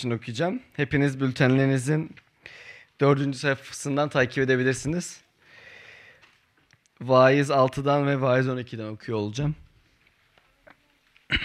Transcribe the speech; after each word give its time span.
için 0.00 0.10
okuyacağım. 0.10 0.60
Hepiniz 0.72 1.20
bültenlerinizin 1.20 2.10
dördüncü 3.00 3.38
sayfasından 3.38 4.08
takip 4.08 4.38
edebilirsiniz. 4.38 5.20
Vaiz 7.00 7.50
6'dan 7.50 8.06
ve 8.06 8.20
Vaiz 8.20 8.46
12'den 8.46 8.86
okuyor 8.86 9.18
olacağım. 9.18 9.54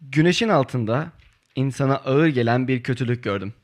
Güneşin 0.00 0.48
altında 0.48 1.12
insana 1.56 1.96
ağır 1.96 2.26
gelen 2.26 2.68
bir 2.68 2.82
kötülük 2.82 3.24
gördüm. 3.24 3.54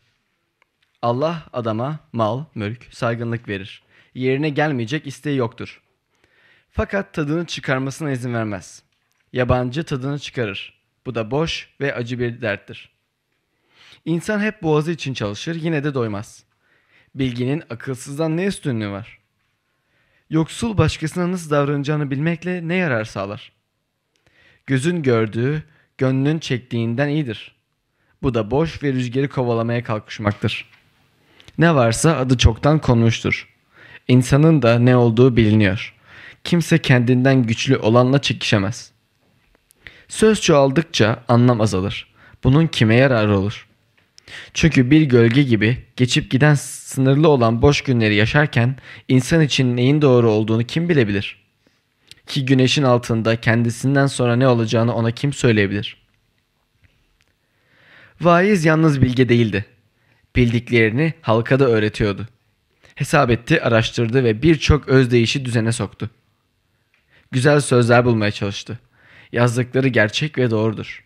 Allah 1.02 1.46
adama 1.52 2.00
mal, 2.12 2.44
mülk, 2.54 2.94
saygınlık 2.94 3.48
verir. 3.48 3.82
Yerine 4.14 4.48
gelmeyecek 4.48 5.06
isteği 5.06 5.36
yoktur. 5.36 5.82
Fakat 6.70 7.14
tadını 7.14 7.46
çıkarmasına 7.46 8.10
izin 8.10 8.34
vermez. 8.34 8.82
Yabancı 9.32 9.84
tadını 9.84 10.18
çıkarır. 10.18 10.80
Bu 11.06 11.14
da 11.14 11.30
boş 11.30 11.68
ve 11.80 11.94
acı 11.94 12.18
bir 12.18 12.42
derttir. 12.42 12.93
İnsan 14.04 14.40
hep 14.40 14.62
boğazı 14.62 14.92
için 14.92 15.14
çalışır 15.14 15.54
yine 15.54 15.84
de 15.84 15.94
doymaz. 15.94 16.44
Bilginin 17.14 17.62
akılsızdan 17.70 18.36
ne 18.36 18.46
üstünlüğü 18.46 18.90
var? 18.90 19.18
Yoksul 20.30 20.78
başkasına 20.78 21.32
nasıl 21.32 21.50
davranacağını 21.50 22.10
bilmekle 22.10 22.68
ne 22.68 22.74
yarar 22.74 23.04
sağlar? 23.04 23.52
Gözün 24.66 25.02
gördüğü, 25.02 25.62
gönlün 25.98 26.38
çektiğinden 26.38 27.08
iyidir. 27.08 27.54
Bu 28.22 28.34
da 28.34 28.50
boş 28.50 28.82
ve 28.82 28.92
rüzgarı 28.92 29.28
kovalamaya 29.28 29.84
kalkışmaktır. 29.84 30.70
Ne 31.58 31.74
varsa 31.74 32.16
adı 32.16 32.38
çoktan 32.38 32.78
konmuştur. 32.78 33.48
İnsanın 34.08 34.62
da 34.62 34.78
ne 34.78 34.96
olduğu 34.96 35.36
biliniyor. 35.36 35.94
Kimse 36.44 36.78
kendinden 36.78 37.42
güçlü 37.42 37.76
olanla 37.76 38.22
çekişemez. 38.22 38.92
Söz 40.08 40.40
çoğaldıkça 40.40 41.24
anlam 41.28 41.60
azalır. 41.60 42.14
Bunun 42.44 42.66
kime 42.66 42.94
yararı 42.94 43.38
olur? 43.38 43.68
Çünkü 44.54 44.90
bir 44.90 45.02
gölge 45.02 45.42
gibi 45.42 45.78
geçip 45.96 46.30
giden 46.30 46.54
sınırlı 46.54 47.28
olan 47.28 47.62
boş 47.62 47.82
günleri 47.82 48.14
yaşarken 48.14 48.76
insan 49.08 49.40
için 49.40 49.76
neyin 49.76 50.02
doğru 50.02 50.30
olduğunu 50.30 50.64
kim 50.64 50.88
bilebilir? 50.88 51.44
Ki 52.26 52.44
güneşin 52.44 52.82
altında 52.82 53.40
kendisinden 53.40 54.06
sonra 54.06 54.36
ne 54.36 54.48
olacağını 54.48 54.94
ona 54.94 55.10
kim 55.10 55.32
söyleyebilir? 55.32 55.96
Vaiz 58.20 58.64
yalnız 58.64 59.02
bilge 59.02 59.28
değildi. 59.28 59.64
Bildiklerini 60.36 61.14
halka 61.20 61.60
da 61.60 61.68
öğretiyordu. 61.68 62.28
Hesap 62.94 63.30
etti, 63.30 63.62
araştırdı 63.62 64.24
ve 64.24 64.42
birçok 64.42 64.88
özdeyişi 64.88 65.44
düzene 65.44 65.72
soktu. 65.72 66.10
Güzel 67.30 67.60
sözler 67.60 68.04
bulmaya 68.04 68.30
çalıştı. 68.30 68.78
Yazdıkları 69.32 69.88
gerçek 69.88 70.38
ve 70.38 70.50
doğrudur. 70.50 71.03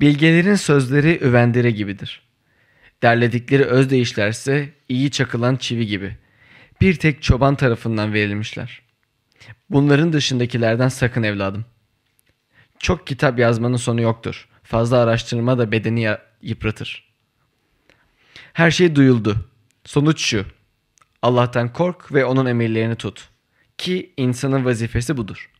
Bilgelerin 0.00 0.54
sözleri 0.54 1.24
üvendire 1.24 1.70
gibidir. 1.70 2.22
Derledikleri 3.02 3.64
özdeyişlerse 3.64 4.72
iyi 4.88 5.10
çakılan 5.10 5.56
çivi 5.56 5.86
gibi. 5.86 6.16
Bir 6.80 6.94
tek 6.94 7.22
çoban 7.22 7.54
tarafından 7.54 8.12
verilmişler. 8.12 8.82
Bunların 9.70 10.12
dışındakilerden 10.12 10.88
sakın 10.88 11.22
evladım. 11.22 11.64
Çok 12.78 13.06
kitap 13.06 13.38
yazmanın 13.38 13.76
sonu 13.76 14.00
yoktur. 14.00 14.48
Fazla 14.62 14.98
araştırma 14.98 15.58
da 15.58 15.72
bedeni 15.72 16.16
yıpratır. 16.42 17.10
Her 18.52 18.70
şey 18.70 18.94
duyuldu. 18.94 19.48
Sonuç 19.84 20.20
şu. 20.20 20.44
Allah'tan 21.22 21.72
kork 21.72 22.14
ve 22.14 22.24
onun 22.24 22.46
emirlerini 22.46 22.96
tut. 22.96 23.28
Ki 23.78 24.12
insanın 24.16 24.64
vazifesi 24.64 25.16
budur. 25.16 25.50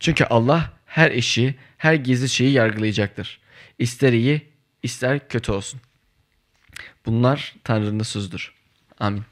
Çünkü 0.00 0.24
Allah 0.24 0.72
her 0.86 1.10
işi, 1.10 1.54
her 1.78 1.94
gizli 1.94 2.28
şeyi 2.28 2.52
yargılayacaktır. 2.52 3.43
İster 3.78 4.12
iyi, 4.12 4.52
ister 4.82 5.28
kötü 5.28 5.52
olsun. 5.52 5.80
Bunlar 7.06 7.54
Tanrı'nın 7.64 8.02
sözüdür. 8.02 8.54
Amin. 9.00 9.22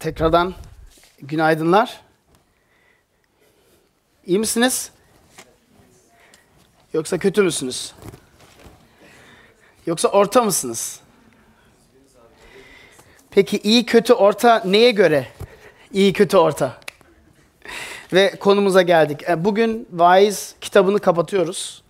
Tekrardan 0.00 0.54
günaydınlar. 1.22 2.00
İyi 4.26 4.38
misiniz? 4.38 4.90
Yoksa 6.92 7.18
kötü 7.18 7.42
müsünüz? 7.42 7.92
Yoksa 9.86 10.08
orta 10.08 10.42
mısınız? 10.42 11.00
Peki 13.30 13.58
iyi 13.58 13.86
kötü 13.86 14.12
orta 14.12 14.62
neye 14.64 14.90
göre? 14.90 15.28
İyi 15.92 16.12
kötü 16.12 16.36
orta. 16.36 16.72
Ve 18.12 18.30
konumuza 18.40 18.82
geldik. 18.82 19.28
E, 19.28 19.44
bugün 19.44 19.88
Vaiz 19.92 20.54
kitabını 20.60 20.98
kapatıyoruz. 20.98 21.82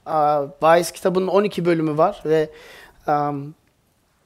Vaiz 0.62 0.90
kitabının 0.90 1.26
12 1.26 1.64
bölümü 1.64 1.98
var 1.98 2.22
ve 2.24 2.50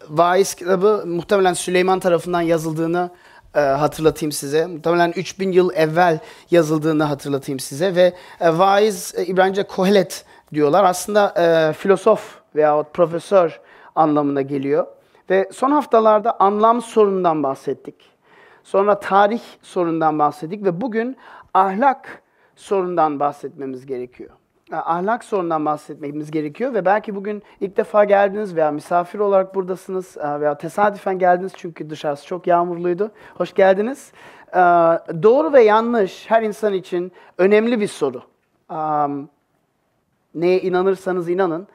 Vaiz 0.09 0.55
kitabı 0.55 1.05
muhtemelen 1.07 1.53
Süleyman 1.53 2.01
tarafından 2.01 2.41
yazıldığını 2.41 3.11
e, 3.55 3.61
hatırlatayım 3.61 4.33
size. 4.33 4.67
Muhtemelen 4.67 5.13
3000 5.17 5.53
yıl 5.53 5.75
evvel 5.75 6.19
yazıldığını 6.51 7.05
hatırlatayım 7.05 7.61
size 7.61 7.95
ve 7.95 8.13
e, 8.41 8.59
vaiz 8.59 9.15
İbranice 9.27 9.63
kohelet 9.63 10.25
diyorlar. 10.55 10.85
Aslında 10.85 11.73
filosof 11.73 12.35
veya 12.55 12.83
profesör 12.83 13.61
anlamına 13.95 14.43
geliyor. 14.43 14.87
Ve 15.31 15.49
son 15.53 15.71
haftalarda 15.71 16.41
anlam 16.41 16.83
sorunundan 16.83 17.43
bahsettik. 17.43 18.12
Sonra 18.65 19.01
tarih 19.01 19.43
sorundan 19.63 20.19
bahsettik 20.19 20.65
ve 20.65 20.81
bugün 20.81 21.17
ahlak 21.55 22.23
sorundan 22.57 23.21
bahsetmemiz 23.21 23.87
gerekiyor. 23.87 24.31
Ahlak 24.73 25.25
sorundan 25.25 25.65
bahsetmemiz 25.65 26.31
gerekiyor 26.31 26.75
ve 26.75 26.85
belki 26.85 27.15
bugün 27.15 27.43
ilk 27.61 27.77
defa 27.77 28.05
geldiniz 28.05 28.57
veya 28.57 28.71
misafir 28.71 29.19
olarak 29.19 29.55
buradasınız 29.55 30.17
veya 30.17 30.59
tesadüfen 30.59 31.19
geldiniz 31.19 31.53
çünkü 31.57 31.91
dışarısı 31.91 32.27
çok 32.27 32.47
yağmurluydu. 32.47 33.11
Hoş 33.35 33.55
geldiniz. 33.55 34.13
Doğru 35.23 35.53
ve 35.53 35.63
yanlış 35.63 36.31
her 36.31 36.43
insan 36.43 36.73
için 36.73 37.13
önemli 37.39 37.81
bir 37.81 37.89
soru. 37.89 38.23
Neye 40.35 40.61
inanırsanız 40.61 41.29
inanın, 41.29 41.69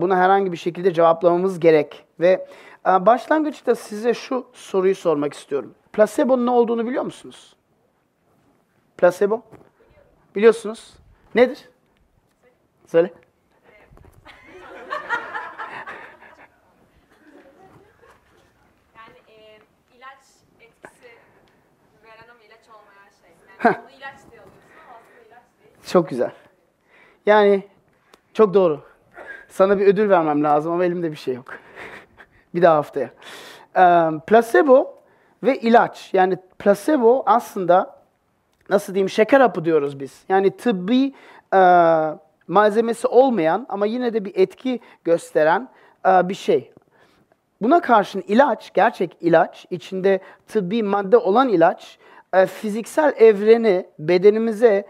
bunu 0.00 0.16
herhangi 0.16 0.52
bir 0.52 0.56
şekilde 0.56 0.92
cevaplamamız 0.92 1.60
gerek. 1.60 2.04
Ve 2.20 2.46
başlangıçta 2.86 3.74
size 3.74 4.14
şu 4.14 4.46
soruyu 4.52 4.94
sormak 4.94 5.34
istiyorum. 5.34 5.74
Placebo'nun 5.96 6.46
ne 6.46 6.50
olduğunu 6.50 6.86
biliyor 6.86 7.04
musunuz? 7.04 7.56
Placebo? 8.98 9.42
Biliyorsunuz. 10.34 10.94
Nedir? 11.34 11.68
Söyle. 12.86 13.10
Yani 18.96 19.18
e, 19.28 19.58
ilaç 19.96 20.18
etkisi 20.60 21.06
veren 22.04 22.28
ama 22.30 22.42
ilaç 22.42 22.68
olmayan 22.68 23.10
şey. 23.22 23.30
Yani 23.64 23.76
bunu 23.82 23.98
ilaç 23.98 24.30
diye 24.30 24.40
alıyorsun 24.40 24.70
ama 24.88 24.98
aslında 24.98 25.28
ilaç 25.28 25.42
değil. 25.62 25.74
Çok 25.92 26.08
güzel. 26.08 26.32
Yani 27.26 27.68
çok 28.34 28.54
doğru. 28.54 28.80
Sana 29.48 29.78
bir 29.78 29.86
ödül 29.86 30.10
vermem 30.10 30.44
lazım 30.44 30.72
ama 30.72 30.84
elimde 30.84 31.10
bir 31.12 31.16
şey 31.16 31.34
yok. 31.34 31.54
bir 32.54 32.62
daha 32.62 32.76
haftaya. 32.76 33.10
Ee, 33.76 34.10
placebo 34.26 34.95
ve 35.42 35.58
ilaç. 35.58 36.10
Yani 36.14 36.36
placebo 36.58 37.22
aslında 37.26 37.96
nasıl 38.70 38.94
diyeyim 38.94 39.10
şeker 39.10 39.40
hapı 39.40 39.64
diyoruz 39.64 40.00
biz. 40.00 40.24
Yani 40.28 40.56
tıbbi 40.56 41.14
e, 41.54 41.60
malzemesi 42.48 43.06
olmayan 43.06 43.66
ama 43.68 43.86
yine 43.86 44.14
de 44.14 44.24
bir 44.24 44.32
etki 44.34 44.80
gösteren 45.04 45.68
e, 46.06 46.28
bir 46.28 46.34
şey. 46.34 46.72
Buna 47.62 47.80
karşın 47.80 48.24
ilaç, 48.28 48.72
gerçek 48.74 49.16
ilaç, 49.20 49.66
içinde 49.70 50.20
tıbbi 50.46 50.82
madde 50.82 51.16
olan 51.16 51.48
ilaç, 51.48 51.98
e, 52.32 52.46
fiziksel 52.46 53.14
evreni 53.18 53.86
bedenimize 53.98 54.86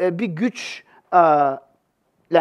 e, 0.00 0.18
bir 0.18 0.26
güç 0.26 0.84
e, 1.14 1.18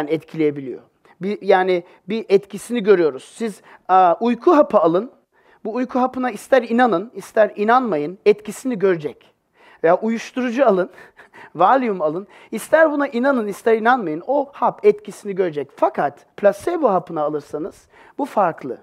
etkileyebiliyor. 0.07 0.81
Bir, 1.21 1.41
yani 1.41 1.83
bir 2.09 2.25
etkisini 2.29 2.83
görüyoruz. 2.83 3.23
Siz 3.23 3.61
e, 3.89 4.11
uyku 4.19 4.55
hapı 4.55 4.77
alın, 4.77 5.11
bu 5.65 5.73
uyku 5.73 5.99
hapına 5.99 6.31
ister 6.31 6.63
inanın, 6.63 7.11
ister 7.15 7.51
inanmayın, 7.55 8.17
etkisini 8.25 8.79
görecek. 8.79 9.31
Veya 9.83 9.97
uyuşturucu 9.97 10.65
alın, 10.65 10.89
Valium 11.55 12.01
alın. 12.01 12.27
İster 12.51 12.91
buna 12.91 13.07
inanın, 13.07 13.47
ister 13.47 13.77
inanmayın. 13.77 14.23
O 14.27 14.49
hap 14.53 14.85
etkisini 14.85 15.35
görecek. 15.35 15.69
Fakat 15.75 16.25
placebo 16.37 16.89
hapını 16.89 17.21
alırsanız 17.21 17.87
bu 18.17 18.25
farklı. 18.25 18.77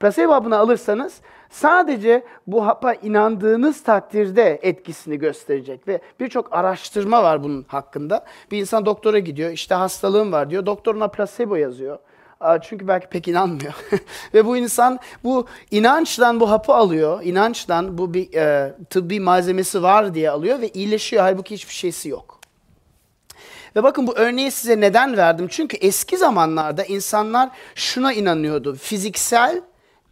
Placebo 0.00 0.32
hapını 0.32 0.58
alırsanız 0.58 1.20
sadece 1.50 2.24
bu 2.46 2.66
hapa 2.66 2.92
inandığınız 2.94 3.82
takdirde 3.82 4.58
etkisini 4.62 5.18
gösterecek 5.18 5.88
ve 5.88 6.00
birçok 6.20 6.52
araştırma 6.52 7.22
var 7.22 7.42
bunun 7.42 7.64
hakkında. 7.68 8.24
Bir 8.50 8.58
insan 8.58 8.86
doktora 8.86 9.18
gidiyor, 9.18 9.50
işte 9.50 9.74
hastalığım 9.74 10.32
var 10.32 10.50
diyor. 10.50 10.66
Doktor 10.66 10.94
ona 10.94 11.08
placebo 11.08 11.56
yazıyor. 11.56 11.98
Çünkü 12.62 12.88
belki 12.88 13.06
pek 13.06 13.28
inanmıyor. 13.28 13.74
Ve 14.34 14.46
bu 14.46 14.56
insan 14.56 14.98
bu 15.24 15.46
inançtan 15.70 16.40
bu 16.40 16.50
hapı 16.50 16.74
alıyor. 16.74 17.22
İnançtan 17.22 17.98
bu 17.98 18.14
bir 18.14 18.34
e, 18.34 18.74
tıbbi 18.90 19.20
malzemesi 19.20 19.82
var 19.82 20.14
diye 20.14 20.30
alıyor 20.30 20.60
ve 20.60 20.68
iyileşiyor. 20.68 21.22
Halbuki 21.22 21.54
hiçbir 21.54 21.74
şeysi 21.74 22.08
yok. 22.08 22.40
Ve 23.76 23.82
bakın 23.82 24.06
bu 24.06 24.16
örneği 24.16 24.50
size 24.50 24.80
neden 24.80 25.16
verdim? 25.16 25.48
Çünkü 25.50 25.76
eski 25.76 26.16
zamanlarda 26.16 26.84
insanlar 26.84 27.50
şuna 27.74 28.12
inanıyordu. 28.12 28.74
Fiziksel 28.74 29.62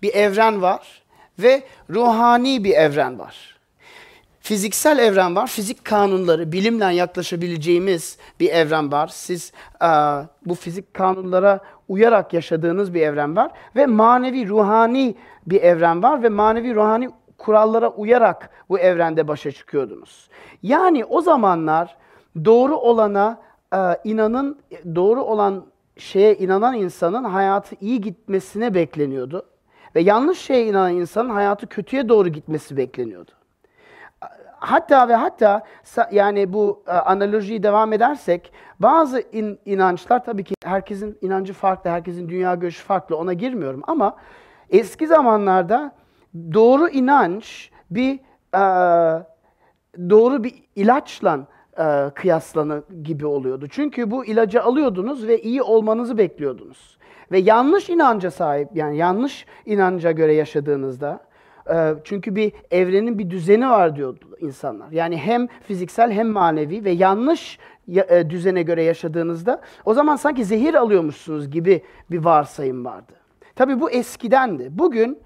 bir 0.03 0.15
evren 0.15 0.63
var 0.63 1.03
ve 1.39 1.63
ruhani 1.91 2.65
bir 2.65 2.73
evren 2.73 3.19
var. 3.19 3.53
Fiziksel 4.41 4.99
evren 4.99 5.37
var, 5.37 5.47
fizik 5.47 5.85
kanunları, 5.85 6.53
bilimle 6.53 6.95
yaklaşabileceğimiz 6.95 8.17
bir 8.41 8.51
evren 8.51 8.93
var. 8.93 9.09
Siz 9.09 9.53
e, 9.83 9.87
bu 10.47 10.55
fizik 10.55 10.95
kanunlara 10.95 11.61
uyarak 11.93 12.33
yaşadığınız 12.33 12.95
bir 12.95 13.01
evren 13.01 13.37
var 13.37 13.51
ve 13.77 13.87
manevi, 13.87 14.49
ruhani 14.49 15.15
bir 15.47 15.63
evren 15.63 16.03
var 16.03 16.23
ve 16.23 16.29
manevi, 16.29 16.75
ruhani 16.75 17.11
kurallara 17.39 17.89
uyarak 17.89 18.51
bu 18.69 18.79
evrende 18.79 19.29
başa 19.29 19.53
çıkıyordunuz. 19.53 20.29
Yani 20.63 21.05
o 21.05 21.21
zamanlar 21.21 21.97
doğru 22.45 22.77
olana 22.77 23.39
e, 23.75 23.79
inanın, 24.05 24.59
doğru 24.95 25.23
olan 25.23 25.65
şeye 25.97 26.35
inanan 26.37 26.75
insanın 26.75 27.25
hayatı 27.25 27.77
iyi 27.81 28.01
gitmesine 28.01 28.75
bekleniyordu 28.75 29.47
ve 29.95 30.01
yanlış 30.01 30.39
şeye 30.39 30.67
inanan 30.67 30.95
insanın 30.95 31.31
hayatı 31.31 31.67
kötüye 31.67 32.09
doğru 32.09 32.29
gitmesi 32.29 32.77
bekleniyordu 32.77 33.33
hatta 34.63 35.09
ve 35.09 35.15
hatta 35.15 35.63
yani 36.13 36.53
bu 36.53 36.83
e, 36.87 36.91
analojiyi 36.91 37.63
devam 37.63 37.93
edersek 37.93 38.53
bazı 38.83 39.21
in- 39.33 39.59
inançlar 39.65 40.25
tabii 40.25 40.45
ki 40.45 40.55
herkesin 40.65 41.19
inancı 41.21 41.53
farklı, 41.53 41.91
herkesin 41.91 42.29
dünya 42.29 42.55
görüşü 42.55 42.85
farklı 42.85 43.17
ona 43.17 43.33
girmiyorum 43.33 43.83
ama 43.87 44.17
eski 44.71 45.07
zamanlarda 45.07 45.93
doğru 46.55 46.89
inanç 46.89 47.71
bir 47.91 48.15
e, 48.55 48.63
doğru 50.11 50.45
bir 50.45 50.55
ilaçla 50.77 51.41
e, 51.79 52.11
kıyaslanı 52.15 52.83
gibi 53.03 53.27
oluyordu. 53.27 53.67
Çünkü 53.71 54.11
bu 54.11 54.25
ilacı 54.25 54.63
alıyordunuz 54.63 55.27
ve 55.29 55.43
iyi 55.43 55.63
olmanızı 55.63 56.19
bekliyordunuz. 56.19 56.99
Ve 57.33 57.39
yanlış 57.39 57.91
inanca 57.91 58.31
sahip 58.31 58.69
yani 58.75 58.97
yanlış 58.97 59.47
inanca 59.67 60.11
göre 60.11 60.35
yaşadığınızda 60.35 61.21
çünkü 62.05 62.37
bir 62.37 62.53
evrenin 62.71 63.19
bir 63.19 63.31
düzeni 63.31 63.71
var 63.71 63.97
diyordu 63.97 64.25
insanlar. 64.41 64.91
Yani 64.91 65.17
hem 65.17 65.47
fiziksel 65.47 66.11
hem 66.13 66.29
manevi 66.29 66.85
ve 66.85 66.91
yanlış 66.91 67.59
ya- 67.87 68.07
e, 68.09 68.31
düzene 68.31 68.63
göre 68.63 68.83
yaşadığınızda 68.83 69.61
o 69.85 69.95
zaman 69.95 70.17
sanki 70.17 70.45
zehir 70.45 70.75
alıyormuşsunuz 70.75 71.51
gibi 71.51 71.83
bir 72.11 72.25
varsayım 72.25 72.85
vardı. 72.85 73.13
Tabii 73.57 73.81
bu 73.81 73.91
eskidendi. 73.91 74.69
Bugün 74.71 75.19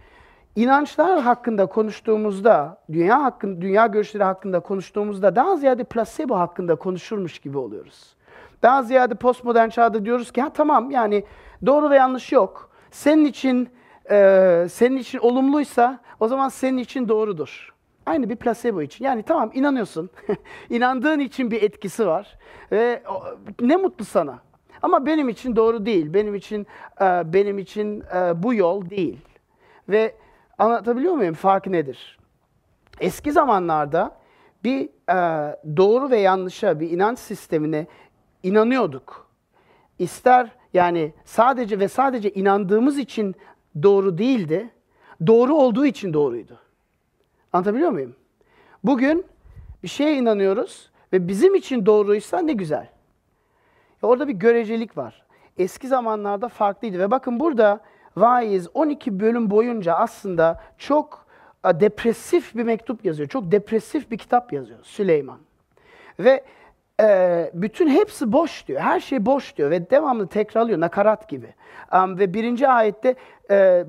inançlar 0.57 1.21
hakkında 1.21 1.67
konuştuğumuzda, 1.67 2.79
dünya 2.93 3.23
hakkında, 3.23 3.61
dünya 3.61 3.87
görüşleri 3.87 4.25
hakkında 4.25 4.61
konuştuğumuzda 4.61 5.37
daha 5.37 5.57
ziyade 5.57 5.85
placebo 5.85 6.37
hakkında 6.37 6.75
konuşurmuş 6.75 7.39
gibi 7.39 7.59
oluyoruz. 7.59 8.17
Daha 8.63 8.83
ziyade 8.83 9.15
postmodern 9.15 9.69
çağda 9.69 10.05
diyoruz 10.05 10.33
ki 10.33 10.43
ha 10.43 10.51
tamam 10.55 10.91
yani 10.91 11.25
doğru 11.67 11.91
ve 11.91 11.97
yanlış 11.97 12.33
yok. 12.33 12.71
Senin 12.91 13.25
için 13.25 13.69
e, 14.11 14.67
senin 14.71 14.97
için 14.97 15.19
olumluysa 15.19 15.99
o 16.21 16.29
zaman 16.29 16.49
senin 16.49 16.79
için 16.79 17.09
doğrudur. 17.09 17.75
Aynı 18.07 18.31
bir 18.31 18.37
placebo 18.37 18.83
için. 18.83 19.05
Yani 19.05 19.23
tamam 19.23 19.51
inanıyorsun. 19.55 20.11
İnandığın 20.71 21.19
için 21.19 21.51
bir 21.51 21.63
etkisi 21.63 22.07
var. 22.07 22.39
Ve 22.73 23.03
ne 23.61 23.77
mutlu 23.77 24.05
sana. 24.05 24.39
Ama 24.83 25.07
benim 25.07 25.29
için 25.29 25.57
doğru 25.57 25.87
değil. 25.87 26.15
Benim 26.15 26.35
için 26.35 26.67
e, 27.01 27.33
benim 27.33 27.59
için 27.59 28.03
e, 28.15 28.43
bu 28.43 28.55
yol 28.55 28.91
değil. 28.91 29.19
Ve 29.89 30.15
anlatabiliyor 30.59 31.15
muyum? 31.15 31.35
Fark 31.35 31.67
nedir? 31.67 32.19
Eski 33.01 33.33
zamanlarda 33.33 34.17
bir 34.65 34.89
e, 35.11 35.17
doğru 35.77 36.11
ve 36.11 36.19
yanlışa, 36.19 36.81
bir 36.81 36.91
inanç 36.91 37.19
sistemine 37.19 37.87
inanıyorduk. 38.43 39.31
İster 39.99 40.51
yani 40.75 41.13
sadece 41.25 41.79
ve 41.79 41.89
sadece 41.89 42.31
inandığımız 42.31 42.99
için 42.99 43.35
doğru 43.83 44.19
değildi, 44.19 44.71
doğru 45.27 45.55
olduğu 45.55 45.87
için 45.87 46.15
doğruydu. 46.15 46.59
Anlatabiliyor 47.53 47.91
muyum? 47.91 48.17
Bugün 48.85 49.27
bir 49.83 49.89
şeye 49.89 50.17
inanıyoruz 50.17 50.91
ve 51.13 51.29
bizim 51.29 51.55
için 51.55 51.87
doğruysa 51.87 52.39
ne 52.39 52.53
güzel. 52.53 52.89
Orada 54.03 54.29
bir 54.29 54.33
görecelik 54.33 54.97
var. 54.97 55.27
Eski 55.59 55.89
zamanlarda 55.89 56.49
farklıydı 56.49 56.99
ve 56.99 57.11
bakın 57.11 57.41
burada 57.41 57.81
vaiz 58.17 58.69
12 58.75 59.21
bölüm 59.21 59.51
boyunca 59.51 59.95
aslında 59.95 60.63
çok 60.79 61.27
depresif 61.65 62.55
bir 62.55 62.63
mektup 62.63 63.05
yazıyor. 63.05 63.29
Çok 63.29 63.53
depresif 63.53 64.11
bir 64.11 64.19
kitap 64.19 64.53
yazıyor 64.53 64.79
Süleyman. 64.83 65.39
Ve 66.21 66.45
e, 67.01 67.51
bütün 67.55 67.89
hepsi 67.89 68.33
boş 68.33 68.67
diyor. 68.69 68.81
Her 68.81 69.01
şey 69.01 69.27
boş 69.27 69.57
diyor 69.57 69.71
ve 69.71 69.91
devamlı 69.91 70.27
tekrarlıyor 70.27 70.81
nakarat 70.81 71.29
gibi. 71.29 71.55
Am, 71.91 72.19
ve 72.19 72.35
birinci 72.35 72.69
ayette 72.69 73.15
e, 73.51 73.85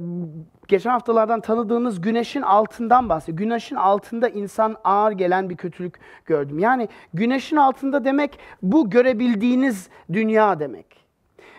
geçen 0.68 0.90
haftalardan 0.90 1.42
tanıdığınız 1.42 2.02
güneşin 2.02 2.42
altından 2.42 3.10
bahsediyor. 3.10 3.38
Güneşin 3.38 3.76
altında 3.76 4.30
insan 4.30 4.76
ağır 4.84 5.12
gelen 5.12 5.50
bir 5.50 5.58
kötülük 5.58 6.00
gördüm. 6.26 6.60
Yani 6.60 6.90
güneşin 7.14 7.56
altında 7.56 8.06
demek 8.06 8.40
bu 8.62 8.90
görebildiğiniz 8.90 9.90
dünya 10.14 10.60
demek. 10.60 11.06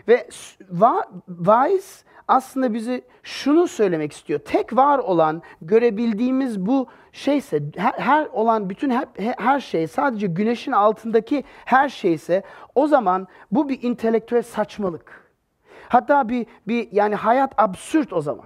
Ve 0.09 0.29
va- 0.73 1.07
vaiz 1.29 2.05
aslında 2.29 2.75
bizi 2.75 3.05
şunu 3.23 3.69
söylemek 3.69 4.13
istiyor. 4.13 4.41
Tek 4.41 4.77
var 4.77 4.99
olan, 4.99 5.43
görebildiğimiz 5.63 6.67
bu 6.67 6.87
şeyse, 7.13 7.63
her, 7.77 7.93
her 7.93 8.27
olan, 8.27 8.71
bütün 8.71 8.91
her, 8.91 9.07
her 9.39 9.61
şey 9.61 9.87
sadece 9.87 10.27
güneşin 10.27 10.73
altındaki 10.73 11.45
her 11.65 11.89
şeyse 11.89 12.43
o 12.75 12.87
zaman 12.87 13.29
bu 13.51 13.69
bir 13.69 13.83
intelektüel 13.83 14.43
saçmalık. 14.43 15.29
Hatta 15.89 16.29
bir, 16.29 16.47
bir 16.69 16.89
yani 16.93 17.15
hayat 17.15 17.53
absürt 17.57 18.13
o 18.13 18.21
zaman. 18.21 18.45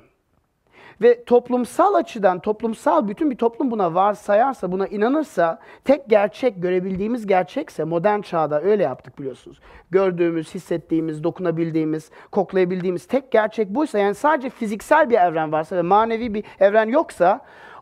Ve 1.00 1.25
toplumsal 1.25 1.94
açıdan, 1.94 2.39
toplumsal 2.39 3.09
bütün 3.09 3.31
bir 3.31 3.37
toplum 3.37 3.71
buna 3.71 3.94
varsayarsa, 3.94 4.73
buna 4.73 4.87
inanırsa, 4.87 5.59
tek 5.85 6.11
gerçek, 6.11 6.62
görebildiğimiz 6.62 7.27
gerçekse, 7.27 7.85
modern 7.85 8.21
çağda 8.21 8.62
öyle 8.62 8.83
yaptık 8.83 9.19
biliyorsunuz. 9.19 9.61
Gördüğümüz, 9.91 10.55
hissettiğimiz, 10.55 11.25
dokunabildiğimiz, 11.25 12.11
koklayabildiğimiz 12.31 13.06
tek 13.06 13.31
gerçek 13.31 13.69
buysa, 13.69 13.99
yani 13.99 14.15
sadece 14.15 14.51
fiziksel 14.51 15.11
bir 15.11 15.19
evren 15.19 15.53
varsa 15.53 15.77
ve 15.77 15.82
manevi 15.82 16.34
bir 16.34 16.44
evren 16.61 16.89
yoksa, 16.89 17.41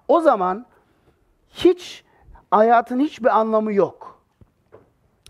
o 0.09 0.21
zaman 0.21 0.67
hiç, 1.51 2.05
hayatın 2.51 3.01
hiçbir 3.01 3.39
anlamı 3.39 3.73
yok. 3.73 4.21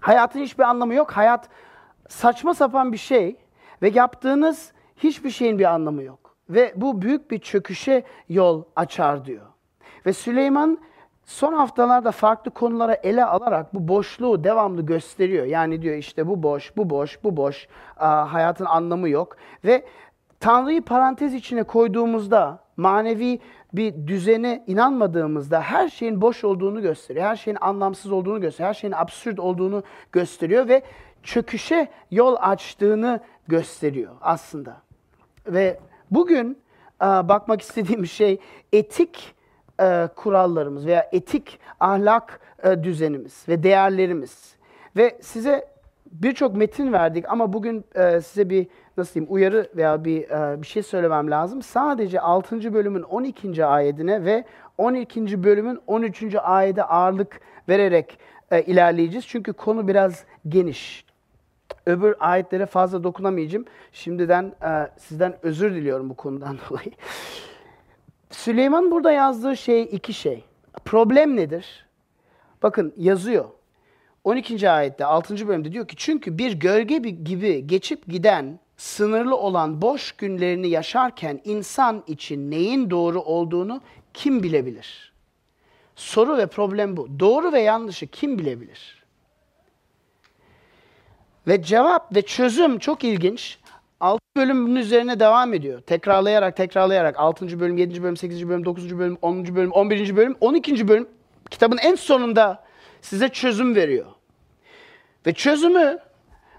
Hayatın 0.01 0.41
hiçbir 0.41 0.65
anlamı 0.65 0.95
yok. 0.95 1.11
Hayat 1.11 1.49
saçma 2.09 2.55
sapan 2.55 2.93
bir 2.93 2.97
şey 2.97 3.37
ve 3.83 3.89
yaptığınız 3.89 4.73
hiçbir 4.97 5.31
şeyin 5.31 5.59
bir 5.59 5.65
anlamı 5.65 6.03
yok. 6.03 6.30
Ve 6.51 6.73
bu 6.77 7.03
büyük 7.03 7.31
bir 7.31 7.39
çöküşe 7.39 8.03
yol 8.29 8.65
açar 8.77 9.25
diyor. 9.25 9.47
Ve 10.07 10.13
Süleyman 10.13 10.79
son 11.25 11.53
haftalarda 11.53 12.13
farklı 12.13 12.51
konulara 12.51 12.95
ele 12.95 13.25
alarak 13.25 13.75
bu 13.75 13.89
boşluğu 13.89 14.45
devamlı 14.45 14.83
gösteriyor. 14.87 15.47
Yani 15.47 15.83
diyor 15.83 15.97
işte 15.97 16.27
bu 16.27 16.43
boş, 16.43 16.77
bu 16.77 16.91
boş, 16.91 17.25
bu 17.25 17.37
boş, 17.37 17.69
aa, 17.97 18.33
hayatın 18.33 18.65
anlamı 18.65 19.09
yok. 19.09 19.37
Ve 19.65 19.85
Tanrı'yı 20.41 20.83
parantez 20.83 21.35
içine 21.35 21.63
koyduğumuzda, 21.63 22.59
manevi 22.77 23.41
bir 23.73 24.07
düzene 24.07 24.65
inanmadığımızda 24.67 25.61
her 25.61 25.89
şeyin 25.89 26.21
boş 26.21 26.45
olduğunu 26.45 26.83
gösteriyor. 26.83 27.27
Her 27.27 27.37
şeyin 27.37 27.59
anlamsız 27.61 28.13
olduğunu 28.13 28.41
gösteriyor. 28.41 28.69
Her 28.69 28.75
şeyin 28.75 28.95
absürt 28.95 29.41
olduğunu 29.41 29.83
gösteriyor 30.13 30.69
ve 30.69 30.83
çöküşe 31.23 31.89
yol 32.11 32.37
açtığını 32.41 33.21
gösteriyor 33.49 34.13
aslında. 34.21 34.77
Ve 35.47 35.81
bugün 36.11 36.59
e, 37.03 37.05
bakmak 37.05 37.63
istediğim 37.63 38.07
şey 38.07 38.39
etik 38.73 39.35
e, 39.81 40.09
kurallarımız 40.17 40.87
veya 40.87 41.09
etik 41.13 41.61
ahlak 41.81 42.41
e, 42.63 42.85
düzenimiz 42.85 43.45
ve 43.49 43.63
değerlerimiz. 43.63 44.55
Ve 44.97 45.19
size 45.21 45.69
birçok 46.13 46.57
metin 46.57 46.93
verdik 46.93 47.25
ama 47.29 47.53
bugün 47.53 47.85
size 48.23 48.51
bir 48.51 48.67
nasıl 48.97 49.15
diyeyim 49.15 49.35
uyarı 49.35 49.69
veya 49.77 50.05
bir 50.05 50.29
bir 50.63 50.67
şey 50.67 50.83
söylemem 50.83 51.31
lazım. 51.31 51.63
Sadece 51.63 52.21
6. 52.21 52.75
bölümün 52.75 53.03
12. 53.03 53.65
ayetine 53.65 54.25
ve 54.25 54.45
12. 54.79 55.45
bölümün 55.45 55.81
13. 55.87 56.35
ayete 56.43 56.85
ağırlık 56.85 57.41
vererek 57.69 58.19
ilerleyeceğiz. 58.67 59.27
Çünkü 59.27 59.53
konu 59.53 59.89
biraz 59.89 60.25
geniş. 60.49 61.05
Öbür 61.87 62.15
ayetlere 62.21 62.67
fazla 62.67 63.05
dokunamayacağım. 63.05 63.65
Şimdiden 63.93 64.53
e, 64.63 64.91
sizden 64.99 65.37
özür 65.43 65.75
diliyorum 65.75 66.11
bu 66.11 66.15
konudan 66.15 66.59
dolayı. 66.71 66.91
Süleyman 68.31 68.91
burada 68.91 69.13
yazdığı 69.13 69.57
şey 69.57 69.83
iki 69.83 70.13
şey. 70.13 70.45
Problem 70.85 71.37
nedir? 71.37 71.87
Bakın 72.63 72.93
yazıyor. 72.97 73.45
12. 74.25 74.71
ayette 74.71 75.05
6. 75.05 75.49
bölümde 75.49 75.73
diyor 75.73 75.89
ki 75.89 75.97
çünkü 75.97 76.39
bir 76.39 76.53
gölge 76.53 77.05
bi- 77.05 77.25
gibi 77.25 77.67
geçip 77.67 78.07
giden 78.07 78.59
sınırlı 78.77 79.37
olan 79.37 79.83
boş 79.83 80.13
günlerini 80.13 80.69
yaşarken 80.69 81.41
insan 81.45 82.05
için 82.07 82.51
neyin 82.51 82.91
doğru 82.91 83.21
olduğunu 83.21 83.81
kim 84.15 84.43
bilebilir? 84.43 85.13
Soru 85.97 86.37
ve 86.37 86.47
problem 86.47 86.97
bu. 86.97 87.21
Doğru 87.21 87.53
ve 87.53 87.61
yanlışı 87.61 88.07
kim 88.07 88.39
bilebilir? 88.39 89.00
Ve 91.47 91.63
cevap 91.63 92.17
ve 92.17 92.23
çözüm 92.23 92.79
çok 92.79 93.05
ilginç. 93.05 93.59
6 94.01 94.21
bölüm 94.37 94.67
bunun 94.67 94.77
üzerine 94.77 95.21
devam 95.21 95.55
ediyor. 95.55 95.81
Tekrarlayarak 95.81 96.57
tekrarlayarak 96.57 97.19
6. 97.19 97.61
bölüm, 97.61 97.77
7. 97.77 98.03
bölüm, 98.03 98.17
8. 98.17 98.49
bölüm, 98.49 98.65
9. 98.65 98.99
bölüm, 98.99 99.19
10. 99.23 99.57
bölüm, 99.57 99.73
11. 99.73 100.17
bölüm, 100.17 100.37
12. 100.41 100.89
bölüm 100.89 101.09
kitabın 101.51 101.79
en 101.79 101.95
sonunda 101.95 102.65
size 103.03 103.29
çözüm 103.29 103.75
veriyor. 103.75 104.07
Ve 105.27 105.33
çözümü 105.33 105.99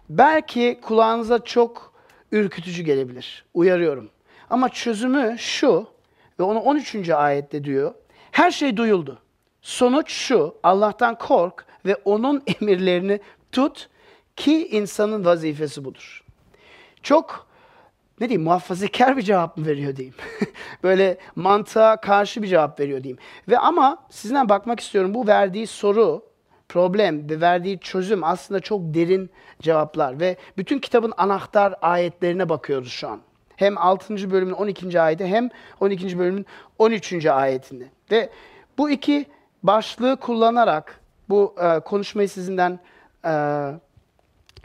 belki 0.09 0.79
kulağınıza 0.81 1.39
çok 1.39 1.93
ürkütücü 2.31 2.83
gelebilir. 2.83 3.45
Uyarıyorum. 3.53 4.09
Ama 4.49 4.69
çözümü 4.69 5.35
şu 5.39 5.87
ve 6.39 6.43
onu 6.43 6.59
13. 6.59 7.09
ayette 7.09 7.63
diyor. 7.63 7.93
Her 8.31 8.51
şey 8.51 8.77
duyuldu. 8.77 9.19
Sonuç 9.61 10.11
şu. 10.11 10.55
Allah'tan 10.63 11.17
kork 11.17 11.65
ve 11.85 11.95
onun 11.95 12.43
emirlerini 12.61 13.19
tut 13.51 13.89
ki 14.35 14.67
insanın 14.67 15.25
vazifesi 15.25 15.85
budur. 15.85 16.23
Çok 17.03 17.47
ne 18.21 18.29
diyeyim 18.29 18.43
muhafazakar 18.43 19.17
bir 19.17 19.21
cevap 19.21 19.57
mı 19.57 19.65
veriyor 19.65 19.95
diyeyim. 19.95 20.15
Böyle 20.83 21.17
mantığa 21.35 22.01
karşı 22.01 22.43
bir 22.43 22.47
cevap 22.47 22.79
veriyor 22.79 23.03
diyeyim. 23.03 23.19
Ve 23.49 23.57
ama 23.57 23.97
sizden 24.09 24.49
bakmak 24.49 24.79
istiyorum 24.79 25.13
bu 25.13 25.27
verdiği 25.27 25.67
soru, 25.67 26.25
problem 26.69 27.29
ve 27.29 27.41
verdiği 27.41 27.79
çözüm 27.79 28.23
aslında 28.23 28.59
çok 28.59 28.81
derin 28.81 29.29
cevaplar 29.61 30.19
ve 30.19 30.37
bütün 30.57 30.79
kitabın 30.79 31.13
anahtar 31.17 31.75
ayetlerine 31.81 32.49
bakıyoruz 32.49 32.91
şu 32.91 33.09
an. 33.09 33.19
Hem 33.55 33.77
6. 33.77 34.31
bölümün 34.31 34.53
12. 34.53 35.01
ayeti 35.01 35.25
hem 35.25 35.49
12. 35.79 36.19
bölümün 36.19 36.45
13. 36.77 37.25
ayetinde. 37.25 37.89
Ve 38.11 38.29
bu 38.77 38.89
iki 38.89 39.25
başlığı 39.63 40.17
kullanarak 40.17 40.99
bu 41.29 41.55
e, 41.61 41.79
konuşmayı 41.79 42.29
sizinden 42.29 42.79
e, 43.25 43.31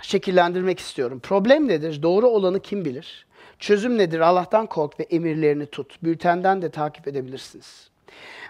şekillendirmek 0.03 0.79
istiyorum. 0.79 1.21
Problem 1.21 1.69
nedir? 1.69 2.03
Doğru 2.03 2.29
olanı 2.29 2.61
kim 2.61 2.85
bilir? 2.85 3.27
Çözüm 3.59 3.99
nedir? 3.99 4.21
Allah'tan 4.21 4.67
kork 4.67 5.01
ve 5.01 5.05
emirlerini 5.05 5.67
tut. 5.67 6.03
Bültenden 6.03 6.63
de 6.63 6.71
takip 6.71 7.09
edebilirsiniz. 7.09 7.91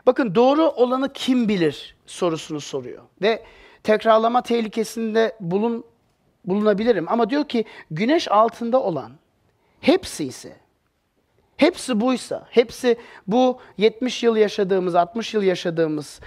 Bakın 0.06 0.34
doğru 0.34 0.62
olanı 0.62 1.12
kim 1.12 1.48
bilir 1.48 1.96
sorusunu 2.06 2.60
soruyor. 2.60 3.02
Ve 3.22 3.42
tekrarlama 3.82 4.42
tehlikesinde 4.42 5.36
bulun, 5.40 5.84
bulunabilirim. 6.44 7.06
Ama 7.08 7.30
diyor 7.30 7.44
ki 7.44 7.64
güneş 7.90 8.30
altında 8.30 8.82
olan 8.82 9.12
hepsi 9.80 10.24
ise 10.24 10.56
Hepsi 11.56 12.00
buysa, 12.00 12.46
hepsi 12.50 12.96
bu 13.26 13.58
70 13.76 14.22
yıl 14.22 14.36
yaşadığımız, 14.36 14.94
60 14.94 15.34
yıl 15.34 15.42
yaşadığımız, 15.42 16.20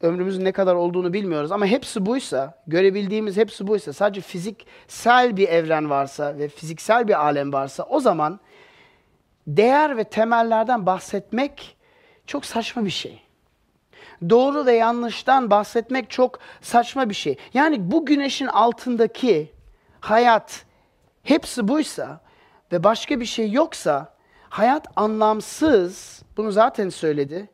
ömrümüzün 0.00 0.44
ne 0.44 0.52
kadar 0.52 0.74
olduğunu 0.74 1.12
bilmiyoruz 1.12 1.52
ama 1.52 1.66
hepsi 1.66 2.06
buysa, 2.06 2.62
görebildiğimiz 2.66 3.36
hepsi 3.36 3.66
buysa, 3.66 3.92
sadece 3.92 4.20
fiziksel 4.20 5.36
bir 5.36 5.48
evren 5.48 5.90
varsa 5.90 6.38
ve 6.38 6.48
fiziksel 6.48 7.08
bir 7.08 7.24
alem 7.24 7.52
varsa 7.52 7.82
o 7.82 8.00
zaman 8.00 8.40
değer 9.46 9.96
ve 9.96 10.04
temellerden 10.04 10.86
bahsetmek 10.86 11.76
çok 12.26 12.44
saçma 12.44 12.84
bir 12.84 12.90
şey. 12.90 13.22
Doğru 14.30 14.66
ve 14.66 14.72
yanlıştan 14.72 15.50
bahsetmek 15.50 16.10
çok 16.10 16.38
saçma 16.60 17.08
bir 17.08 17.14
şey. 17.14 17.36
Yani 17.54 17.90
bu 17.90 18.06
güneşin 18.06 18.46
altındaki 18.46 19.52
hayat 20.00 20.64
hepsi 21.22 21.68
buysa 21.68 22.20
ve 22.72 22.84
başka 22.84 23.20
bir 23.20 23.24
şey 23.24 23.50
yoksa 23.50 24.14
hayat 24.48 24.86
anlamsız. 24.96 26.22
Bunu 26.36 26.52
zaten 26.52 26.88
söyledi. 26.88 27.50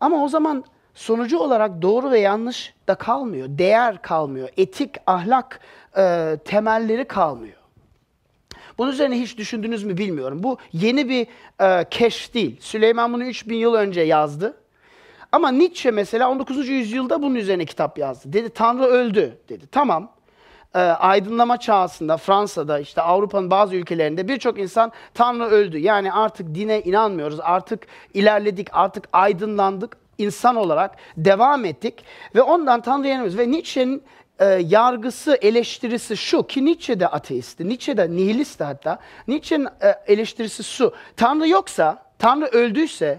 Ama 0.00 0.24
o 0.24 0.28
zaman 0.28 0.64
sonucu 0.98 1.38
olarak 1.38 1.82
doğru 1.82 2.10
ve 2.10 2.20
yanlış 2.20 2.74
da 2.88 2.94
kalmıyor. 2.94 3.46
Değer 3.50 4.02
kalmıyor. 4.02 4.48
Etik, 4.56 4.94
ahlak 5.06 5.60
e, 5.96 6.36
temelleri 6.44 7.04
kalmıyor. 7.04 7.56
Bunun 8.78 8.92
üzerine 8.92 9.20
hiç 9.20 9.38
düşündünüz 9.38 9.84
mü 9.84 9.96
bilmiyorum. 9.96 10.42
Bu 10.42 10.58
yeni 10.72 11.08
bir 11.08 11.26
e, 11.60 11.84
keşf 11.90 12.34
değil. 12.34 12.56
Süleyman 12.60 13.12
bunu 13.12 13.24
3000 13.24 13.56
yıl 13.56 13.74
önce 13.74 14.00
yazdı. 14.00 14.54
Ama 15.32 15.50
Nietzsche 15.50 15.90
mesela 15.90 16.30
19. 16.30 16.68
yüzyılda 16.68 17.22
bunun 17.22 17.34
üzerine 17.34 17.64
kitap 17.64 17.98
yazdı. 17.98 18.32
Dedi 18.32 18.50
Tanrı 18.50 18.84
öldü 18.84 19.38
dedi. 19.48 19.66
Tamam. 19.72 20.12
E, 20.74 20.78
aydınlama 20.78 21.56
çağısında 21.56 22.16
Fransa'da 22.16 22.78
işte 22.78 23.02
Avrupa'nın 23.02 23.50
bazı 23.50 23.76
ülkelerinde 23.76 24.28
birçok 24.28 24.58
insan 24.58 24.92
Tanrı 25.14 25.44
öldü. 25.44 25.78
Yani 25.78 26.12
artık 26.12 26.54
dine 26.54 26.82
inanmıyoruz. 26.82 27.40
Artık 27.40 27.86
ilerledik. 28.14 28.68
Artık 28.72 29.08
aydınlandık. 29.12 30.07
İnsan 30.18 30.56
olarak 30.56 30.96
devam 31.16 31.64
ettik 31.64 32.04
ve 32.34 32.42
ondan 32.42 32.80
Tanrı'ya 32.80 33.14
inanıyoruz. 33.14 33.38
Ve 33.38 33.50
Nietzsche'nin 33.50 34.02
e, 34.38 34.44
yargısı, 34.46 35.38
eleştirisi 35.42 36.16
şu 36.16 36.46
ki 36.46 36.64
Nietzsche 36.64 37.00
de 37.00 37.08
ateisti, 37.08 37.68
Nietzsche 37.68 37.96
de 37.96 38.10
nihilisti 38.10 38.64
hatta. 38.64 38.98
Nietzsche'nin 39.28 39.68
e, 39.82 39.94
eleştirisi 40.06 40.64
şu. 40.64 40.94
Tanrı 41.16 41.48
yoksa, 41.48 42.02
Tanrı 42.18 42.46
öldüyse 42.46 43.18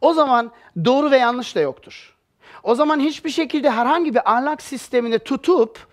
o 0.00 0.12
zaman 0.12 0.52
doğru 0.84 1.10
ve 1.10 1.16
yanlış 1.16 1.56
da 1.56 1.60
yoktur. 1.60 2.16
O 2.62 2.74
zaman 2.74 3.00
hiçbir 3.00 3.30
şekilde 3.30 3.70
herhangi 3.70 4.14
bir 4.14 4.32
ahlak 4.32 4.62
sistemini 4.62 5.18
tutup 5.18 5.86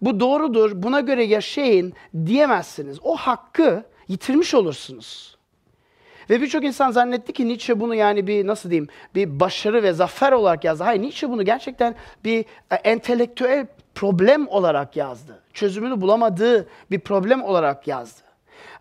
bu 0.00 0.20
doğrudur, 0.20 0.82
buna 0.82 1.00
göre 1.00 1.24
yaşayın 1.24 1.92
diyemezsiniz. 2.26 2.98
O 3.02 3.16
hakkı 3.16 3.84
yitirmiş 4.08 4.54
olursunuz. 4.54 5.39
Ve 6.30 6.40
birçok 6.40 6.64
insan 6.64 6.90
zannetti 6.90 7.32
ki 7.32 7.48
Nietzsche 7.48 7.80
bunu 7.80 7.94
yani 7.94 8.26
bir 8.26 8.46
nasıl 8.46 8.70
diyeyim 8.70 8.88
bir 9.14 9.40
başarı 9.40 9.82
ve 9.82 9.92
zafer 9.92 10.32
olarak 10.32 10.64
yazdı. 10.64 10.84
Hayır 10.84 11.02
Nietzsche 11.02 11.30
bunu 11.30 11.44
gerçekten 11.44 11.94
bir 12.24 12.44
e, 12.70 12.74
entelektüel 12.74 13.66
problem 13.94 14.48
olarak 14.48 14.96
yazdı. 14.96 15.42
Çözümünü 15.52 16.00
bulamadığı 16.00 16.68
bir 16.90 17.00
problem 17.00 17.42
olarak 17.42 17.88
yazdı. 17.88 18.20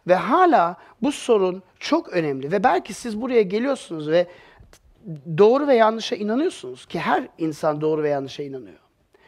Ve 0.07 0.15
hala 0.15 0.75
bu 1.01 1.11
sorun 1.11 1.63
çok 1.79 2.09
önemli 2.09 2.51
ve 2.51 2.63
belki 2.63 2.93
siz 2.93 3.21
buraya 3.21 3.41
geliyorsunuz 3.41 4.09
ve 4.09 4.27
doğru 5.37 5.67
ve 5.67 5.75
yanlışa 5.75 6.15
inanıyorsunuz 6.15 6.85
ki 6.85 6.99
her 6.99 7.27
insan 7.37 7.81
doğru 7.81 8.03
ve 8.03 8.09
yanlışa 8.09 8.43
inanıyor. 8.43 8.79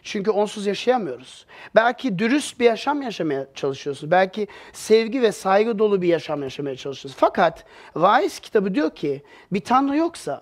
Çünkü 0.03 0.31
onsuz 0.31 0.65
yaşayamıyoruz. 0.65 1.46
Belki 1.75 2.20
dürüst 2.20 2.60
bir 2.60 2.65
yaşam 2.65 3.01
yaşamaya 3.01 3.48
çalışıyorsunuz. 3.53 4.12
Belki 4.12 4.48
sevgi 4.74 5.22
ve 5.22 5.31
saygı 5.31 5.79
dolu 5.79 6.01
bir 6.01 6.08
yaşam 6.08 6.43
yaşamaya 6.43 6.75
çalışıyorsunuz. 6.75 7.15
Fakat 7.20 7.65
Vaiz 7.96 8.39
kitabı 8.39 8.75
diyor 8.75 8.96
ki 8.96 9.24
bir 9.51 9.62
tanrı 9.62 9.98
yoksa, 9.98 10.41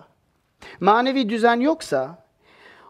manevi 0.80 1.28
düzen 1.28 1.60
yoksa 1.60 2.24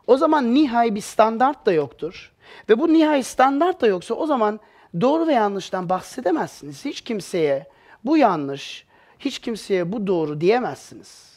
o 0.06 0.16
zaman 0.16 0.54
nihai 0.54 0.94
bir 0.94 1.00
standart 1.00 1.66
da 1.66 1.72
yoktur. 1.72 2.32
Ve 2.68 2.78
bu 2.78 2.92
nihai 2.92 3.22
standart 3.22 3.80
da 3.80 3.86
yoksa 3.86 4.14
o 4.14 4.26
zaman 4.26 4.60
doğru 5.00 5.26
ve 5.26 5.32
yanlıştan 5.32 5.88
bahsedemezsiniz. 5.88 6.84
Hiç 6.84 7.00
kimseye 7.00 7.66
bu 8.04 8.16
yanlış, 8.16 8.86
hiç 9.18 9.38
kimseye 9.38 9.92
bu 9.92 10.06
doğru 10.06 10.40
diyemezsiniz. 10.40 11.30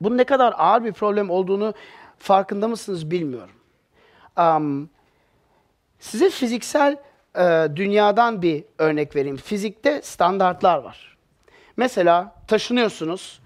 Bunun 0.00 0.18
ne 0.18 0.24
kadar 0.24 0.54
ağır 0.58 0.84
bir 0.84 0.92
problem 0.92 1.30
olduğunu 1.30 1.74
farkında 2.18 2.68
mısınız 2.68 3.10
bilmiyorum. 3.10 3.54
Um, 4.38 4.90
size 5.98 6.30
fiziksel 6.30 6.96
e, 7.38 7.68
dünyadan 7.76 8.42
bir 8.42 8.64
örnek 8.78 9.16
vereyim. 9.16 9.36
Fizikte 9.36 10.02
standartlar 10.02 10.78
var. 10.78 11.16
Mesela 11.76 12.34
taşınıyorsunuz. 12.48 13.40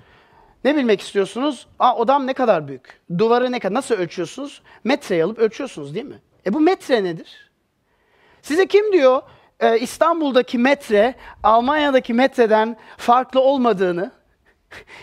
Ne 0.65 0.77
bilmek 0.77 1.01
istiyorsunuz? 1.01 1.67
Aa, 1.79 1.97
odam 1.97 2.27
ne 2.27 2.33
kadar 2.35 2.69
büyük? 2.69 3.01
Duvarı 3.19 3.53
ne 3.53 3.59
kadar? 3.59 3.75
Nasıl 3.75 3.95
ölçüyorsunuz? 3.95 4.63
Metre 4.85 5.25
alıp 5.25 5.39
ölçüyorsunuz 5.39 5.95
değil 5.95 6.07
mi? 6.07 6.19
E 6.47 6.53
bu 6.53 6.61
metre 6.61 7.05
nedir? 7.05 7.51
Size 8.43 8.67
kim 8.67 8.93
diyor 8.93 9.23
e, 9.61 9.79
İstanbul'daki 9.79 10.59
metre 10.59 11.15
Almanya'daki 11.43 12.15
metreden 12.15 12.77
farklı 12.97 13.41
olmadığını? 13.41 14.11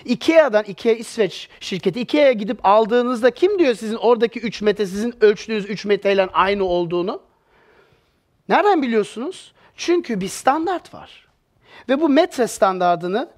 Ikea'dan, 0.05 0.63
Ikea 0.63 0.93
İsveç 0.93 1.50
şirketi, 1.59 2.01
Ikea'ya 2.01 2.31
gidip 2.31 2.59
aldığınızda 2.63 3.31
kim 3.31 3.59
diyor 3.59 3.74
sizin 3.74 3.95
oradaki 3.95 4.39
3 4.39 4.62
metre, 4.62 4.86
sizin 4.86 5.24
ölçtüğünüz 5.24 5.69
3 5.69 5.86
metreyle 5.86 6.25
aynı 6.25 6.63
olduğunu? 6.63 7.21
Nereden 8.50 8.81
biliyorsunuz? 8.81 9.53
Çünkü 9.75 10.21
bir 10.21 10.27
standart 10.27 10.93
var. 10.93 11.27
Ve 11.89 12.01
bu 12.01 12.09
metre 12.09 12.47
standartını 12.47 13.29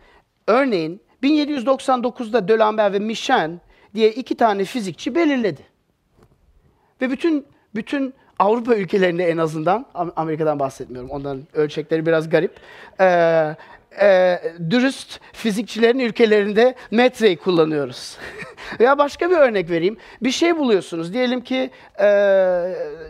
örneğin 0.47 1.01
1799'da 1.23 2.47
D'Alembert 2.47 2.93
ve 2.93 2.99
Michel 2.99 3.51
diye 3.95 4.11
iki 4.11 4.35
tane 4.35 4.65
fizikçi 4.65 5.15
belirledi. 5.15 5.61
Ve 7.01 7.11
bütün 7.11 7.45
bütün 7.75 8.13
Avrupa 8.39 8.75
ülkelerinde 8.75 9.29
en 9.29 9.37
azından, 9.37 9.85
Am- 9.93 10.11
Amerika'dan 10.15 10.59
bahsetmiyorum. 10.59 11.09
Onların 11.09 11.47
ölçekleri 11.53 12.05
biraz 12.05 12.29
garip. 12.29 12.59
Ee, 12.99 13.55
e, 14.01 14.39
dürüst 14.69 15.19
fizikçilerin 15.33 15.99
ülkelerinde 15.99 16.75
metreyi 16.91 17.37
kullanıyoruz. 17.37 18.17
Veya 18.79 18.97
başka 18.97 19.29
bir 19.29 19.35
örnek 19.37 19.69
vereyim. 19.69 19.97
Bir 20.21 20.31
şey 20.31 20.57
buluyorsunuz. 20.57 21.13
Diyelim 21.13 21.41
ki 21.41 21.71
e, 21.99 22.07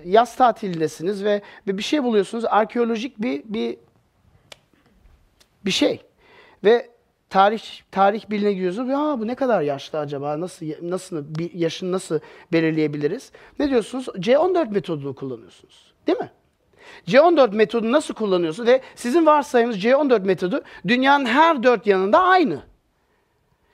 yaz 0.05 0.35
tatilindesiniz 0.35 1.23
ve 1.23 1.41
bir 1.67 1.83
şey 1.83 2.03
buluyorsunuz. 2.03 2.45
Arkeolojik 2.45 3.21
bir 3.21 3.43
bir 3.45 3.77
bir 5.65 5.71
şey. 5.71 6.01
Ve 6.63 6.89
tarih 7.29 7.61
tarih 7.91 8.29
biline 8.29 8.53
giriyorsunuz. 8.53 8.89
Ya 8.89 9.15
bu 9.19 9.27
ne 9.27 9.35
kadar 9.35 9.61
yaşlı 9.61 9.99
acaba? 9.99 10.39
Nasıl 10.39 10.65
nasıl 10.81 11.25
yaşını 11.53 11.91
nasıl 11.91 12.19
belirleyebiliriz? 12.51 13.31
Ne 13.59 13.69
diyorsunuz? 13.69 14.07
C14 14.07 14.71
metodunu 14.73 15.15
kullanıyorsunuz. 15.15 15.93
Değil 16.07 16.17
mi? 16.17 16.31
C14 17.07 17.55
metodunu 17.55 17.91
nasıl 17.91 18.13
kullanıyorsunuz? 18.13 18.69
Ve 18.69 18.81
sizin 18.95 19.25
varsayımınız 19.25 19.83
C14 19.83 20.25
metodu 20.25 20.63
dünyanın 20.87 21.25
her 21.25 21.63
dört 21.63 21.87
yanında 21.87 22.19
aynı. 22.19 22.61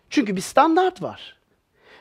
Çünkü 0.10 0.36
bir 0.36 0.42
standart 0.42 1.02
var. 1.02 1.36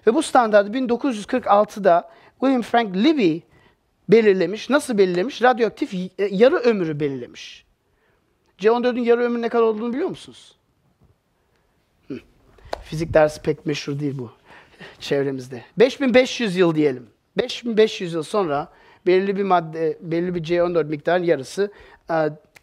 Ve 0.07 0.15
bu 0.15 0.23
standartı 0.23 0.71
1946'da 0.71 2.11
William 2.41 2.63
Frank 2.63 2.97
Libby 2.97 3.39
belirlemiş. 4.09 4.71
Nasıl 4.71 4.99
belirlemiş? 4.99 5.43
Radyoaktif 5.43 5.95
e, 5.95 6.11
yarı 6.19 6.57
ömrü 6.57 7.01
belirlemiş. 7.01 7.65
C14'ün 8.59 9.05
yarı 9.05 9.21
ömrü 9.21 9.43
ne 9.43 9.49
kadar 9.49 9.63
olduğunu 9.63 9.93
biliyor 9.93 10.09
musunuz? 10.09 10.57
Hı. 12.09 12.19
Fizik 12.83 13.15
dersi 13.15 13.43
pek 13.43 13.67
meşhur 13.67 14.01
değil 14.01 14.19
bu 14.19 14.31
çevremizde. 15.01 15.65
5500 15.79 16.57
yıl 16.57 16.75
diyelim. 16.75 17.07
5500 17.37 18.13
yıl 18.13 18.23
sonra 18.23 18.69
belirli 19.07 19.37
bir 19.37 19.43
madde, 19.43 19.99
belirli 20.01 20.35
bir 20.35 20.45
C14 20.45 20.85
miktarın 20.85 21.25
yarısı 21.25 21.73
e, 22.11 22.15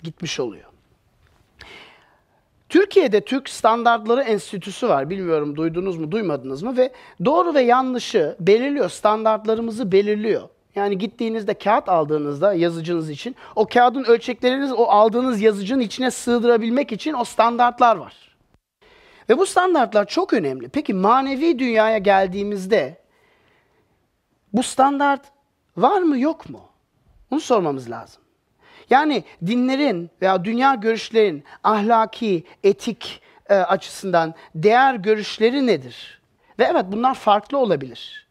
gitmiş 0.03 0.39
oluyor. 0.39 0.71
Türkiye'de 2.69 3.21
Türk 3.21 3.49
Standartları 3.49 4.21
Enstitüsü 4.21 4.89
var. 4.89 5.09
Bilmiyorum 5.09 5.55
duydunuz 5.55 5.97
mu, 5.97 6.11
duymadınız 6.11 6.63
mı? 6.63 6.77
Ve 6.77 6.91
doğru 7.25 7.53
ve 7.53 7.61
yanlışı 7.61 8.35
belirliyor, 8.39 8.89
standartlarımızı 8.89 9.91
belirliyor. 9.91 10.49
Yani 10.75 10.97
gittiğinizde 10.97 11.53
kağıt 11.53 11.89
aldığınızda 11.89 12.53
yazıcınız 12.53 13.09
için 13.09 13.35
o 13.55 13.65
kağıdın 13.65 14.03
ölçekleriniz 14.03 14.71
o 14.71 14.83
aldığınız 14.83 15.41
yazıcının 15.41 15.81
içine 15.81 16.11
sığdırabilmek 16.11 16.91
için 16.91 17.13
o 17.13 17.23
standartlar 17.23 17.95
var. 17.95 18.35
Ve 19.29 19.37
bu 19.37 19.45
standartlar 19.45 20.07
çok 20.07 20.33
önemli. 20.33 20.69
Peki 20.69 20.93
manevi 20.93 21.59
dünyaya 21.59 21.97
geldiğimizde 21.97 22.97
bu 24.53 24.63
standart 24.63 25.21
var 25.77 26.01
mı 26.01 26.19
yok 26.19 26.49
mu? 26.49 26.61
Bunu 27.31 27.39
sormamız 27.39 27.89
lazım. 27.89 28.21
Yani 28.89 29.23
dinlerin 29.45 30.09
veya 30.21 30.45
dünya 30.45 30.75
görüşlerin 30.75 31.43
ahlaki, 31.63 32.43
etik 32.63 33.21
e, 33.49 33.55
açısından 33.55 34.33
değer 34.55 34.95
görüşleri 34.95 35.67
nedir? 35.67 36.21
Ve 36.59 36.63
evet 36.63 36.85
bunlar 36.87 37.13
farklı 37.15 37.57
olabilir. 37.57 38.27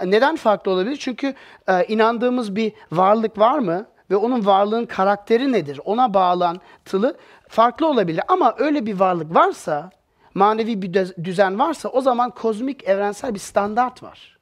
E, 0.00 0.10
Neden 0.10 0.36
farklı 0.36 0.70
olabilir? 0.70 0.96
Çünkü 0.96 1.34
e, 1.68 1.84
inandığımız 1.84 2.56
bir 2.56 2.72
varlık 2.92 3.38
var 3.38 3.58
mı? 3.58 3.86
Ve 4.10 4.16
onun 4.16 4.46
varlığın 4.46 4.86
karakteri 4.86 5.52
nedir? 5.52 5.80
Ona 5.84 6.14
bağlantılı 6.14 7.16
farklı 7.48 7.86
olabilir. 7.86 8.22
Ama 8.28 8.54
öyle 8.58 8.86
bir 8.86 9.00
varlık 9.00 9.34
varsa, 9.34 9.90
manevi 10.34 10.82
bir 10.82 10.92
düz- 10.94 11.24
düzen 11.24 11.58
varsa 11.58 11.88
o 11.88 12.00
zaman 12.00 12.30
kozmik 12.30 12.84
evrensel 12.84 13.34
bir 13.34 13.38
standart 13.38 14.02
var 14.02 14.38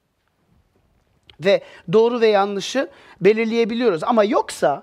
ve 1.44 1.62
doğru 1.92 2.20
ve 2.20 2.26
yanlışı 2.26 2.88
belirleyebiliyoruz. 3.20 4.04
Ama 4.04 4.24
yoksa 4.24 4.82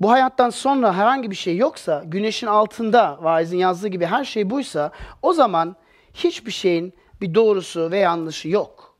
bu 0.00 0.10
hayattan 0.10 0.50
sonra 0.50 0.94
herhangi 0.94 1.30
bir 1.30 1.36
şey 1.36 1.56
yoksa, 1.56 2.02
güneşin 2.06 2.46
altında 2.46 3.18
vaizin 3.20 3.58
yazdığı 3.58 3.88
gibi 3.88 4.06
her 4.06 4.24
şey 4.24 4.50
buysa, 4.50 4.90
o 5.22 5.32
zaman 5.32 5.76
hiçbir 6.14 6.52
şeyin 6.52 6.94
bir 7.20 7.34
doğrusu 7.34 7.90
ve 7.90 7.98
yanlışı 7.98 8.48
yok. 8.48 8.94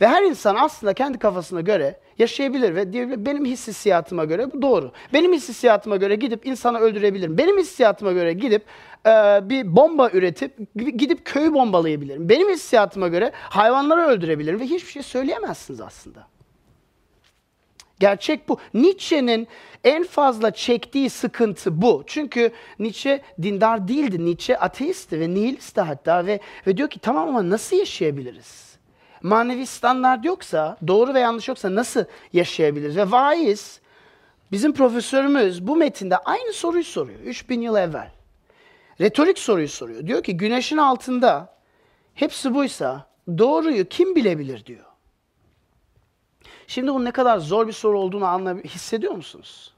Ve 0.00 0.08
her 0.08 0.22
insan 0.22 0.56
aslında 0.56 0.94
kendi 0.94 1.18
kafasına 1.18 1.60
göre 1.60 2.00
yaşayabilir 2.20 2.74
ve 2.74 2.92
diyebilir 2.92 3.26
benim 3.26 3.44
hissiyatıma 3.44 4.24
göre 4.24 4.52
bu 4.52 4.62
doğru. 4.62 4.92
Benim 5.12 5.32
hissiyatıma 5.32 5.96
göre 5.96 6.14
gidip 6.14 6.46
insanı 6.46 6.78
öldürebilirim. 6.78 7.38
Benim 7.38 7.58
hissiyatıma 7.58 8.12
göre 8.12 8.32
gidip 8.32 8.64
e, 9.06 9.10
bir 9.42 9.76
bomba 9.76 10.10
üretip 10.10 10.52
gidip 10.76 11.24
köyü 11.24 11.54
bombalayabilirim. 11.54 12.28
Benim 12.28 12.48
hissiyatıma 12.48 13.08
göre 13.08 13.32
hayvanları 13.34 14.00
öldürebilirim 14.00 14.60
ve 14.60 14.64
hiçbir 14.64 14.90
şey 14.90 15.02
söyleyemezsiniz 15.02 15.80
aslında. 15.80 16.26
Gerçek 18.00 18.48
bu. 18.48 18.58
Nietzsche'nin 18.74 19.48
en 19.84 20.04
fazla 20.04 20.50
çektiği 20.50 21.10
sıkıntı 21.10 21.82
bu. 21.82 22.04
Çünkü 22.06 22.52
Nietzsche 22.78 23.22
dindar 23.42 23.88
değildi. 23.88 24.24
Nietzsche 24.24 24.58
ateistti 24.58 25.20
ve 25.20 25.34
nihilistti 25.34 25.80
hatta 25.80 26.26
ve, 26.26 26.40
ve 26.66 26.76
diyor 26.76 26.90
ki 26.90 26.98
tamam 26.98 27.28
ama 27.28 27.50
nasıl 27.50 27.76
yaşayabiliriz? 27.76 28.69
Manevi 29.22 29.66
standart 29.66 30.24
yoksa, 30.24 30.76
doğru 30.86 31.14
ve 31.14 31.20
yanlış 31.20 31.48
yoksa 31.48 31.74
nasıl 31.74 32.04
yaşayabiliriz? 32.32 32.96
Ve 32.96 33.10
vaiz, 33.10 33.80
bizim 34.52 34.74
profesörümüz 34.74 35.66
bu 35.66 35.76
metinde 35.76 36.16
aynı 36.16 36.52
soruyu 36.52 36.84
soruyor 36.84 37.20
3000 37.20 37.60
yıl 37.60 37.76
evvel. 37.76 38.10
Retorik 39.00 39.38
soruyu 39.38 39.68
soruyor. 39.68 40.06
Diyor 40.06 40.22
ki 40.22 40.36
güneşin 40.36 40.76
altında 40.76 41.56
hepsi 42.14 42.54
buysa 42.54 43.06
doğruyu 43.38 43.88
kim 43.88 44.16
bilebilir 44.16 44.66
diyor. 44.66 44.84
Şimdi 46.66 46.88
bunun 46.94 47.04
ne 47.04 47.10
kadar 47.10 47.38
zor 47.38 47.66
bir 47.66 47.72
soru 47.72 47.98
olduğunu 47.98 48.26
anla 48.26 48.54
hissediyor 48.56 49.12
musunuz? 49.12 49.74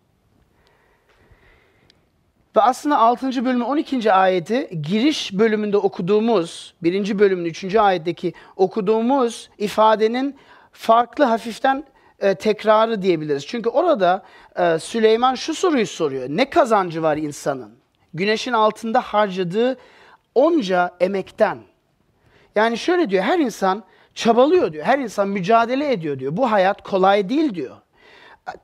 Ve 2.56 2.60
aslında 2.60 2.98
6. 2.98 3.44
bölümün 3.44 3.64
12. 3.64 4.12
ayeti 4.12 4.82
giriş 4.82 5.32
bölümünde 5.32 5.76
okuduğumuz, 5.76 6.74
1. 6.82 7.18
bölümün 7.18 7.44
3. 7.44 7.74
ayetteki 7.74 8.32
okuduğumuz 8.56 9.50
ifadenin 9.58 10.36
farklı 10.72 11.24
hafiften 11.24 11.84
e, 12.20 12.34
tekrarı 12.34 13.02
diyebiliriz. 13.02 13.46
Çünkü 13.46 13.68
orada 13.68 14.22
e, 14.56 14.78
Süleyman 14.78 15.34
şu 15.34 15.54
soruyu 15.54 15.86
soruyor. 15.86 16.26
Ne 16.28 16.50
kazancı 16.50 17.02
var 17.02 17.16
insanın? 17.16 17.72
Güneşin 18.14 18.52
altında 18.52 19.00
harcadığı 19.00 19.76
onca 20.34 20.90
emekten. 21.00 21.58
Yani 22.54 22.78
şöyle 22.78 23.10
diyor, 23.10 23.24
her 23.24 23.38
insan 23.38 23.84
çabalıyor 24.14 24.72
diyor. 24.72 24.84
Her 24.84 24.98
insan 24.98 25.28
mücadele 25.28 25.92
ediyor 25.92 26.18
diyor. 26.18 26.36
Bu 26.36 26.50
hayat 26.50 26.82
kolay 26.82 27.28
değil 27.28 27.54
diyor. 27.54 27.76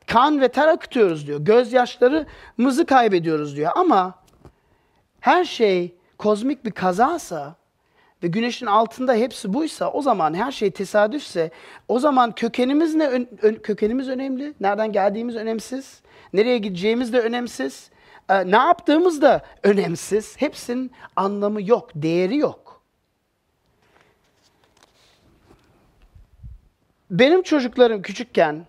Kan 0.06 0.40
ve 0.40 0.48
ter 0.48 0.68
akıtıyoruz 0.68 1.26
diyor. 1.26 1.40
Gözyaşlarımızı 1.40 2.86
kaybediyoruz 2.86 3.56
diyor. 3.56 3.72
Ama 3.74 4.14
her 5.20 5.44
şey 5.44 5.94
kozmik 6.18 6.64
bir 6.64 6.70
kazasa 6.70 7.56
ve 8.22 8.26
güneşin 8.26 8.66
altında 8.66 9.14
hepsi 9.14 9.54
buysa 9.54 9.90
o 9.92 10.02
zaman 10.02 10.34
her 10.34 10.52
şey 10.52 10.70
tesadüfse 10.70 11.50
o 11.88 11.98
zaman 11.98 12.32
kökenimiz 12.32 12.94
ne 12.94 13.06
ön- 13.08 13.28
ön- 13.42 13.54
kökenimiz 13.54 14.08
önemli. 14.08 14.54
Nereden 14.60 14.92
geldiğimiz 14.92 15.36
önemsiz. 15.36 16.00
Nereye 16.32 16.58
gideceğimiz 16.58 17.12
de 17.12 17.20
önemsiz. 17.20 17.90
Ee, 18.28 18.50
ne 18.50 18.56
yaptığımız 18.56 19.22
da 19.22 19.42
önemsiz. 19.62 20.36
Hepsinin 20.36 20.90
anlamı 21.16 21.62
yok, 21.62 21.90
değeri 21.94 22.36
yok. 22.36 22.82
Benim 27.10 27.42
çocuklarım 27.42 28.02
küçükken 28.02 28.66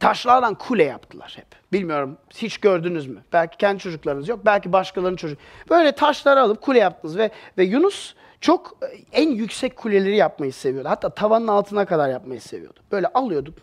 taşlardan 0.00 0.54
kule 0.54 0.84
yaptılar 0.84 1.34
hep. 1.36 1.46
Bilmiyorum 1.72 2.18
hiç 2.34 2.58
gördünüz 2.58 3.06
mü? 3.06 3.22
Belki 3.32 3.56
kendi 3.56 3.78
çocuklarınız 3.78 4.28
yok, 4.28 4.40
belki 4.46 4.72
başkalarının 4.72 5.16
çocuk. 5.16 5.38
Böyle 5.70 5.92
taşları 5.92 6.40
alıp 6.40 6.62
kule 6.62 6.78
yaptınız 6.78 7.18
ve 7.18 7.30
ve 7.58 7.64
Yunus 7.64 8.14
çok 8.40 8.78
e, 8.82 8.86
en 9.12 9.30
yüksek 9.30 9.76
kuleleri 9.76 10.16
yapmayı 10.16 10.52
seviyordu. 10.52 10.88
Hatta 10.88 11.08
tavanın 11.08 11.48
altına 11.48 11.84
kadar 11.84 12.08
yapmayı 12.08 12.40
seviyordu. 12.40 12.80
Böyle 12.92 13.06
alıyordu 13.06 13.54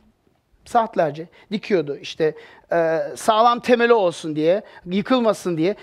saatlerce 0.66 1.28
dikiyordu 1.52 1.98
işte 1.98 2.36
e, 2.72 3.00
sağlam 3.16 3.60
temeli 3.60 3.94
olsun 3.94 4.36
diye, 4.36 4.62
yıkılmasın 4.86 5.58
diye. 5.58 5.76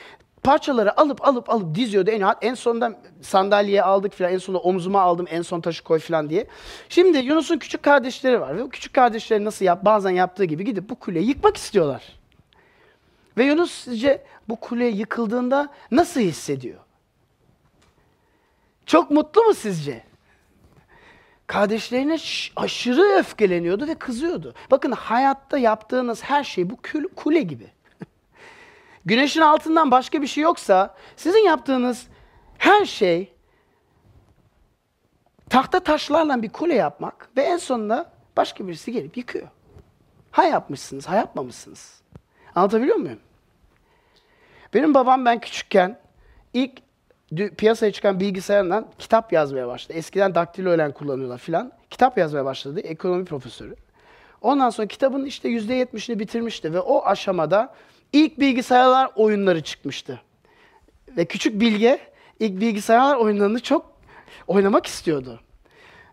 Parçaları 0.42 1.00
alıp 1.00 1.28
alıp 1.28 1.50
alıp 1.50 1.74
diziyordu. 1.74 2.10
En, 2.10 2.34
en 2.40 2.54
sonunda 2.54 3.00
sandalyeye 3.20 3.82
aldık 3.82 4.14
filan, 4.14 4.32
en 4.32 4.38
sonunda 4.38 4.62
omzuma 4.62 5.00
aldım, 5.00 5.26
en 5.30 5.42
son 5.42 5.60
taşı 5.60 5.84
koy 5.84 5.98
filan 5.98 6.30
diye. 6.30 6.46
Şimdi 6.88 7.18
Yunus'un 7.18 7.58
küçük 7.58 7.82
kardeşleri 7.82 8.40
var 8.40 8.56
ve 8.56 8.68
küçük 8.68 8.94
kardeşleri 8.94 9.44
nasıl 9.44 9.64
yap, 9.64 9.84
bazen 9.84 10.10
yaptığı 10.10 10.44
gibi 10.44 10.64
gidip 10.64 10.90
bu 10.90 10.94
kuleyi 10.94 11.28
yıkmak 11.28 11.56
istiyorlar. 11.56 12.02
Ve 13.38 13.44
Yunus 13.44 13.72
sizce 13.72 14.24
bu 14.48 14.56
kule 14.56 14.86
yıkıldığında 14.86 15.68
nasıl 15.90 16.20
hissediyor? 16.20 16.78
Çok 18.86 19.10
mutlu 19.10 19.42
mu 19.42 19.54
sizce? 19.54 20.04
Kardeşlerine 21.46 22.18
aşırı 22.56 23.18
öfkeleniyordu 23.18 23.86
ve 23.86 23.94
kızıyordu. 23.94 24.54
Bakın 24.70 24.92
hayatta 24.92 25.58
yaptığınız 25.58 26.22
her 26.22 26.44
şey 26.44 26.70
bu 26.70 26.76
kule 27.16 27.40
gibi. 27.40 27.66
Güneşin 29.04 29.40
altından 29.40 29.90
başka 29.90 30.22
bir 30.22 30.26
şey 30.26 30.42
yoksa 30.44 30.94
sizin 31.16 31.44
yaptığınız 31.44 32.06
her 32.58 32.84
şey 32.84 33.32
tahta 35.50 35.80
taşlarla 35.80 36.42
bir 36.42 36.48
kule 36.48 36.74
yapmak 36.74 37.28
ve 37.36 37.42
en 37.42 37.56
sonunda 37.56 38.12
başka 38.36 38.68
birisi 38.68 38.92
gelip 38.92 39.16
yıkıyor. 39.16 39.48
Ha 40.30 40.44
yapmışsınız, 40.44 41.08
ha 41.08 41.16
yapmamışsınız. 41.16 42.02
Anlatabiliyor 42.54 42.96
muyum? 42.96 43.18
Benim 44.74 44.94
babam 44.94 45.24
ben 45.24 45.40
küçükken 45.40 45.98
ilk 46.52 46.82
piyasaya 47.56 47.92
çıkan 47.92 48.20
bilgisayarından 48.20 48.86
kitap 48.98 49.32
yazmaya 49.32 49.68
başladı. 49.68 49.98
Eskiden 49.98 50.34
daktilo 50.34 50.74
ile 50.74 50.92
kullanıyorlar 50.92 51.38
filan. 51.38 51.72
Kitap 51.90 52.18
yazmaya 52.18 52.44
başladı. 52.44 52.80
Ekonomi 52.80 53.24
profesörü. 53.24 53.76
Ondan 54.40 54.70
sonra 54.70 54.88
kitabın 54.88 55.24
işte 55.24 55.48
%70'ini 55.48 56.18
bitirmişti 56.18 56.72
ve 56.72 56.80
o 56.80 57.04
aşamada 57.06 57.74
ilk 58.12 58.40
bilgisayarlar 58.40 59.10
oyunları 59.16 59.62
çıkmıştı. 59.62 60.20
Ve 61.16 61.24
küçük 61.24 61.60
Bilge 61.60 62.00
ilk 62.40 62.60
bilgisayarlar 62.60 63.16
oyunlarını 63.16 63.60
çok 63.60 63.92
oynamak 64.46 64.86
istiyordu. 64.86 65.40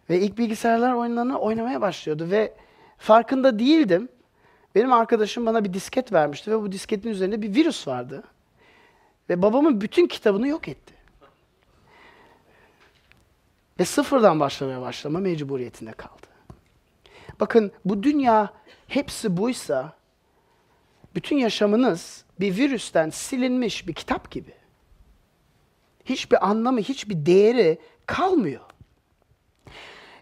Ve 0.10 0.20
ilk 0.20 0.38
bilgisayarlar 0.38 0.94
oyunlarını 0.94 1.40
oynamaya 1.40 1.82
başlıyordu 1.82 2.32
ve 2.32 2.54
farkında 2.98 3.60
değildim. 3.60 4.10
Benim 4.76 4.94
arkadaşım 4.94 5.46
bana 5.46 5.64
bir 5.64 5.74
disket 5.74 6.14
vermişti 6.14 6.52
ve 6.52 6.62
bu 6.62 6.72
disketin 6.72 7.10
üzerinde 7.10 7.42
bir 7.42 7.56
virüs 7.56 7.88
vardı. 7.88 8.24
Ve 9.30 9.42
babamın 9.42 9.82
bütün 9.82 10.08
kitabını 10.08 10.48
yok 10.48 10.68
etti. 10.68 10.94
Ve 13.80 13.86
sıfırdan 13.86 14.40
başlamaya 14.40 14.82
başlama 14.82 15.20
mecburiyetinde 15.20 15.92
kaldı. 15.92 16.28
Bakın 17.40 17.72
bu 17.86 18.04
dünya 18.04 18.54
hepsi 18.88 19.38
buysa 19.38 19.94
bütün 21.16 21.38
yaşamınız 21.38 22.26
bir 22.40 22.58
virüsten 22.58 23.10
silinmiş 23.10 23.88
bir 23.88 23.94
kitap 23.94 24.32
gibi. 24.32 24.54
Hiçbir 26.06 26.48
anlamı, 26.50 26.80
hiçbir 26.80 27.26
değeri 27.26 27.78
kalmıyor. 28.06 28.62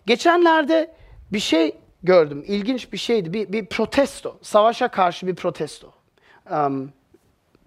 Geçenlerde 0.05 0.95
bir 1.31 1.39
şey 1.39 1.77
gördüm. 2.03 2.43
İlginç 2.47 2.93
bir 2.93 2.97
şeydi. 2.97 3.33
Bir, 3.33 3.53
bir 3.53 3.65
protesto. 3.65 4.37
Savaşa 4.41 4.87
karşı 4.87 5.27
bir 5.27 5.35
protesto. 5.35 5.93
Um, 6.51 6.93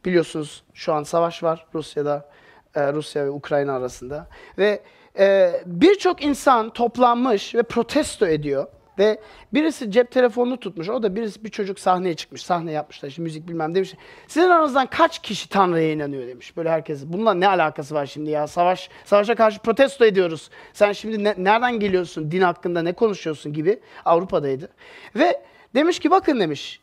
biliyorsunuz 0.04 0.62
şu 0.74 0.92
an 0.92 1.02
savaş 1.02 1.42
var 1.42 1.66
Rusya'da. 1.74 2.30
e, 2.74 2.92
Rusya 2.92 3.24
ve 3.24 3.30
Ukrayna 3.30 3.76
arasında. 3.76 4.28
Ve 4.58 4.82
e, 5.18 5.52
birçok 5.66 6.24
insan 6.24 6.70
toplanmış 6.70 7.54
ve 7.54 7.62
protesto 7.62 8.26
ediyor. 8.26 8.66
Ve 9.00 9.20
birisi 9.54 9.90
cep 9.90 10.10
telefonunu 10.10 10.60
tutmuş. 10.60 10.88
O 10.88 11.02
da 11.02 11.16
birisi 11.16 11.44
bir 11.44 11.48
çocuk 11.48 11.80
sahneye 11.80 12.14
çıkmış. 12.14 12.42
Sahne 12.42 12.72
yapmışlar. 12.72 13.08
işte 13.08 13.22
müzik 13.22 13.48
bilmem 13.48 13.74
demiş. 13.74 13.94
Sizin 14.28 14.48
aranızdan 14.48 14.86
kaç 14.86 15.22
kişi 15.22 15.48
Tanrı'ya 15.48 15.92
inanıyor 15.92 16.26
demiş. 16.26 16.56
Böyle 16.56 16.70
herkes. 16.70 17.06
Bununla 17.06 17.34
ne 17.34 17.48
alakası 17.48 17.94
var 17.94 18.06
şimdi 18.06 18.30
ya? 18.30 18.46
Savaş 18.46 18.90
savaşa 19.04 19.34
karşı 19.34 19.58
protesto 19.58 20.04
ediyoruz. 20.04 20.50
Sen 20.72 20.92
şimdi 20.92 21.24
ne- 21.24 21.34
nereden 21.38 21.80
geliyorsun? 21.80 22.30
Din 22.30 22.40
hakkında 22.40 22.82
ne 22.82 22.92
konuşuyorsun 22.92 23.52
gibi. 23.52 23.80
Avrupa'daydı. 24.04 24.68
Ve 25.16 25.42
demiş 25.74 25.98
ki 25.98 26.10
bakın 26.10 26.40
demiş. 26.40 26.80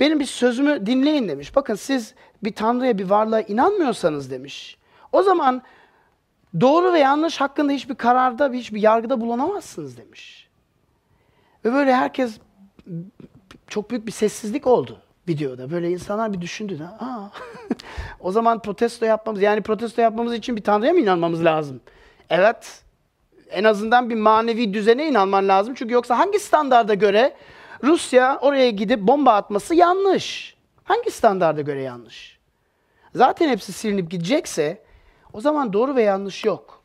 Benim 0.00 0.20
bir 0.20 0.24
sözümü 0.24 0.86
dinleyin 0.86 1.28
demiş. 1.28 1.56
Bakın 1.56 1.74
siz 1.74 2.14
bir 2.44 2.52
tanrıya, 2.52 2.98
bir 2.98 3.10
varlığa 3.10 3.40
inanmıyorsanız 3.40 4.30
demiş. 4.30 4.78
O 5.12 5.22
zaman 5.22 5.62
doğru 6.60 6.92
ve 6.92 6.98
yanlış 6.98 7.40
hakkında 7.40 7.72
hiçbir 7.72 7.94
kararda, 7.94 8.52
hiçbir 8.52 8.82
yargıda 8.82 9.20
bulunamazsınız 9.20 9.98
demiş. 9.98 10.43
Ve 11.64 11.72
böyle 11.72 11.94
herkes 11.94 12.38
çok 13.66 13.90
büyük 13.90 14.06
bir 14.06 14.12
sessizlik 14.12 14.66
oldu 14.66 15.00
videoda. 15.28 15.70
Böyle 15.70 15.90
insanlar 15.90 16.32
bir 16.32 16.40
düşündü. 16.40 16.78
de, 16.78 16.84
Aa, 16.84 17.30
o 18.20 18.32
zaman 18.32 18.62
protesto 18.62 19.06
yapmamız, 19.06 19.42
yani 19.42 19.62
protesto 19.62 20.02
yapmamız 20.02 20.34
için 20.34 20.56
bir 20.56 20.62
tanrıya 20.62 20.92
mı 20.92 21.00
inanmamız 21.00 21.44
lazım? 21.44 21.80
Evet, 22.30 22.82
en 23.50 23.64
azından 23.64 24.10
bir 24.10 24.14
manevi 24.14 24.74
düzene 24.74 25.08
inanman 25.08 25.48
lazım. 25.48 25.74
Çünkü 25.74 25.94
yoksa 25.94 26.18
hangi 26.18 26.38
standarda 26.38 26.94
göre 26.94 27.34
Rusya 27.82 28.38
oraya 28.40 28.70
gidip 28.70 29.00
bomba 29.00 29.32
atması 29.32 29.74
yanlış? 29.74 30.56
Hangi 30.84 31.10
standarda 31.10 31.60
göre 31.60 31.82
yanlış? 31.82 32.38
Zaten 33.14 33.48
hepsi 33.48 33.72
silinip 33.72 34.10
gidecekse 34.10 34.82
o 35.32 35.40
zaman 35.40 35.72
doğru 35.72 35.96
ve 35.96 36.02
yanlış 36.02 36.44
yok. 36.44 36.82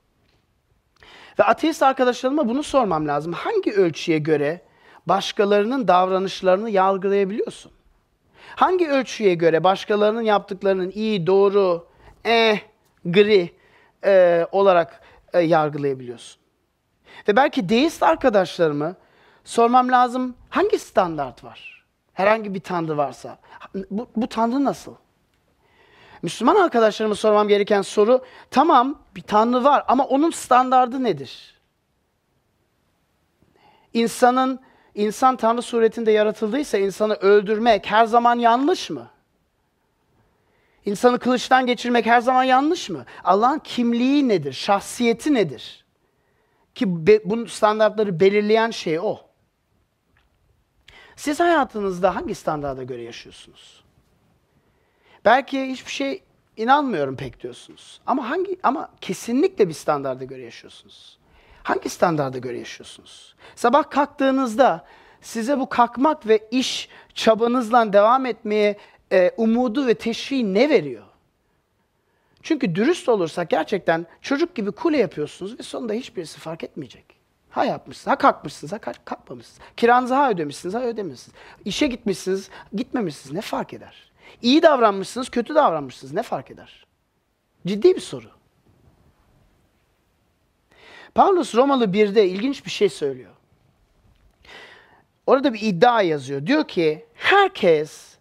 Ve 1.39 1.43
ateist 1.43 1.83
arkadaşlarıma 1.83 2.49
bunu 2.49 2.63
sormam 2.63 3.07
lazım. 3.07 3.33
Hangi 3.33 3.73
ölçüye 3.73 4.17
göre 4.17 4.61
başkalarının 5.09 5.87
davranışlarını 5.87 6.69
yargılayabiliyorsun? 6.69 7.71
Hangi 8.55 8.89
ölçüye 8.89 9.33
göre 9.33 9.63
başkalarının 9.63 10.21
yaptıklarının 10.21 10.91
iyi, 10.95 11.27
doğru, 11.27 11.87
eh, 12.25 12.59
gri 13.05 13.53
eh, 14.03 14.45
olarak 14.51 15.01
eh, 15.33 15.49
yargılayabiliyorsun? 15.49 16.41
Ve 17.27 17.35
belki 17.35 17.69
deist 17.69 18.03
arkadaşlarımı 18.03 18.95
sormam 19.43 19.91
lazım 19.91 20.35
hangi 20.49 20.79
standart 20.79 21.43
var? 21.43 21.85
Herhangi 22.13 22.53
bir 22.53 22.59
tanrı 22.59 22.97
varsa. 22.97 23.37
Bu, 23.91 24.07
bu 24.15 24.27
tanrı 24.27 24.63
nasıl? 24.65 24.95
Müslüman 26.21 26.55
arkadaşlarıma 26.55 27.15
sormam 27.15 27.47
gereken 27.47 27.81
soru 27.81 28.25
tamam 28.51 28.99
bir 29.15 29.21
tanrı 29.21 29.63
var 29.63 29.83
ama 29.87 30.05
onun 30.05 30.29
standardı 30.29 31.03
nedir? 31.03 31.59
İnsanın 33.93 34.59
insan 34.95 35.35
tanrı 35.35 35.61
suretinde 35.61 36.11
yaratıldıysa 36.11 36.77
insanı 36.77 37.13
öldürmek 37.13 37.91
her 37.91 38.05
zaman 38.05 38.39
yanlış 38.39 38.89
mı? 38.89 39.09
İnsanı 40.85 41.19
kılıçtan 41.19 41.65
geçirmek 41.65 42.05
her 42.05 42.21
zaman 42.21 42.43
yanlış 42.43 42.89
mı? 42.89 43.05
Allah'ın 43.23 43.59
kimliği 43.59 44.27
nedir? 44.27 44.53
Şahsiyeti 44.53 45.33
nedir? 45.33 45.85
Ki 46.75 47.07
be, 47.07 47.19
bunun 47.25 47.45
standartları 47.45 48.19
belirleyen 48.19 48.71
şey 48.71 48.99
o. 48.99 49.17
Siz 51.15 51.39
hayatınızda 51.39 52.15
hangi 52.15 52.35
standarda 52.35 52.83
göre 52.83 53.01
yaşıyorsunuz? 53.01 53.83
Belki 55.25 55.65
hiçbir 55.65 55.91
şey 55.91 56.23
inanmıyorum 56.57 57.15
pek 57.15 57.43
diyorsunuz. 57.43 58.01
Ama 58.05 58.29
hangi 58.29 58.59
ama 58.63 58.91
kesinlikle 59.01 59.67
bir 59.67 59.73
standarda 59.73 60.23
göre 60.23 60.41
yaşıyorsunuz. 60.41 61.18
Hangi 61.63 61.89
standarda 61.89 62.37
göre 62.37 62.59
yaşıyorsunuz? 62.59 63.35
Sabah 63.55 63.89
kalktığınızda 63.89 64.85
size 65.21 65.59
bu 65.59 65.69
kalkmak 65.69 66.27
ve 66.27 66.47
iş 66.51 66.89
çabanızla 67.13 67.93
devam 67.93 68.25
etmeye 68.25 68.77
e, 69.11 69.31
umudu 69.37 69.87
ve 69.87 69.93
teşviği 69.93 70.53
ne 70.53 70.69
veriyor? 70.69 71.03
Çünkü 72.43 72.75
dürüst 72.75 73.09
olursak 73.09 73.49
gerçekten 73.49 74.05
çocuk 74.21 74.55
gibi 74.55 74.71
kule 74.71 74.97
yapıyorsunuz 74.97 75.59
ve 75.59 75.63
sonunda 75.63 75.93
hiçbirisi 75.93 76.39
fark 76.39 76.63
etmeyecek. 76.63 77.05
Ha 77.49 77.65
yapmışsınız, 77.65 78.07
ha 78.07 78.17
kalkmışsınız, 78.17 78.73
ha 78.73 78.77
kalk- 78.77 79.05
kalkmamışsınız. 79.05 79.59
Kiranızı 79.77 80.13
ha 80.13 80.29
ödemişsiniz, 80.29 80.75
ha 80.75 80.81
ödememişsiniz. 80.81 81.37
İşe 81.65 81.87
gitmişsiniz, 81.87 82.49
gitmemişsiniz 82.73 83.33
ne 83.33 83.41
fark 83.41 83.73
eder? 83.73 84.11
İyi 84.41 84.61
davranmışsınız, 84.61 85.29
kötü 85.29 85.55
davranmışsınız 85.55 86.13
ne 86.13 86.23
fark 86.23 86.51
eder? 86.51 86.85
Ciddi 87.67 87.95
bir 87.95 88.01
soru. 88.01 88.38
Paulus 91.15 91.55
Romalı 91.55 91.85
1'de 91.85 92.27
ilginç 92.27 92.65
bir 92.65 92.71
şey 92.71 92.89
söylüyor. 92.89 93.31
Orada 95.27 95.53
bir 95.53 95.61
iddia 95.61 96.01
yazıyor. 96.01 96.45
Diyor 96.45 96.67
ki 96.67 97.05
herkes 97.13 98.17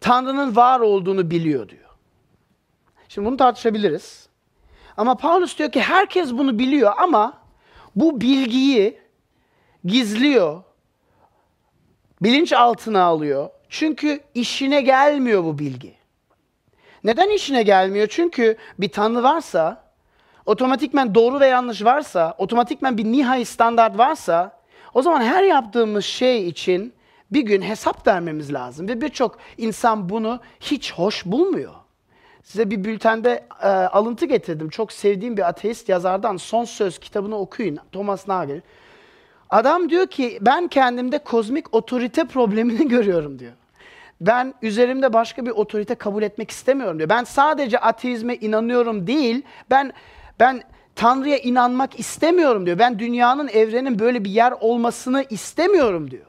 Tanrı'nın 0.00 0.56
var 0.56 0.80
olduğunu 0.80 1.30
biliyor 1.30 1.68
diyor. 1.68 1.90
Şimdi 3.08 3.28
bunu 3.28 3.36
tartışabiliriz. 3.36 4.28
Ama 4.96 5.16
Paulus 5.16 5.58
diyor 5.58 5.72
ki 5.72 5.80
herkes 5.80 6.32
bunu 6.32 6.58
biliyor 6.58 6.92
ama 6.98 7.38
bu 7.96 8.20
bilgiyi 8.20 8.98
gizliyor. 9.84 10.62
Bilinç 12.22 12.52
altına 12.52 13.02
alıyor. 13.02 13.50
Çünkü 13.68 14.20
işine 14.34 14.80
gelmiyor 14.80 15.44
bu 15.44 15.58
bilgi. 15.58 15.94
Neden 17.04 17.30
işine 17.30 17.62
gelmiyor? 17.62 18.06
Çünkü 18.10 18.56
bir 18.78 18.88
tanrı 18.88 19.22
varsa, 19.22 19.89
otomatikmen 20.46 21.14
doğru 21.14 21.40
ve 21.40 21.46
yanlış 21.46 21.84
varsa, 21.84 22.34
otomatikmen 22.38 22.98
bir 22.98 23.04
nihai 23.04 23.44
standart 23.44 23.98
varsa, 23.98 24.60
o 24.94 25.02
zaman 25.02 25.20
her 25.20 25.42
yaptığımız 25.42 26.04
şey 26.04 26.48
için 26.48 26.94
bir 27.30 27.42
gün 27.42 27.62
hesap 27.62 28.06
vermemiz 28.06 28.52
lazım. 28.52 28.88
Ve 28.88 29.00
birçok 29.00 29.38
insan 29.58 30.08
bunu 30.08 30.40
hiç 30.60 30.92
hoş 30.92 31.26
bulmuyor. 31.26 31.72
Size 32.42 32.70
bir 32.70 32.84
bültende 32.84 33.44
e, 33.62 33.66
alıntı 33.68 34.26
getirdim. 34.26 34.68
Çok 34.68 34.92
sevdiğim 34.92 35.36
bir 35.36 35.48
ateist 35.48 35.88
yazardan 35.88 36.36
Son 36.36 36.64
Söz 36.64 36.98
kitabını 36.98 37.38
okuyun. 37.38 37.78
Thomas 37.92 38.28
Nagel. 38.28 38.60
Adam 39.50 39.90
diyor 39.90 40.06
ki 40.06 40.38
ben 40.40 40.68
kendimde 40.68 41.18
kozmik 41.18 41.74
otorite 41.74 42.24
problemini 42.24 42.88
görüyorum 42.88 43.38
diyor. 43.38 43.52
Ben 44.20 44.54
üzerimde 44.62 45.12
başka 45.12 45.46
bir 45.46 45.50
otorite 45.50 45.94
kabul 45.94 46.22
etmek 46.22 46.50
istemiyorum 46.50 46.98
diyor. 46.98 47.08
Ben 47.08 47.24
sadece 47.24 47.78
ateizme 47.78 48.36
inanıyorum 48.36 49.06
değil, 49.06 49.42
ben 49.70 49.92
ben 50.40 50.62
Tanrı'ya 50.96 51.38
inanmak 51.38 52.00
istemiyorum 52.00 52.66
diyor. 52.66 52.78
Ben 52.78 52.98
dünyanın, 52.98 53.48
evrenin 53.48 53.98
böyle 53.98 54.24
bir 54.24 54.30
yer 54.30 54.52
olmasını 54.60 55.24
istemiyorum 55.30 56.10
diyor. 56.10 56.26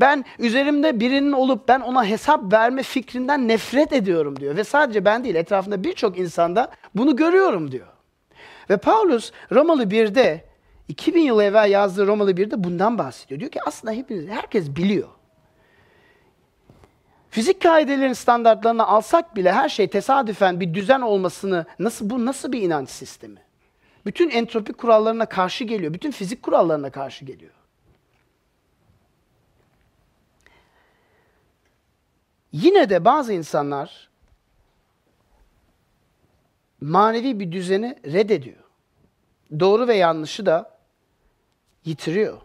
Ben 0.00 0.24
üzerimde 0.38 1.00
birinin 1.00 1.32
olup 1.32 1.68
ben 1.68 1.80
ona 1.80 2.04
hesap 2.04 2.52
verme 2.52 2.82
fikrinden 2.82 3.48
nefret 3.48 3.92
ediyorum 3.92 4.40
diyor. 4.40 4.56
Ve 4.56 4.64
sadece 4.64 5.04
ben 5.04 5.24
değil, 5.24 5.34
etrafında 5.34 5.84
birçok 5.84 6.18
insanda 6.18 6.70
bunu 6.94 7.16
görüyorum 7.16 7.72
diyor. 7.72 7.86
Ve 8.70 8.76
Paulus 8.76 9.32
Romalı 9.52 9.84
1'de 9.84 10.44
2000 10.88 11.20
yıl 11.20 11.40
evvel 11.40 11.70
yazdığı 11.70 12.06
Romalı 12.06 12.32
1'de 12.32 12.64
bundan 12.64 12.98
bahsediyor. 12.98 13.40
Diyor 13.40 13.50
ki 13.50 13.60
aslında 13.66 13.92
hepiniz 13.92 14.28
herkes 14.28 14.76
biliyor. 14.76 15.08
Fizik 17.30 17.62
kaidelerin 17.62 18.12
standartlarını 18.12 18.86
alsak 18.86 19.36
bile 19.36 19.52
her 19.52 19.68
şey 19.68 19.88
tesadüfen 19.88 20.60
bir 20.60 20.74
düzen 20.74 21.00
olmasını 21.00 21.66
nasıl 21.78 22.10
bu 22.10 22.26
nasıl 22.26 22.52
bir 22.52 22.62
inanç 22.62 22.90
sistemi? 22.90 23.38
Bütün 24.06 24.30
entropi 24.30 24.72
kurallarına 24.72 25.26
karşı 25.26 25.64
geliyor. 25.64 25.94
Bütün 25.94 26.10
fizik 26.10 26.42
kurallarına 26.42 26.90
karşı 26.90 27.24
geliyor. 27.24 27.52
Yine 32.52 32.90
de 32.90 33.04
bazı 33.04 33.32
insanlar 33.32 34.10
manevi 36.80 37.40
bir 37.40 37.52
düzeni 37.52 37.98
reddediyor. 38.04 38.62
Doğru 39.60 39.88
ve 39.88 39.94
yanlışı 39.94 40.46
da 40.46 40.78
yitiriyor. 41.84 42.40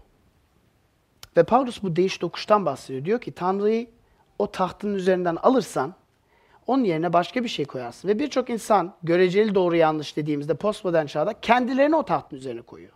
Ve 1.37 1.43
Paulus 1.43 1.83
bu 1.83 1.95
değiş 1.95 2.21
dokuştan 2.21 2.65
bahsediyor. 2.65 3.05
Diyor 3.05 3.21
ki 3.21 3.31
Tanrı'yı 3.31 3.89
o 4.39 4.51
tahtın 4.51 4.93
üzerinden 4.93 5.35
alırsan 5.35 5.95
onun 6.67 6.83
yerine 6.83 7.13
başka 7.13 7.43
bir 7.43 7.49
şey 7.49 7.65
koyarsın. 7.65 8.07
Ve 8.07 8.19
birçok 8.19 8.49
insan 8.49 8.93
göreceli 9.03 9.55
doğru 9.55 9.75
yanlış 9.75 10.17
dediğimizde 10.17 10.53
postmodern 10.53 11.05
çağda 11.05 11.39
kendilerini 11.41 11.95
o 11.95 12.03
tahtın 12.03 12.37
üzerine 12.37 12.61
koyuyor. 12.61 12.93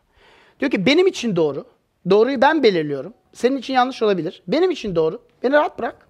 Diyor 0.60 0.72
ki 0.72 0.86
benim 0.86 1.08
için 1.08 1.36
doğru. 1.36 1.66
Doğruyu 2.10 2.42
ben 2.42 2.64
belirliyorum. 2.64 3.14
Senin 3.34 3.58
için 3.58 3.74
yanlış 3.74 4.04
olabilir. 4.04 4.44
Benim 4.48 4.72
için 4.72 4.96
doğru. 4.96 5.22
Beni 5.44 5.54
rahat 5.54 5.80
bırak. 5.80 6.08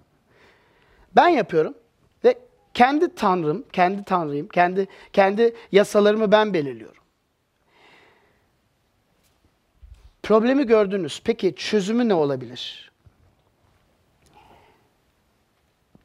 Ben 1.16 1.28
yapıyorum 1.28 1.74
ve 2.24 2.38
kendi 2.74 3.14
tanrım, 3.14 3.64
kendi 3.72 4.04
tanrıyım, 4.04 4.48
kendi 4.48 4.88
kendi 5.12 5.54
yasalarımı 5.72 6.32
ben 6.32 6.54
belirliyorum. 6.54 7.02
Problemi 10.22 10.66
gördünüz. 10.66 11.22
Peki 11.24 11.54
çözümü 11.54 12.08
ne 12.08 12.14
olabilir? 12.14 12.91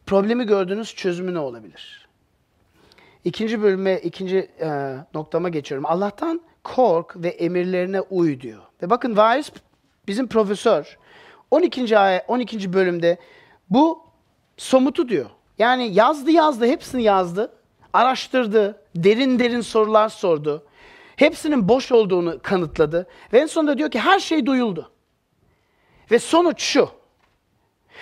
Problemi 0.07 0.45
gördünüz, 0.45 0.95
çözümü 0.95 1.33
ne 1.33 1.39
olabilir? 1.39 2.07
İkinci 3.23 3.61
bölüme, 3.61 3.97
ikinci 3.97 4.37
e, 4.61 4.97
noktama 5.13 5.49
geçiyorum. 5.49 5.85
Allah'tan 5.85 6.41
kork 6.63 7.23
ve 7.23 7.27
emirlerine 7.27 8.01
uy 8.01 8.41
diyor. 8.41 8.61
Ve 8.81 8.89
bakın 8.89 9.09
Weiss 9.09 9.51
bizim 10.07 10.27
profesör 10.27 10.97
12. 11.51 11.99
ay 11.99 12.21
12. 12.27 12.73
bölümde 12.73 13.17
bu 13.69 14.03
somutu 14.57 15.09
diyor. 15.09 15.29
Yani 15.57 15.93
yazdı 15.93 16.31
yazdı, 16.31 16.65
hepsini 16.65 17.03
yazdı. 17.03 17.53
Araştırdı, 17.93 18.81
derin 18.95 19.39
derin 19.39 19.61
sorular 19.61 20.09
sordu. 20.09 20.65
Hepsinin 21.15 21.69
boş 21.69 21.91
olduğunu 21.91 22.39
kanıtladı. 22.43 23.07
Ve 23.33 23.39
en 23.39 23.45
sonunda 23.45 23.77
diyor 23.77 23.91
ki 23.91 23.99
her 23.99 24.19
şey 24.19 24.45
duyuldu. 24.45 24.91
Ve 26.11 26.19
sonuç 26.19 26.61
şu. 26.61 26.96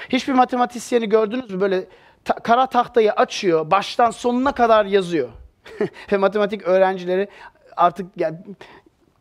Hiçbir 0.10 0.34
matematisyeni 0.34 1.10
gördünüz 1.10 1.51
mü? 1.51 1.62
Böyle 1.62 1.86
ta- 2.25 2.36
kara 2.36 2.67
tahtayı 2.67 3.12
açıyor, 3.12 3.71
baştan 3.71 4.12
sonuna 4.12 4.51
kadar 4.51 4.86
yazıyor. 4.86 5.29
Ve 6.12 6.17
matematik 6.17 6.63
öğrencileri 6.63 7.27
artık 7.77 8.08
yani 8.17 8.38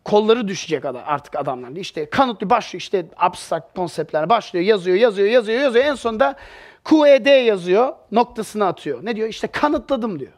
kolları 0.04 0.48
düşecek 0.48 0.84
adam, 0.84 1.02
artık 1.06 1.36
adamlar. 1.36 1.70
İşte 1.70 2.10
kanıtlı 2.10 2.50
başlıyor, 2.50 2.80
işte 2.80 3.06
abstrakt 3.16 3.76
konseptler 3.76 4.28
başlıyor, 4.28 4.64
yazıyor, 4.64 4.96
yazıyor, 4.96 5.28
yazıyor, 5.28 5.60
yazıyor. 5.60 5.84
En 5.84 5.94
sonunda 5.94 6.36
QED 6.84 7.46
yazıyor, 7.46 7.92
noktasını 8.12 8.66
atıyor. 8.66 9.04
Ne 9.04 9.16
diyor? 9.16 9.28
İşte 9.28 9.46
kanıtladım 9.46 10.20
diyor. 10.20 10.32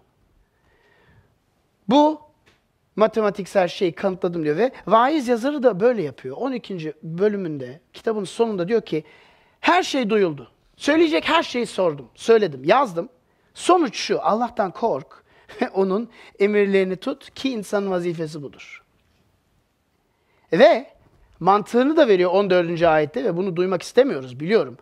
Bu 1.88 2.20
matematiksel 2.96 3.68
şeyi 3.68 3.92
kanıtladım 3.92 4.44
diyor 4.44 4.56
ve 4.56 4.72
vaiz 4.86 5.28
yazarı 5.28 5.62
da 5.62 5.80
böyle 5.80 6.02
yapıyor. 6.02 6.36
12. 6.36 6.94
bölümünde 7.02 7.80
kitabın 7.92 8.24
sonunda 8.24 8.68
diyor 8.68 8.82
ki 8.82 9.04
her 9.60 9.82
şey 9.82 10.10
duyuldu. 10.10 10.50
Söyleyecek 10.76 11.28
her 11.28 11.42
şeyi 11.42 11.66
sordum, 11.66 12.08
söyledim, 12.14 12.64
yazdım. 12.64 13.08
Sonuç 13.54 13.96
şu, 13.96 14.22
Allah'tan 14.22 14.70
kork 14.70 15.24
onun 15.74 16.10
emirlerini 16.38 16.96
tut 16.96 17.34
ki 17.34 17.50
insanın 17.50 17.90
vazifesi 17.90 18.42
budur. 18.42 18.82
Ve 20.52 20.90
mantığını 21.40 21.96
da 21.96 22.08
veriyor 22.08 22.30
14. 22.30 22.82
ayette 22.82 23.24
ve 23.24 23.36
bunu 23.36 23.56
duymak 23.56 23.82
istemiyoruz 23.82 24.40
biliyorum. 24.40 24.78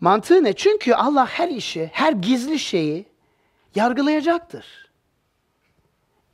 Mantığı 0.00 0.44
ne? 0.44 0.52
Çünkü 0.52 0.94
Allah 0.94 1.26
her 1.26 1.48
işi, 1.48 1.90
her 1.92 2.12
gizli 2.12 2.58
şeyi 2.58 3.06
yargılayacaktır. 3.74 4.90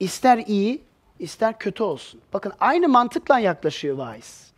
İster 0.00 0.38
iyi, 0.38 0.82
ister 1.18 1.58
kötü 1.58 1.82
olsun. 1.82 2.20
Bakın 2.32 2.52
aynı 2.60 2.88
mantıkla 2.88 3.38
yaklaşıyor 3.38 3.96
vaiz. 3.96 4.52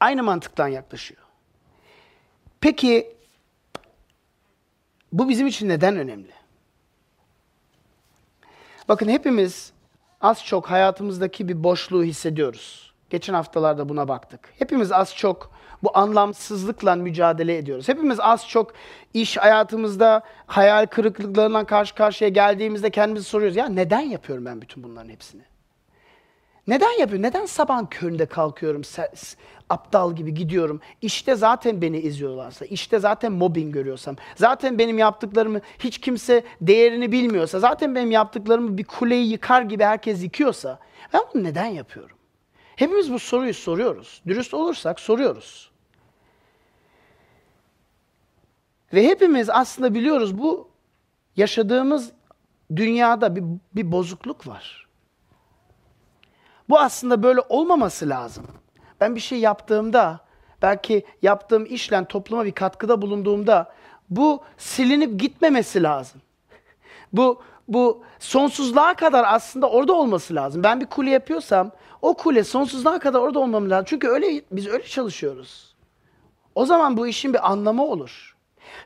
Aynı 0.00 0.22
mantıkla 0.22 0.68
yaklaşıyor. 0.68 1.21
Peki 2.62 3.16
bu 5.12 5.28
bizim 5.28 5.46
için 5.46 5.68
neden 5.68 5.96
önemli? 5.96 6.32
Bakın 8.88 9.08
hepimiz 9.08 9.72
az 10.20 10.44
çok 10.44 10.70
hayatımızdaki 10.70 11.48
bir 11.48 11.64
boşluğu 11.64 12.04
hissediyoruz. 12.04 12.92
Geçen 13.10 13.34
haftalarda 13.34 13.88
buna 13.88 14.08
baktık. 14.08 14.40
Hepimiz 14.58 14.92
az 14.92 15.16
çok 15.16 15.52
bu 15.82 15.98
anlamsızlıkla 15.98 16.96
mücadele 16.96 17.56
ediyoruz. 17.56 17.88
Hepimiz 17.88 18.20
az 18.20 18.48
çok 18.48 18.72
iş 19.14 19.36
hayatımızda 19.36 20.22
hayal 20.46 20.86
kırıklıklarından 20.86 21.66
karşı 21.66 21.94
karşıya 21.94 22.30
geldiğimizde 22.30 22.90
kendimizi 22.90 23.28
soruyoruz. 23.28 23.56
Ya 23.56 23.68
neden 23.68 24.00
yapıyorum 24.00 24.44
ben 24.44 24.60
bütün 24.60 24.82
bunların 24.82 25.10
hepsini? 25.10 25.42
Neden 26.66 26.98
yapıyorum? 27.00 27.22
Neden 27.22 27.46
sabahın 27.46 27.86
köründe 27.86 28.26
kalkıyorum, 28.26 28.84
aptal 29.72 30.14
gibi 30.14 30.34
gidiyorum? 30.34 30.80
İşte 31.02 31.34
zaten 31.34 31.82
beni 31.82 31.98
izliyorlarsa, 31.98 32.64
işte 32.64 32.98
zaten 32.98 33.32
mobbing 33.32 33.74
görüyorsam, 33.74 34.16
zaten 34.36 34.78
benim 34.78 34.98
yaptıklarımı 34.98 35.60
hiç 35.78 35.98
kimse 35.98 36.44
değerini 36.60 37.12
bilmiyorsa, 37.12 37.60
zaten 37.60 37.94
benim 37.94 38.10
yaptıklarımı 38.10 38.78
bir 38.78 38.84
kuleyi 38.84 39.30
yıkar 39.30 39.62
gibi 39.62 39.84
herkes 39.84 40.22
yıkıyorsa, 40.22 40.78
ben 41.12 41.22
bunu 41.34 41.44
neden 41.44 41.66
yapıyorum? 41.66 42.16
Hepimiz 42.76 43.12
bu 43.12 43.18
soruyu 43.18 43.54
soruyoruz. 43.54 44.22
Dürüst 44.26 44.54
olursak 44.54 45.00
soruyoruz. 45.00 45.70
Ve 48.92 49.06
hepimiz 49.06 49.50
aslında 49.50 49.94
biliyoruz 49.94 50.38
bu 50.38 50.68
yaşadığımız 51.36 52.12
dünyada 52.76 53.36
bir, 53.36 53.44
bir 53.76 53.92
bozukluk 53.92 54.46
var. 54.46 54.88
Bu 56.68 56.78
aslında 56.78 57.22
böyle 57.22 57.40
olmaması 57.48 58.08
lazım. 58.08 58.46
Ben 59.02 59.14
bir 59.14 59.20
şey 59.20 59.38
yaptığımda, 59.38 60.20
belki 60.62 61.04
yaptığım 61.22 61.66
işle 61.66 62.04
topluma 62.04 62.44
bir 62.44 62.52
katkıda 62.52 63.02
bulunduğumda 63.02 63.72
bu 64.10 64.42
silinip 64.58 65.20
gitmemesi 65.20 65.82
lazım. 65.82 66.20
Bu 67.12 67.42
bu 67.68 68.02
sonsuzluğa 68.18 68.94
kadar 68.94 69.24
aslında 69.28 69.70
orada 69.70 69.92
olması 69.92 70.34
lazım. 70.34 70.62
Ben 70.62 70.80
bir 70.80 70.86
kule 70.86 71.10
yapıyorsam 71.10 71.70
o 72.02 72.14
kule 72.14 72.44
sonsuzluğa 72.44 72.98
kadar 72.98 73.20
orada 73.20 73.38
olmam 73.38 73.70
lazım. 73.70 73.84
Çünkü 73.88 74.08
öyle 74.08 74.42
biz 74.52 74.66
öyle 74.66 74.84
çalışıyoruz. 74.84 75.74
O 76.54 76.66
zaman 76.66 76.96
bu 76.96 77.06
işin 77.06 77.34
bir 77.34 77.50
anlamı 77.50 77.84
olur. 77.84 78.36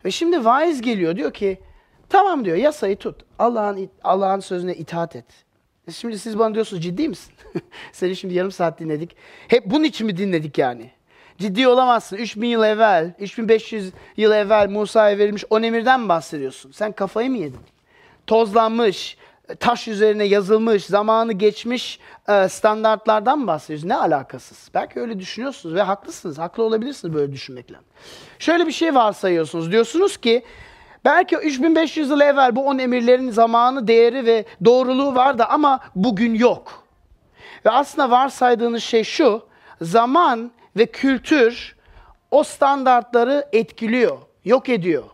Ve 0.05 0.11
şimdi 0.11 0.45
vaiz 0.45 0.81
geliyor 0.81 1.17
diyor 1.17 1.33
ki 1.33 1.61
tamam 2.09 2.45
diyor 2.45 2.57
yasayı 2.57 2.97
tut. 2.97 3.25
Allah'ın 3.39 3.91
Allah'ın 4.05 4.41
sözüne 4.41 4.75
itaat 4.75 5.17
et. 5.17 5.46
E 5.89 5.93
şimdi 5.93 6.19
siz 6.19 6.39
bana 6.39 6.55
diyorsunuz 6.55 6.83
ciddi 6.83 7.09
misin? 7.09 7.33
Seni 7.93 8.17
şimdi 8.17 8.35
yarım 8.35 8.53
saat 8.53 8.81
dinledik. 8.81 9.17
Hep 9.49 9.67
bunun 9.67 9.85
için 9.85 10.07
mi 10.07 10.17
dinledik 10.17 10.59
yani? 10.59 10.91
Ciddi 11.39 11.69
olamazsın. 11.69 12.17
3000 12.17 12.49
yıl 12.49 12.63
evvel, 12.63 13.15
3500 13.19 13.93
yıl 14.17 14.33
evvel 14.33 14.69
Musa'ya 14.71 15.19
verilmiş 15.19 15.45
on 15.51 15.63
emirden 15.63 16.01
mi 16.01 16.09
bahsediyorsun? 16.09 16.71
Sen 16.71 16.93
kafayı 16.93 17.31
mı 17.31 17.37
yedin? 17.37 17.61
Tozlanmış, 18.27 19.17
taş 19.61 19.89
üzerine 19.89 20.25
yazılmış, 20.25 20.85
zamanı 20.85 21.33
geçmiş 21.33 22.01
e, 22.29 22.49
standartlardan 22.49 23.39
mı 23.39 23.47
bahsediyoruz? 23.47 23.85
Ne 23.85 23.97
alakasız? 23.97 24.71
Belki 24.75 25.01
öyle 25.01 25.19
düşünüyorsunuz 25.19 25.75
ve 25.75 25.83
haklısınız. 25.83 26.39
Haklı 26.39 26.63
olabilirsiniz 26.63 27.15
böyle 27.15 27.33
düşünmekle. 27.33 27.77
Şöyle 28.39 28.67
bir 28.67 28.73
şey 28.73 28.95
varsayıyorsunuz. 28.95 29.73
Diyorsunuz 29.73 30.17
ki 30.17 30.45
belki 31.07 31.37
3500 31.37 32.11
yıl 32.11 32.21
evvel 32.21 32.57
bu 32.57 32.67
on 32.67 32.79
emirlerin 32.79 33.31
zamanı, 33.31 33.89
değeri 33.89 34.27
ve 34.27 34.45
doğruluğu 34.65 35.15
vardı 35.15 35.45
ama 35.49 35.81
bugün 35.95 36.35
yok. 36.35 36.83
Ve 37.67 37.71
aslında 37.71 38.11
varsaydığınız 38.11 38.83
şey 38.83 39.05
şu. 39.05 39.47
Zaman 39.81 40.51
ve 40.77 40.87
kültür 40.87 41.77
o 42.31 42.43
standartları 42.43 43.49
etkiliyor, 43.53 44.19
yok 44.45 44.69
ediyor. 44.69 45.05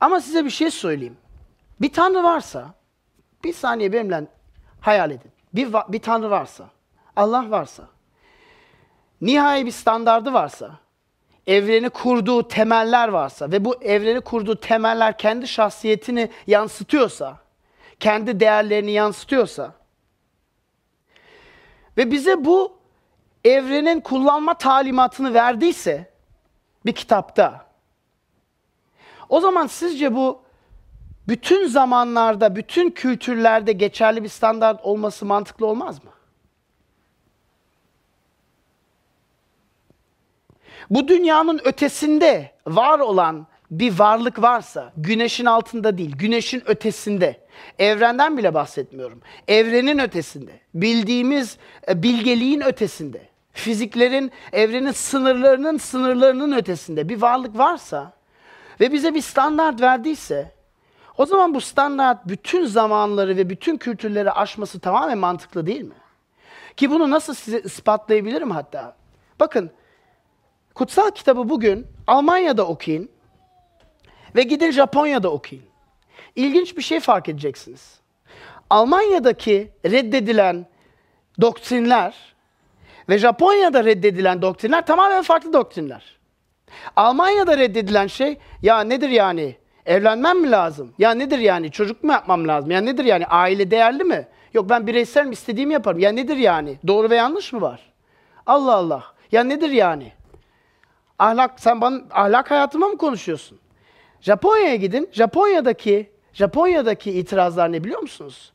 Ama 0.00 0.20
size 0.20 0.44
bir 0.44 0.50
şey 0.50 0.70
söyleyeyim. 0.70 1.16
Bir 1.80 1.92
tanrı 1.92 2.22
varsa, 2.22 2.74
bir 3.44 3.52
saniye 3.52 3.92
benimle 3.92 4.26
hayal 4.80 5.10
edin. 5.10 5.30
Bir, 5.54 5.72
bir 5.88 5.98
tanrı 5.98 6.30
varsa, 6.30 6.64
Allah 7.16 7.50
varsa, 7.50 7.82
nihai 9.20 9.66
bir 9.66 9.70
standardı 9.70 10.32
varsa, 10.32 10.70
evreni 11.46 11.90
kurduğu 11.90 12.48
temeller 12.48 13.08
varsa 13.08 13.50
ve 13.50 13.64
bu 13.64 13.82
evreni 13.82 14.20
kurduğu 14.20 14.56
temeller 14.56 15.18
kendi 15.18 15.48
şahsiyetini 15.48 16.30
yansıtıyorsa, 16.46 17.38
kendi 18.00 18.40
değerlerini 18.40 18.90
yansıtıyorsa 18.90 19.72
ve 21.96 22.10
bize 22.10 22.44
bu 22.44 22.78
evrenin 23.44 24.00
kullanma 24.00 24.54
talimatını 24.54 25.34
verdiyse 25.34 26.10
bir 26.86 26.92
kitapta 26.92 27.64
O 29.28 29.40
zaman 29.40 29.66
sizce 29.66 30.14
bu 30.14 30.42
bütün 31.28 31.66
zamanlarda, 31.66 32.56
bütün 32.56 32.90
kültürlerde 32.90 33.72
geçerli 33.72 34.22
bir 34.22 34.28
standart 34.28 34.84
olması 34.84 35.26
mantıklı 35.26 35.66
olmaz 35.66 36.04
mı? 36.04 36.10
Bu 40.90 41.08
dünyanın 41.08 41.60
ötesinde 41.64 42.50
var 42.66 42.98
olan 42.98 43.46
bir 43.70 43.98
varlık 43.98 44.42
varsa, 44.42 44.92
güneşin 44.96 45.44
altında 45.44 45.98
değil, 45.98 46.16
güneşin 46.16 46.62
ötesinde, 46.66 47.40
evrenden 47.78 48.38
bile 48.38 48.54
bahsetmiyorum, 48.54 49.20
evrenin 49.48 49.98
ötesinde, 49.98 50.60
bildiğimiz 50.74 51.58
e, 51.88 52.02
bilgeliğin 52.02 52.60
ötesinde, 52.60 53.28
fiziklerin, 53.52 54.32
evrenin 54.52 54.92
sınırlarının 54.92 55.78
sınırlarının 55.78 56.52
ötesinde 56.52 57.08
bir 57.08 57.22
varlık 57.22 57.58
varsa 57.58 58.12
ve 58.80 58.92
bize 58.92 59.14
bir 59.14 59.20
standart 59.20 59.80
verdiyse, 59.80 60.54
o 61.18 61.26
zaman 61.26 61.54
bu 61.54 61.60
standart 61.60 62.28
bütün 62.28 62.66
zamanları 62.66 63.36
ve 63.36 63.50
bütün 63.50 63.76
kültürleri 63.76 64.32
aşması 64.32 64.80
tamamen 64.80 65.18
mantıklı 65.18 65.66
değil 65.66 65.82
mi? 65.82 65.94
Ki 66.76 66.90
bunu 66.90 67.10
nasıl 67.10 67.34
size 67.34 67.60
ispatlayabilirim 67.60 68.50
hatta? 68.50 68.96
Bakın, 69.40 69.70
kutsal 70.74 71.10
kitabı 71.10 71.48
bugün 71.48 71.86
Almanya'da 72.06 72.66
okuyun 72.66 73.08
ve 74.36 74.42
gidin 74.42 74.70
Japonya'da 74.70 75.30
okuyun. 75.30 75.64
İlginç 76.36 76.76
bir 76.76 76.82
şey 76.82 77.00
fark 77.00 77.28
edeceksiniz. 77.28 78.00
Almanya'daki 78.70 79.70
reddedilen 79.84 80.66
doktrinler 81.40 82.34
ve 83.08 83.18
Japonya'da 83.18 83.84
reddedilen 83.84 84.42
doktrinler 84.42 84.86
tamamen 84.86 85.22
farklı 85.22 85.52
doktrinler. 85.52 86.18
Almanya'da 86.96 87.58
reddedilen 87.58 88.06
şey 88.06 88.38
ya 88.62 88.80
nedir 88.80 89.08
yani? 89.08 89.56
Evlenmem 89.86 90.40
mi 90.40 90.50
lazım? 90.50 90.94
Ya 90.98 91.10
nedir 91.14 91.38
yani? 91.38 91.70
Çocuk 91.70 92.04
mu 92.04 92.12
yapmam 92.12 92.48
lazım? 92.48 92.70
Ya 92.70 92.80
nedir 92.80 93.04
yani? 93.04 93.26
Aile 93.26 93.70
değerli 93.70 94.04
mi? 94.04 94.28
Yok 94.54 94.68
ben 94.70 94.86
bireysel 94.86 95.26
mi 95.26 95.32
istediğimi 95.32 95.72
yaparım. 95.72 95.98
Ya 95.98 96.12
nedir 96.12 96.36
yani? 96.36 96.78
Doğru 96.86 97.10
ve 97.10 97.16
yanlış 97.16 97.52
mı 97.52 97.60
var? 97.60 97.80
Allah 98.46 98.74
Allah. 98.74 99.04
Ya 99.32 99.44
nedir 99.44 99.70
yani? 99.70 100.12
Ahlak 101.18 101.60
sen 101.60 101.80
bana 101.80 102.00
ahlak 102.10 102.50
hayatıma 102.50 102.88
mı 102.88 102.98
konuşuyorsun? 102.98 103.58
Japonya'ya 104.20 104.76
gidin. 104.76 105.08
Japonya'daki 105.12 106.10
Japonya'daki 106.32 107.10
itirazlar 107.10 107.72
ne 107.72 107.84
biliyor 107.84 108.00
musunuz? 108.00 108.52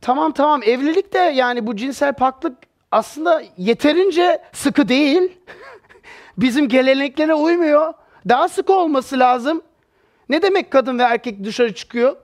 Tamam 0.00 0.32
tamam 0.32 0.62
evlilik 0.62 1.12
de 1.12 1.18
yani 1.18 1.66
bu 1.66 1.76
cinsel 1.76 2.12
paklık 2.12 2.58
aslında 2.92 3.42
yeterince 3.56 4.42
sıkı 4.52 4.88
değil. 4.88 5.38
Bizim 6.38 6.68
geleneklere 6.68 7.34
uymuyor. 7.34 7.94
Daha 8.28 8.48
sıkı 8.48 8.72
olması 8.72 9.18
lazım. 9.18 9.62
Ne 10.28 10.42
demek 10.42 10.70
kadın 10.70 10.98
ve 10.98 11.02
erkek 11.02 11.44
dışarı 11.44 11.74
çıkıyor? 11.74 12.16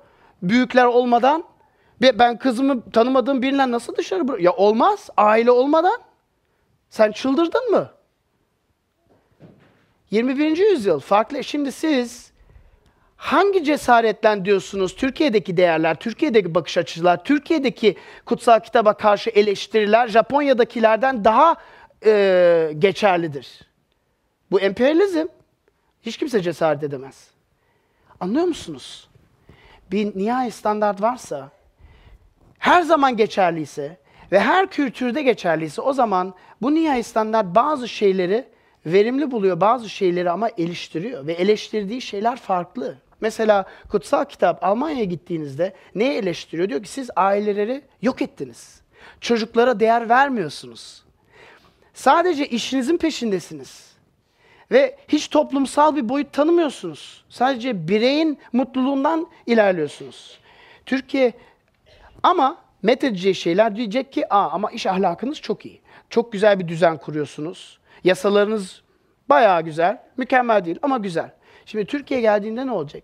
Büyükler 0.42 0.84
olmadan. 0.84 1.44
Ben 2.02 2.38
kızımı 2.38 2.90
tanımadığım 2.90 3.42
biriyle 3.42 3.70
nasıl 3.70 3.96
dışarı 3.96 4.28
bırak? 4.28 4.40
Ya 4.40 4.52
olmaz. 4.52 5.10
Aile 5.16 5.50
olmadan. 5.50 6.00
Sen 6.92 7.12
çıldırdın 7.12 7.70
mı? 7.70 7.90
21. 10.10 10.56
yüzyıl 10.56 11.00
farklı. 11.00 11.44
Şimdi 11.44 11.72
siz 11.72 12.32
hangi 13.16 13.64
cesaretle 13.64 14.44
diyorsunuz 14.44 14.96
Türkiye'deki 14.96 15.56
değerler, 15.56 15.94
Türkiye'deki 15.94 16.54
bakış 16.54 16.78
açılar, 16.78 17.24
Türkiye'deki 17.24 17.96
kutsal 18.26 18.60
kitaba 18.60 18.96
karşı 18.96 19.30
eleştiriler 19.30 20.08
Japonya'dakilerden 20.08 21.24
daha 21.24 21.56
e, 22.04 22.72
geçerlidir? 22.78 23.60
Bu 24.50 24.60
emperyalizm. 24.60 25.26
Hiç 26.02 26.16
kimse 26.16 26.42
cesaret 26.42 26.82
edemez. 26.82 27.30
Anlıyor 28.20 28.46
musunuz? 28.46 29.08
Bir 29.90 30.18
nihai 30.18 30.50
standart 30.50 31.02
varsa, 31.02 31.50
her 32.58 32.82
zaman 32.82 33.16
geçerliyse 33.16 34.01
ve 34.32 34.40
her 34.40 34.66
kültürde 34.66 35.22
geçerliyse 35.22 35.82
o 35.82 35.92
zaman 35.92 36.34
bu 36.62 36.74
nihai 36.74 37.02
standart 37.02 37.54
bazı 37.54 37.88
şeyleri 37.88 38.44
verimli 38.86 39.30
buluyor, 39.30 39.60
bazı 39.60 39.88
şeyleri 39.88 40.30
ama 40.30 40.48
eleştiriyor 40.48 41.26
ve 41.26 41.32
eleştirdiği 41.32 42.00
şeyler 42.00 42.36
farklı. 42.36 42.96
Mesela 43.20 43.64
kutsal 43.88 44.24
kitap 44.24 44.64
Almanya'ya 44.64 45.04
gittiğinizde 45.04 45.74
neyi 45.94 46.12
eleştiriyor? 46.12 46.68
Diyor 46.68 46.82
ki 46.82 46.88
siz 46.88 47.10
aileleri 47.16 47.82
yok 48.02 48.22
ettiniz. 48.22 48.82
Çocuklara 49.20 49.80
değer 49.80 50.08
vermiyorsunuz. 50.08 51.04
Sadece 51.94 52.46
işinizin 52.46 52.96
peşindesiniz. 52.96 53.92
Ve 54.70 54.98
hiç 55.08 55.28
toplumsal 55.28 55.96
bir 55.96 56.08
boyut 56.08 56.32
tanımıyorsunuz. 56.32 57.24
Sadece 57.28 57.88
bireyin 57.88 58.38
mutluluğundan 58.52 59.26
ilerliyorsunuz. 59.46 60.38
Türkiye 60.86 61.32
ama 62.22 62.61
methedeceği 62.82 63.34
şeyler 63.34 63.76
diyecek 63.76 64.12
ki 64.12 64.34
Aa, 64.34 64.50
ama 64.50 64.70
iş 64.70 64.86
ahlakınız 64.86 65.40
çok 65.40 65.66
iyi. 65.66 65.80
Çok 66.10 66.32
güzel 66.32 66.60
bir 66.60 66.68
düzen 66.68 66.96
kuruyorsunuz. 66.96 67.78
Yasalarınız 68.04 68.82
bayağı 69.28 69.62
güzel. 69.62 70.02
Mükemmel 70.16 70.64
değil 70.64 70.78
ama 70.82 70.98
güzel. 70.98 71.30
Şimdi 71.66 71.86
Türkiye 71.86 72.20
geldiğinde 72.20 72.66
ne 72.66 72.72
olacak? 72.72 73.02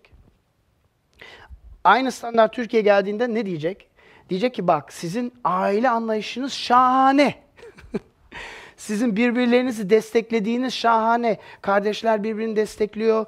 Aynı 1.83 2.11
standart 2.11 2.53
Türkiye 2.53 2.81
geldiğinde 2.81 3.33
ne 3.33 3.45
diyecek? 3.45 3.89
Diyecek 4.29 4.53
ki 4.53 4.67
bak 4.67 4.93
sizin 4.93 5.33
aile 5.43 5.89
anlayışınız 5.89 6.53
şahane. 6.53 7.35
Sizin 8.77 9.15
birbirlerinizi 9.15 9.89
desteklediğiniz 9.89 10.73
şahane. 10.73 11.37
Kardeşler 11.61 12.23
birbirini 12.23 12.55
destekliyor. 12.55 13.25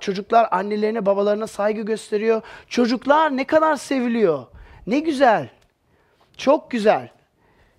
Çocuklar 0.00 0.48
annelerine 0.50 1.06
babalarına 1.06 1.46
saygı 1.46 1.82
gösteriyor. 1.82 2.42
Çocuklar 2.68 3.36
ne 3.36 3.44
kadar 3.44 3.76
seviliyor. 3.76 4.46
Ne 4.86 4.98
güzel. 4.98 5.48
Çok 6.40 6.70
güzel. 6.70 7.08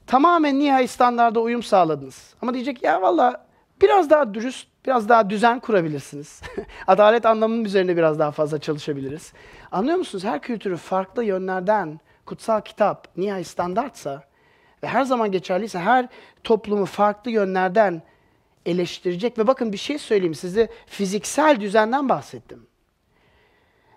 Tamamen 0.07 0.59
nihai 0.59 0.87
standarda 0.87 1.39
uyum 1.39 1.63
sağladınız. 1.63 2.33
Ama 2.41 2.53
diyecek 2.53 2.83
ya 2.83 3.01
valla 3.01 3.45
biraz 3.81 4.09
daha 4.09 4.33
dürüst, 4.33 4.67
biraz 4.85 5.09
daha 5.09 5.29
düzen 5.29 5.59
kurabilirsiniz. 5.59 6.41
Adalet 6.87 7.25
anlamının 7.25 7.65
üzerine 7.65 7.97
biraz 7.97 8.19
daha 8.19 8.31
fazla 8.31 8.59
çalışabiliriz. 8.59 9.33
Anlıyor 9.71 9.97
musunuz? 9.97 10.23
Her 10.23 10.41
kültürü 10.41 10.77
farklı 10.77 11.23
yönlerden 11.23 11.99
kutsal 12.25 12.61
kitap 12.61 13.07
nihai 13.17 13.43
standartsa 13.43 14.23
ve 14.83 14.87
her 14.87 15.03
zaman 15.03 15.31
geçerliyse 15.31 15.79
her 15.79 16.07
toplumu 16.43 16.85
farklı 16.85 17.31
yönlerden 17.31 18.01
eleştirecek. 18.65 19.37
Ve 19.37 19.47
bakın 19.47 19.73
bir 19.73 19.77
şey 19.77 19.97
söyleyeyim 19.97 20.35
size 20.35 20.69
fiziksel 20.85 21.59
düzenden 21.59 22.09
bahsettim. 22.09 22.67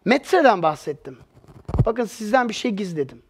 Metreden 0.05 0.62
bahsettim. 0.62 1.18
Bakın 1.87 2.05
sizden 2.05 2.48
bir 2.48 2.55
şey 2.55 2.70
gizledim. 2.70 3.24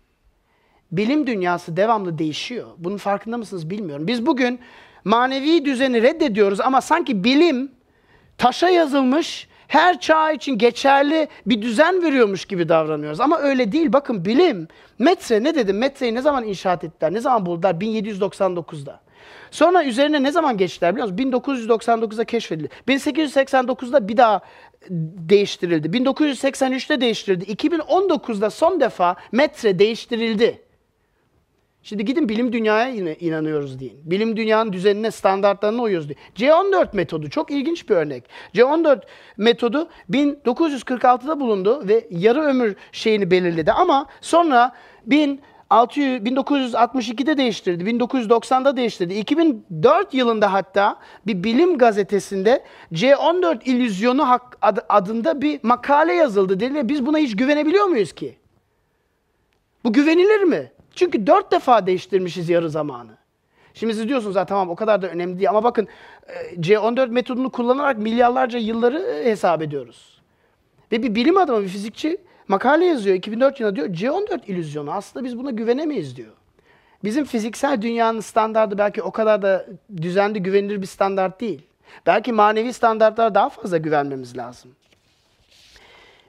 Bilim 0.93 1.27
dünyası 1.27 1.77
devamlı 1.77 2.19
değişiyor. 2.19 2.67
Bunun 2.79 2.97
farkında 2.97 3.39
mısınız 3.39 3.71
bilmiyorum. 3.71 4.07
Biz 4.07 4.27
bugün 4.27 4.61
manevi 5.05 5.65
düzeni 5.65 6.03
reddediyoruz 6.03 6.61
ama 6.61 6.81
sanki 6.81 7.25
bilim 7.25 7.73
taşa 8.39 8.69
yazılmış 8.69 9.49
her 9.69 10.01
çağ 10.01 10.33
için 10.33 10.59
geçerli 10.59 11.29
bir 11.47 11.63
düzen 11.63 12.03
veriyormuş 12.03 12.45
gibi 12.45 12.69
davranıyoruz. 12.69 13.21
Ama 13.21 13.39
öyle 13.39 13.73
değil. 13.73 13.93
Bakın 13.93 14.25
bilim, 14.25 14.69
metre 14.99 15.45
ne 15.45 15.55
dedim? 15.55 15.79
Metreyi 15.79 16.15
ne 16.15 16.23
zaman 16.23 16.45
inşaat 16.45 16.85
ettiler? 16.85 17.13
Ne 17.15 17.21
zaman 17.21 17.47
buldular? 17.47 17.75
1799'da. 17.75 19.01
Sonra 19.51 19.85
üzerine 19.85 20.23
ne 20.23 20.33
zaman 20.33 20.57
geçtiler 20.57 20.95
biliyor 20.95 21.09
musunuz? 21.11 21.33
1999'da 21.33 22.25
keşfedildi. 22.25 22.69
1889'da 22.89 24.09
bir 24.09 24.17
daha 24.17 24.41
değiştirildi. 25.29 25.89
1983'te 25.89 27.01
değiştirildi. 27.01 27.45
2019'da 27.45 28.51
son 28.51 28.81
defa 28.81 29.17
metre 29.33 29.79
değiştirildi. 29.79 30.64
Şimdi 31.85 32.05
gidin 32.05 32.29
bilim 32.29 32.53
dünyaya 32.53 32.89
inanıyoruz 33.15 33.81
deyin. 33.81 34.01
Bilim 34.05 34.37
dünyanın 34.37 34.73
düzenine, 34.73 35.11
standartlarına 35.11 35.83
uyuyoruz 35.83 36.09
deyin. 36.09 36.19
C14 36.37 36.97
metodu 36.97 37.31
çok 37.31 37.51
ilginç 37.51 37.89
bir 37.89 37.95
örnek. 37.95 38.25
C14 38.55 39.03
metodu 39.37 39.89
1946'da 40.11 41.41
bulundu 41.41 41.89
ve 41.89 42.07
yarı 42.11 42.43
ömür 42.43 42.77
şeyini 42.93 43.31
belirledi 43.31 43.73
ama 43.73 44.07
sonra 44.21 44.73
1600, 45.07 46.23
1962'de 46.23 47.37
değiştirdi, 47.37 47.85
1990'da 47.85 48.77
değiştirdi. 48.77 49.15
2004 49.15 50.15
yılında 50.15 50.53
hatta 50.53 50.99
bir 51.27 51.45
bilim 51.45 51.79
gazetesinde 51.79 52.65
C14 52.93 53.65
illüzyonu 53.65 54.39
adında 54.89 55.43
bir 55.43 55.61
makale 55.63 56.15
yazıldı. 56.15 56.61
Dedi 56.61 56.89
biz 56.89 57.07
buna 57.07 57.19
hiç 57.19 57.37
güvenebiliyor 57.37 57.85
muyuz 57.85 58.13
ki? 58.13 58.39
Bu 59.85 59.93
güvenilir 59.93 60.43
mi? 60.43 60.74
Çünkü 60.95 61.27
dört 61.27 61.53
defa 61.53 61.87
değiştirmişiz 61.87 62.49
yarı 62.49 62.71
zamanı. 62.71 63.11
Şimdi 63.75 63.95
siz 63.95 64.09
diyorsunuz 64.09 64.37
ha 64.37 64.45
tamam 64.45 64.71
o 64.71 64.77
kadar 64.77 65.03
da 65.03 65.09
önemli 65.09 65.39
değil 65.39 65.51
ama 65.51 65.65
bakın 65.65 65.89
e, 66.27 66.55
C14 66.55 67.09
metodunu 67.11 67.51
kullanarak 67.51 67.99
milyarlarca 67.99 68.59
yılları 68.59 68.99
e, 68.99 69.31
hesap 69.31 69.63
ediyoruz. 69.63 70.21
Ve 70.93 71.03
bir 71.03 71.15
bilim 71.15 71.37
adamı, 71.37 71.63
bir 71.63 71.69
fizikçi 71.69 72.19
makale 72.49 72.85
yazıyor 72.85 73.17
2004 73.17 73.61
yılında 73.61 73.77
diyor 73.77 73.89
C14 73.89 74.47
illüzyonu 74.47 74.93
aslında 74.93 75.25
biz 75.25 75.39
buna 75.39 75.51
güvenemeyiz 75.51 76.17
diyor. 76.17 76.33
Bizim 77.05 77.25
fiziksel 77.25 77.83
dünyanın 77.83 78.21
standardı 78.21 78.79
belki 78.79 79.03
o 79.03 79.11
kadar 79.11 79.43
da 79.43 79.67
düzenli 79.97 80.43
güvenilir 80.43 80.83
bir 80.83 80.87
standart 80.87 81.41
değil. 81.41 81.63
Belki 82.07 82.33
manevi 82.33 82.73
standartlara 82.73 83.35
daha 83.35 83.49
fazla 83.49 83.77
güvenmemiz 83.77 84.37
lazım. 84.37 84.71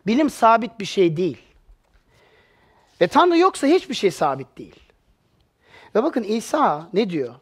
Bilim 0.07 0.29
sabit 0.29 0.79
bir 0.79 0.85
şey 0.85 1.17
değil. 1.17 1.37
Ve 3.01 3.07
Tanrı 3.07 3.37
yoksa 3.37 3.67
hiçbir 3.67 3.95
şey 3.95 4.11
sabit 4.11 4.57
değil. 4.57 4.79
Ve 5.95 6.03
bakın 6.03 6.23
İsa 6.23 6.87
ne 6.93 7.09
diyor? 7.09 7.35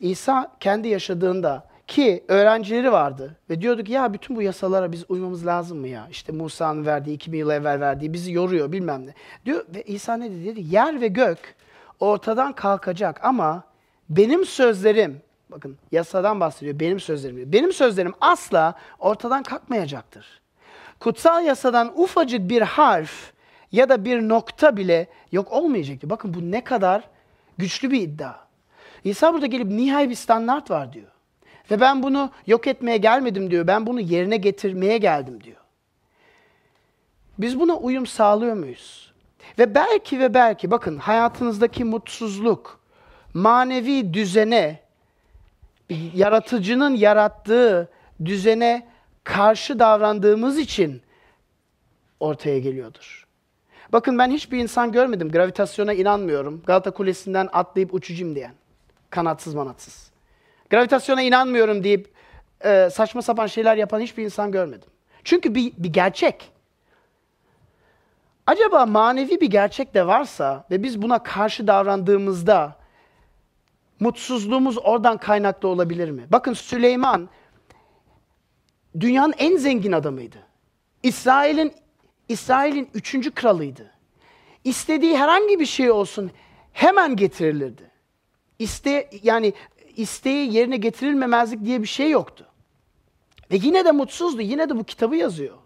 İsa 0.00 0.52
kendi 0.60 0.88
yaşadığında 0.88 1.66
ki 1.86 2.24
öğrencileri 2.28 2.92
vardı 2.92 3.36
ve 3.50 3.60
diyordu 3.60 3.84
ki 3.84 3.92
ya 3.92 4.12
bütün 4.12 4.36
bu 4.36 4.42
yasalara 4.42 4.92
biz 4.92 5.04
uymamız 5.08 5.46
lazım 5.46 5.78
mı 5.78 5.88
ya? 5.88 6.08
İşte 6.10 6.32
Musa'nın 6.32 6.86
verdiği 6.86 7.14
2000 7.14 7.38
yıl 7.38 7.50
evvel 7.50 7.80
verdiği 7.80 8.12
bizi 8.12 8.32
yoruyor 8.32 8.72
bilmem 8.72 9.06
ne. 9.06 9.14
Diyor 9.44 9.64
ve 9.74 9.82
İsa 9.82 10.16
ne 10.16 10.30
dedi? 10.30 10.44
Dedi 10.44 10.74
yer 10.74 11.00
ve 11.00 11.08
gök 11.08 11.54
ortadan 12.00 12.52
kalkacak 12.52 13.24
ama 13.24 13.64
benim 14.10 14.44
sözlerim 14.44 15.22
bakın 15.50 15.76
yasadan 15.92 16.40
bahsediyor 16.40 16.80
benim 16.80 17.00
sözlerim 17.00 17.36
diyor. 17.36 17.52
Benim 17.52 17.72
sözlerim 17.72 18.14
asla 18.20 18.74
ortadan 18.98 19.42
kalkmayacaktır. 19.42 20.40
Kutsal 21.00 21.44
yasadan 21.44 22.00
ufacık 22.00 22.50
bir 22.50 22.62
harf 22.62 23.32
ya 23.72 23.88
da 23.88 24.04
bir 24.04 24.28
nokta 24.28 24.76
bile 24.76 25.06
yok 25.32 25.52
olmayacaktı. 25.52 26.10
Bakın 26.10 26.34
bu 26.34 26.50
ne 26.50 26.64
kadar 26.64 27.08
güçlü 27.58 27.90
bir 27.90 28.00
iddia. 28.00 28.34
İsa 29.04 29.34
burada 29.34 29.46
gelip 29.46 29.66
nihai 29.66 30.10
bir 30.10 30.14
standart 30.14 30.70
var 30.70 30.92
diyor. 30.92 31.10
Ve 31.70 31.80
ben 31.80 32.02
bunu 32.02 32.30
yok 32.46 32.66
etmeye 32.66 32.96
gelmedim 32.96 33.50
diyor. 33.50 33.66
Ben 33.66 33.86
bunu 33.86 34.00
yerine 34.00 34.36
getirmeye 34.36 34.98
geldim 34.98 35.42
diyor. 35.42 35.56
Biz 37.38 37.60
buna 37.60 37.76
uyum 37.76 38.06
sağlıyor 38.06 38.54
muyuz? 38.54 39.12
Ve 39.58 39.74
belki 39.74 40.20
ve 40.20 40.34
belki 40.34 40.70
bakın 40.70 40.96
hayatınızdaki 40.96 41.84
mutsuzluk, 41.84 42.80
manevi 43.34 44.14
düzene, 44.14 44.80
yaratıcının 46.14 46.94
yarattığı 46.94 47.88
düzene 48.24 48.86
karşı 49.24 49.78
davrandığımız 49.78 50.58
için 50.58 51.02
ortaya 52.20 52.58
geliyordur. 52.58 53.25
Bakın 53.92 54.18
ben 54.18 54.30
hiçbir 54.30 54.58
insan 54.58 54.92
görmedim. 54.92 55.30
Gravitasyona 55.30 55.92
inanmıyorum. 55.92 56.62
Galata 56.66 56.90
Kulesi'nden 56.90 57.48
atlayıp 57.52 57.94
uçucum 57.94 58.34
diyen. 58.34 58.54
Kanatsız 59.10 59.54
manatsız. 59.54 60.10
Gravitasyona 60.70 61.22
inanmıyorum 61.22 61.84
deyip 61.84 62.12
e, 62.64 62.90
saçma 62.92 63.22
sapan 63.22 63.46
şeyler 63.46 63.76
yapan 63.76 64.00
hiçbir 64.00 64.24
insan 64.24 64.52
görmedim. 64.52 64.88
Çünkü 65.24 65.54
bir, 65.54 65.72
bir 65.76 65.92
gerçek. 65.92 66.52
Acaba 68.46 68.86
manevi 68.86 69.40
bir 69.40 69.50
gerçek 69.50 69.94
de 69.94 70.06
varsa 70.06 70.66
ve 70.70 70.82
biz 70.82 71.02
buna 71.02 71.22
karşı 71.22 71.66
davrandığımızda 71.66 72.76
mutsuzluğumuz 74.00 74.78
oradan 74.78 75.16
kaynaklı 75.16 75.68
olabilir 75.68 76.10
mi? 76.10 76.26
Bakın 76.30 76.52
Süleyman 76.52 77.28
dünyanın 79.00 79.34
en 79.38 79.56
zengin 79.56 79.92
adamıydı. 79.92 80.36
İsrail'in 81.02 81.72
İsrail'in 82.28 82.88
üçüncü 82.94 83.30
kralıydı. 83.30 83.90
İstediği 84.64 85.18
herhangi 85.18 85.60
bir 85.60 85.66
şey 85.66 85.90
olsun 85.90 86.30
hemen 86.72 87.16
getirilirdi. 87.16 87.90
İste 88.58 89.10
yani 89.22 89.52
isteği 89.96 90.54
yerine 90.54 90.76
getirilmemezlik 90.76 91.64
diye 91.64 91.82
bir 91.82 91.86
şey 91.86 92.10
yoktu. 92.10 92.46
Ve 93.50 93.56
yine 93.56 93.84
de 93.84 93.92
mutsuzdu. 93.92 94.40
Yine 94.40 94.68
de 94.68 94.76
bu 94.76 94.84
kitabı 94.84 95.16
yazıyor. 95.16 95.56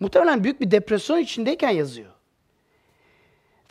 Muhtemelen 0.00 0.44
büyük 0.44 0.60
bir 0.60 0.70
depresyon 0.70 1.18
içindeyken 1.18 1.70
yazıyor. 1.70 2.10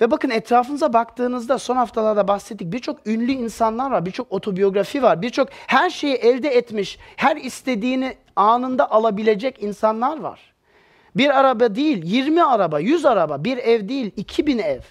Ve 0.02 0.12
bakın 0.12 0.30
etrafınıza 0.30 0.94
baktığınızda 0.94 1.58
son 1.58 1.76
haftalarda 1.76 2.28
bahsettik. 2.28 2.72
Birçok 2.72 3.08
ünlü 3.08 3.32
insanlar 3.32 3.92
var, 3.92 4.06
birçok 4.06 4.32
otobiyografi 4.32 5.04
var, 5.04 5.22
birçok 5.22 5.50
her 5.52 5.90
şeyi 5.90 6.16
elde 6.16 6.50
etmiş, 6.50 7.00
her 7.16 7.38
istediğini 7.38 8.18
anında 8.36 8.92
alabilecek 8.92 9.64
insanlar 9.64 10.20
var. 10.20 10.53
Bir 11.16 11.40
araba 11.40 11.76
değil, 11.76 12.04
20 12.04 12.44
araba, 12.44 12.80
100 12.80 13.06
araba, 13.06 13.44
bir 13.44 13.58
ev 13.58 13.90
değil, 13.90 14.12
2000 14.18 14.58
ev. 14.58 14.82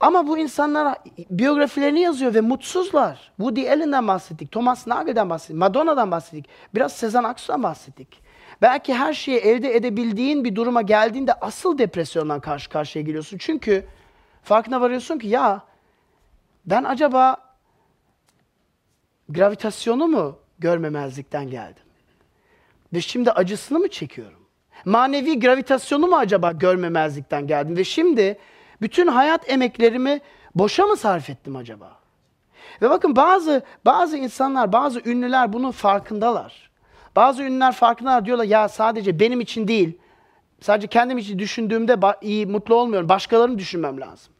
Ama 0.00 0.26
bu 0.26 0.38
insanlar 0.38 0.98
biyografilerini 1.30 2.00
yazıyor 2.00 2.34
ve 2.34 2.40
mutsuzlar. 2.40 3.32
Woody 3.36 3.70
Allen'den 3.70 4.08
bahsettik, 4.08 4.52
Thomas 4.52 4.86
Nagel'den 4.86 5.30
bahsettik, 5.30 5.56
Madonna'dan 5.56 6.10
bahsettik, 6.10 6.48
biraz 6.74 6.92
Sezen 6.92 7.24
Aksu'dan 7.24 7.62
bahsettik. 7.62 8.22
Belki 8.62 8.94
her 8.94 9.14
şeyi 9.14 9.38
elde 9.38 9.76
edebildiğin 9.76 10.44
bir 10.44 10.54
duruma 10.54 10.82
geldiğinde 10.82 11.34
asıl 11.34 11.78
depresyondan 11.78 12.40
karşı 12.40 12.70
karşıya 12.70 13.04
geliyorsun. 13.04 13.38
Çünkü 13.38 13.86
farkına 14.42 14.80
varıyorsun 14.80 15.18
ki 15.18 15.26
ya 15.28 15.62
ben 16.66 16.84
acaba 16.84 17.36
gravitasyonu 19.28 20.06
mu 20.06 20.38
görmemezlikten 20.58 21.50
geldim? 21.50 21.82
Ve 22.92 23.00
şimdi 23.00 23.30
acısını 23.30 23.78
mı 23.78 23.88
çekiyorum? 23.88 24.45
Manevi 24.86 25.38
gravitasyonu 25.40 26.06
mu 26.06 26.16
acaba 26.16 26.52
görmemezlikten 26.52 27.46
geldim? 27.46 27.76
Ve 27.76 27.84
şimdi 27.84 28.38
bütün 28.82 29.06
hayat 29.06 29.50
emeklerimi 29.50 30.20
boşa 30.54 30.86
mı 30.86 30.96
sarf 30.96 31.30
ettim 31.30 31.56
acaba? 31.56 31.92
Ve 32.82 32.90
bakın 32.90 33.16
bazı 33.16 33.62
bazı 33.84 34.16
insanlar, 34.16 34.72
bazı 34.72 35.00
ünlüler 35.04 35.52
bunun 35.52 35.70
farkındalar. 35.70 36.70
Bazı 37.16 37.42
ünlüler 37.42 37.72
farkındalar 37.72 38.24
diyorlar 38.24 38.44
ya 38.44 38.68
sadece 38.68 39.20
benim 39.20 39.40
için 39.40 39.68
değil, 39.68 39.98
sadece 40.60 40.86
kendim 40.86 41.18
için 41.18 41.38
düşündüğümde 41.38 41.96
iyi, 42.20 42.46
mutlu 42.46 42.74
olmuyorum. 42.74 43.08
Başkalarını 43.08 43.58
düşünmem 43.58 44.00
lazım. 44.00 44.32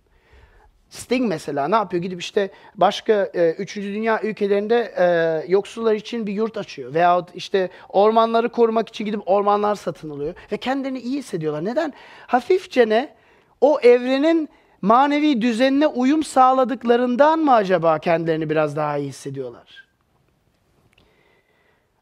Sting 0.96 1.28
mesela 1.28 1.68
ne 1.68 1.74
yapıyor? 1.74 2.02
Gidip 2.02 2.20
işte 2.20 2.50
başka 2.74 3.30
e, 3.34 3.50
üçüncü 3.50 3.92
dünya 3.92 4.22
ülkelerinde 4.22 4.94
e, 4.96 5.06
yoksullar 5.52 5.94
için 5.94 6.26
bir 6.26 6.32
yurt 6.32 6.56
açıyor. 6.56 6.94
Veyahut 6.94 7.28
işte 7.34 7.70
ormanları 7.88 8.48
korumak 8.48 8.88
için 8.88 9.04
gidip 9.04 9.20
ormanlar 9.26 9.74
satın 9.74 10.10
alıyor. 10.10 10.34
Ve 10.52 10.56
kendilerini 10.56 10.98
iyi 10.98 11.18
hissediyorlar. 11.18 11.64
Neden? 11.64 11.92
Hafifçe 12.26 12.88
ne? 12.88 13.14
O 13.60 13.80
evrenin 13.80 14.48
manevi 14.82 15.42
düzenine 15.42 15.86
uyum 15.86 16.24
sağladıklarından 16.24 17.38
mı 17.38 17.54
acaba 17.54 17.98
kendilerini 17.98 18.50
biraz 18.50 18.76
daha 18.76 18.98
iyi 18.98 19.08
hissediyorlar? 19.08 19.86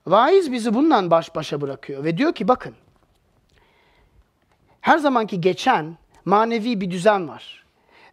Vaiz 0.06 0.52
bizi 0.52 0.74
bundan 0.74 1.10
baş 1.10 1.34
başa 1.34 1.60
bırakıyor 1.60 2.04
ve 2.04 2.18
diyor 2.18 2.34
ki 2.34 2.48
bakın 2.48 2.74
her 4.80 4.98
zamanki 4.98 5.40
geçen 5.40 5.96
manevi 6.24 6.80
bir 6.80 6.90
düzen 6.90 7.28
var. 7.28 7.63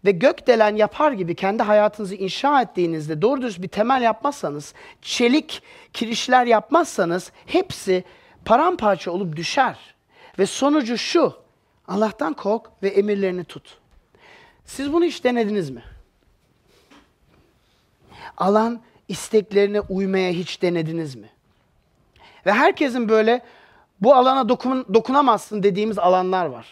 Ve 0.06 0.12
gökdelen 0.12 0.76
yapar 0.76 1.12
gibi 1.12 1.36
kendi 1.36 1.64
hayatınızı 1.64 2.16
inşa 2.16 2.62
ettiğinizde 2.62 3.22
doğru 3.22 3.42
düz 3.42 3.62
bir 3.62 3.68
temel 3.68 4.02
yapmazsanız, 4.02 4.74
çelik 5.02 5.64
kirişler 5.94 6.46
yapmazsanız 6.46 7.32
hepsi 7.46 8.04
paramparça 8.46 9.12
olup 9.12 9.36
düşer. 9.36 9.78
Ve 10.40 10.46
sonucu 10.46 10.98
şu, 10.98 11.34
Allah'tan 11.88 12.34
kork 12.34 12.66
ve 12.84 12.88
emirlerini 12.88 13.44
tut. 13.44 13.78
Siz 14.66 14.94
bunu 14.94 15.06
hiç 15.06 15.24
denediniz 15.24 15.70
mi? 15.70 15.84
Alan 18.38 18.82
isteklerine 19.08 19.82
uymaya 19.82 20.32
hiç 20.32 20.62
denediniz 20.62 21.16
mi? 21.16 21.30
Ve 22.46 22.52
herkesin 22.52 23.10
böyle 23.10 23.42
bu 24.02 24.16
alana 24.16 24.50
dokun, 24.50 24.86
dokunamazsın 24.94 25.64
dediğimiz 25.64 26.00
alanlar 26.00 26.46
var. 26.46 26.68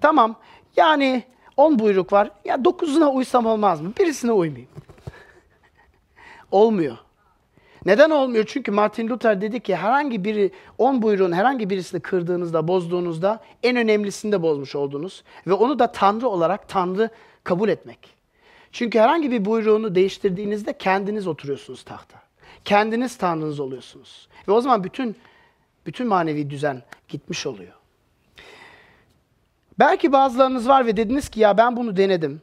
Tamam 0.00 0.36
yani 0.76 1.24
10 1.56 1.78
buyruk 1.78 2.12
var. 2.12 2.30
Ya 2.44 2.54
9'una 2.54 3.12
uysam 3.12 3.46
olmaz 3.46 3.80
mı? 3.80 3.92
Birisine 4.00 4.32
uymayayım. 4.32 4.70
Olmuyor. 6.50 6.96
Neden 7.86 8.10
olmuyor? 8.10 8.44
Çünkü 8.48 8.70
Martin 8.70 9.08
Luther 9.08 9.40
dedi 9.40 9.60
ki 9.60 9.76
herhangi 9.76 10.24
biri 10.24 10.50
10 10.78 11.02
buyruğun 11.02 11.32
herhangi 11.32 11.70
birisini 11.70 12.00
kırdığınızda, 12.00 12.68
bozduğunuzda 12.68 13.40
en 13.62 13.76
önemlisini 13.76 14.32
de 14.32 14.42
bozmuş 14.42 14.74
oldunuz. 14.74 15.24
Ve 15.46 15.52
onu 15.52 15.78
da 15.78 15.92
Tanrı 15.92 16.28
olarak 16.28 16.68
Tanrı 16.68 17.10
kabul 17.44 17.68
etmek. 17.68 18.16
Çünkü 18.72 18.98
herhangi 18.98 19.30
bir 19.30 19.44
buyruğunu 19.44 19.94
değiştirdiğinizde 19.94 20.72
kendiniz 20.72 21.26
oturuyorsunuz 21.26 21.82
tahta. 21.82 22.22
Kendiniz 22.64 23.18
Tanrınız 23.18 23.60
oluyorsunuz. 23.60 24.28
Ve 24.48 24.52
o 24.52 24.60
zaman 24.60 24.84
bütün 24.84 25.16
bütün 25.86 26.06
manevi 26.06 26.50
düzen 26.50 26.82
gitmiş 27.08 27.46
oluyor. 27.46 27.72
Belki 29.78 30.12
bazılarınız 30.12 30.68
var 30.68 30.86
ve 30.86 30.96
dediniz 30.96 31.28
ki 31.28 31.40
ya 31.40 31.58
ben 31.58 31.76
bunu 31.76 31.96
denedim. 31.96 32.42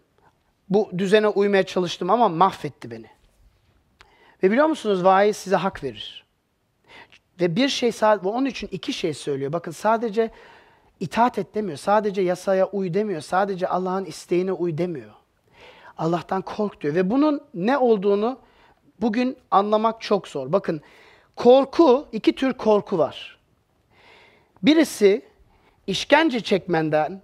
Bu 0.69 0.89
düzene 0.97 1.27
uymaya 1.27 1.63
çalıştım 1.63 2.09
ama 2.09 2.29
mahvetti 2.29 2.91
beni. 2.91 3.07
Ve 4.43 4.51
biliyor 4.51 4.67
musunuz 4.67 5.03
vaiz 5.03 5.37
size 5.37 5.55
hak 5.55 5.83
verir. 5.83 6.25
Ve 7.41 7.55
bir 7.55 7.69
şey 7.69 7.91
sadece, 7.91 8.29
onun 8.29 8.45
için 8.45 8.67
iki 8.71 8.93
şey 8.93 9.13
söylüyor. 9.13 9.53
Bakın 9.53 9.71
sadece 9.71 10.31
itaat 10.99 11.39
et 11.39 11.55
demiyor. 11.55 11.77
Sadece 11.77 12.21
yasaya 12.21 12.67
uy 12.67 12.93
demiyor. 12.93 13.21
Sadece 13.21 13.67
Allah'ın 13.67 14.05
isteğine 14.05 14.51
uy 14.51 14.77
demiyor. 14.77 15.11
Allah'tan 15.97 16.41
kork 16.41 16.81
diyor. 16.81 16.95
Ve 16.95 17.09
bunun 17.09 17.41
ne 17.53 17.77
olduğunu 17.77 18.39
bugün 19.01 19.37
anlamak 19.51 20.01
çok 20.01 20.27
zor. 20.27 20.51
Bakın 20.51 20.81
korku, 21.35 22.07
iki 22.11 22.35
tür 22.35 22.53
korku 22.53 22.97
var. 22.97 23.37
Birisi 24.63 25.21
işkence 25.87 26.39
çekmenden, 26.39 27.21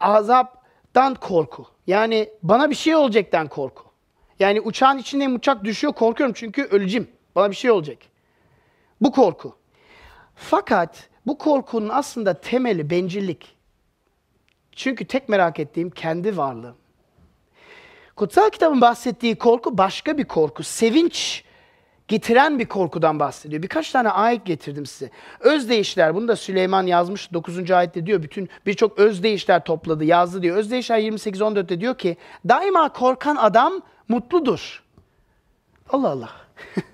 azaptan 0.00 1.14
korku. 1.14 1.66
Yani 1.86 2.28
bana 2.42 2.70
bir 2.70 2.74
şey 2.74 2.96
olacaktan 2.96 3.48
korku. 3.48 3.84
Yani 4.38 4.60
uçağın 4.60 4.98
içindeyim, 4.98 5.34
uçak 5.34 5.64
düşüyor, 5.64 5.92
korkuyorum 5.92 6.34
çünkü 6.38 6.62
öleceğim. 6.64 7.10
Bana 7.34 7.50
bir 7.50 7.56
şey 7.56 7.70
olacak. 7.70 7.98
Bu 9.00 9.12
korku. 9.12 9.56
Fakat 10.34 11.08
bu 11.26 11.38
korkunun 11.38 11.88
aslında 11.88 12.40
temeli 12.40 12.90
bencillik. 12.90 13.56
Çünkü 14.72 15.04
tek 15.04 15.28
merak 15.28 15.58
ettiğim 15.60 15.90
kendi 15.90 16.36
varlığım. 16.36 16.76
Kutsal 18.16 18.50
kitabın 18.50 18.80
bahsettiği 18.80 19.36
korku 19.36 19.78
başka 19.78 20.18
bir 20.18 20.24
korku. 20.24 20.62
Sevinç 20.62 21.44
getiren 22.12 22.58
bir 22.58 22.66
korkudan 22.66 23.20
bahsediyor. 23.20 23.62
Birkaç 23.62 23.90
tane 23.90 24.10
ayet 24.10 24.44
getirdim 24.44 24.86
size. 24.86 25.10
Özdeyişler, 25.40 26.14
bunu 26.14 26.28
da 26.28 26.36
Süleyman 26.36 26.86
yazmış 26.86 27.32
9. 27.32 27.70
ayette 27.70 28.06
diyor. 28.06 28.22
Bütün 28.22 28.48
birçok 28.66 28.98
özdeyişler 28.98 29.64
topladı, 29.64 30.04
yazdı 30.04 30.42
diyor. 30.42 30.56
Özdeyişler 30.56 30.98
28-14'te 30.98 31.80
diyor 31.80 31.98
ki 31.98 32.16
daima 32.48 32.92
korkan 32.92 33.36
adam 33.36 33.72
mutludur. 34.08 34.82
Allah 35.90 36.08
Allah. 36.08 36.30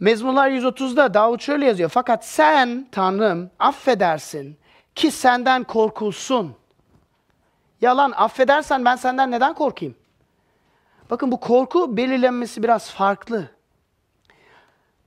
Mezmurlar 0.00 0.50
130'da 0.50 1.14
Davut 1.14 1.42
şöyle 1.42 1.66
yazıyor. 1.66 1.90
Fakat 1.90 2.26
sen 2.26 2.88
Tanrım 2.92 3.50
affedersin 3.58 4.56
ki 4.94 5.10
senden 5.10 5.64
korkulsun. 5.64 6.54
Yalan 7.80 8.12
affedersen 8.16 8.84
ben 8.84 8.96
senden 8.96 9.30
neden 9.30 9.54
korkayım? 9.54 9.94
Bakın 11.10 11.32
bu 11.32 11.40
korku 11.40 11.96
belirlenmesi 11.96 12.62
biraz 12.62 12.90
farklı. 12.90 13.57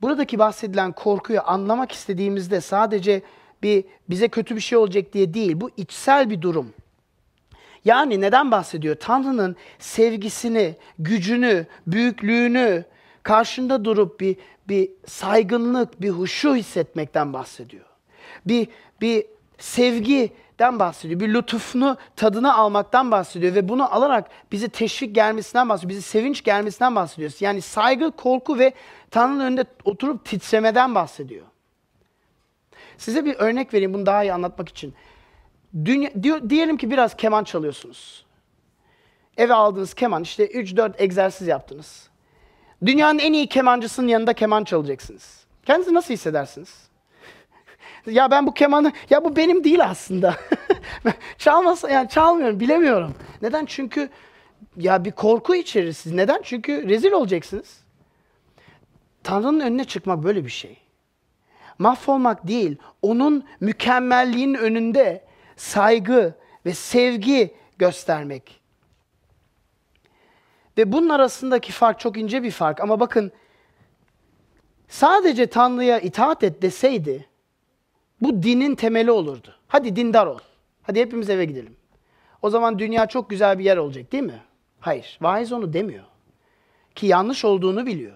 Buradaki 0.02 0.40
bahsedilen 0.40 0.92
korkuyu 0.92 1.42
anlamak 1.46 1.92
istediğimizde 1.92 2.62
sadece 2.62 3.22
bir 3.64 3.84
bize 4.10 4.28
kötü 4.28 4.56
bir 4.56 4.62
şey 4.62 4.78
olacak 4.78 5.14
diye 5.14 5.34
değil. 5.34 5.62
Bu 5.62 5.70
içsel 5.78 6.30
bir 6.30 6.42
durum. 6.42 6.74
Yani 7.86 8.22
neden 8.22 8.52
bahsediyor? 8.52 8.96
Tanrı'nın 8.96 9.56
sevgisini, 9.80 10.76
gücünü, 11.00 11.66
büyüklüğünü 11.88 12.86
karşında 13.24 13.86
durup 13.86 14.20
bir 14.20 14.36
bir 14.70 14.90
saygınlık, 15.06 16.02
bir 16.02 16.10
huşu 16.10 16.56
hissetmekten 16.56 17.34
bahsediyor. 17.34 17.86
Bir 18.46 18.68
bir 19.02 19.26
sevgiden 20.62 20.80
bahsediyor. 20.80 21.20
Bir 21.20 21.34
lütufunu 21.34 21.98
tadını 22.16 22.56
almaktan 22.56 23.12
bahsediyor 23.12 23.56
ve 23.56 23.70
bunu 23.70 23.94
alarak 23.96 24.30
bizi 24.52 24.70
teşvik 24.70 25.16
gelmesinden 25.16 25.70
bahsediyor. 25.70 25.90
Bizi 25.90 26.02
sevinç 26.02 26.44
gelmesinden 26.44 26.96
bahsediyor. 26.96 27.32
Yani 27.40 27.62
saygı, 27.62 28.12
korku 28.12 28.60
ve 28.60 28.74
Tanrı'nın 29.12 29.40
önünde 29.40 29.66
oturup 29.86 30.26
titremeden 30.26 30.96
bahsediyor. 30.96 31.46
Size 32.98 33.26
bir 33.26 33.36
örnek 33.36 33.74
vereyim 33.74 33.94
bunu 33.94 34.06
daha 34.06 34.24
iyi 34.24 34.34
anlatmak 34.34 34.70
için. 34.70 34.94
Dünya, 35.86 36.10
diyelim 36.50 36.78
ki 36.78 36.92
biraz 36.92 37.18
keman 37.18 37.44
çalıyorsunuz. 37.44 38.26
Eve 39.38 39.54
aldığınız 39.54 39.94
keman 39.94 40.24
işte 40.24 40.46
3-4 40.46 40.94
egzersiz 40.98 41.48
yaptınız. 41.48 42.10
Dünyanın 42.86 43.20
en 43.20 43.34
iyi 43.34 43.48
kemancısının 43.48 44.08
yanında 44.08 44.34
keman 44.34 44.64
çalacaksınız. 44.64 45.46
Kendinizi 45.66 45.94
nasıl 45.94 46.14
hissedersiniz? 46.14 46.91
Ya 48.06 48.32
ben 48.32 48.48
bu 48.48 48.54
kemanı, 48.54 48.92
ya 49.10 49.24
bu 49.24 49.36
benim 49.36 49.64
değil 49.64 49.86
aslında. 49.86 50.36
Çalmasa, 51.38 51.90
yani 51.90 52.10
çalmıyorum, 52.10 52.60
bilemiyorum. 52.60 53.16
Neden? 53.42 53.66
Çünkü 53.66 54.10
ya 54.78 55.06
bir 55.06 55.12
korku 55.12 55.56
içerir 55.56 55.94
siz. 55.94 56.14
Neden? 56.14 56.42
Çünkü 56.44 56.90
rezil 56.90 57.12
olacaksınız. 57.12 57.82
Tanrı'nın 59.24 59.60
önüne 59.60 59.84
çıkmak 59.84 60.24
böyle 60.24 60.46
bir 60.46 60.50
şey. 60.50 60.78
Mahvolmak 61.78 62.48
değil, 62.48 62.78
onun 63.02 63.48
mükemmelliğinin 63.60 64.54
önünde 64.54 65.26
saygı 65.56 66.36
ve 66.66 66.74
sevgi 66.74 67.56
göstermek. 67.78 68.62
Ve 70.78 70.92
bunun 70.92 71.10
arasındaki 71.10 71.72
fark 71.72 72.00
çok 72.00 72.18
ince 72.18 72.44
bir 72.44 72.52
fark. 72.52 72.82
Ama 72.82 73.00
bakın 73.00 73.32
sadece 74.88 75.48
Tanrı'ya 75.48 76.00
itaat 76.00 76.44
et 76.44 76.62
deseydi 76.62 77.31
bu 78.22 78.44
dinin 78.44 78.76
temeli 78.76 79.12
olurdu. 79.12 79.56
Hadi 79.68 79.96
dindar 79.96 80.28
ol. 80.28 80.40
Hadi 80.84 81.00
hepimiz 81.00 81.30
eve 81.30 81.46
gidelim. 81.46 81.76
O 82.42 82.50
zaman 82.50 82.80
dünya 82.80 83.06
çok 83.06 83.30
güzel 83.30 83.60
bir 83.60 83.64
yer 83.64 83.78
olacak 83.78 84.12
değil 84.12 84.24
mi? 84.24 84.42
Hayır. 84.80 85.18
Vaiz 85.22 85.54
onu 85.54 85.74
demiyor. 85.74 86.04
Ki 86.96 87.08
yanlış 87.08 87.46
olduğunu 87.46 87.86
biliyor. 87.86 88.16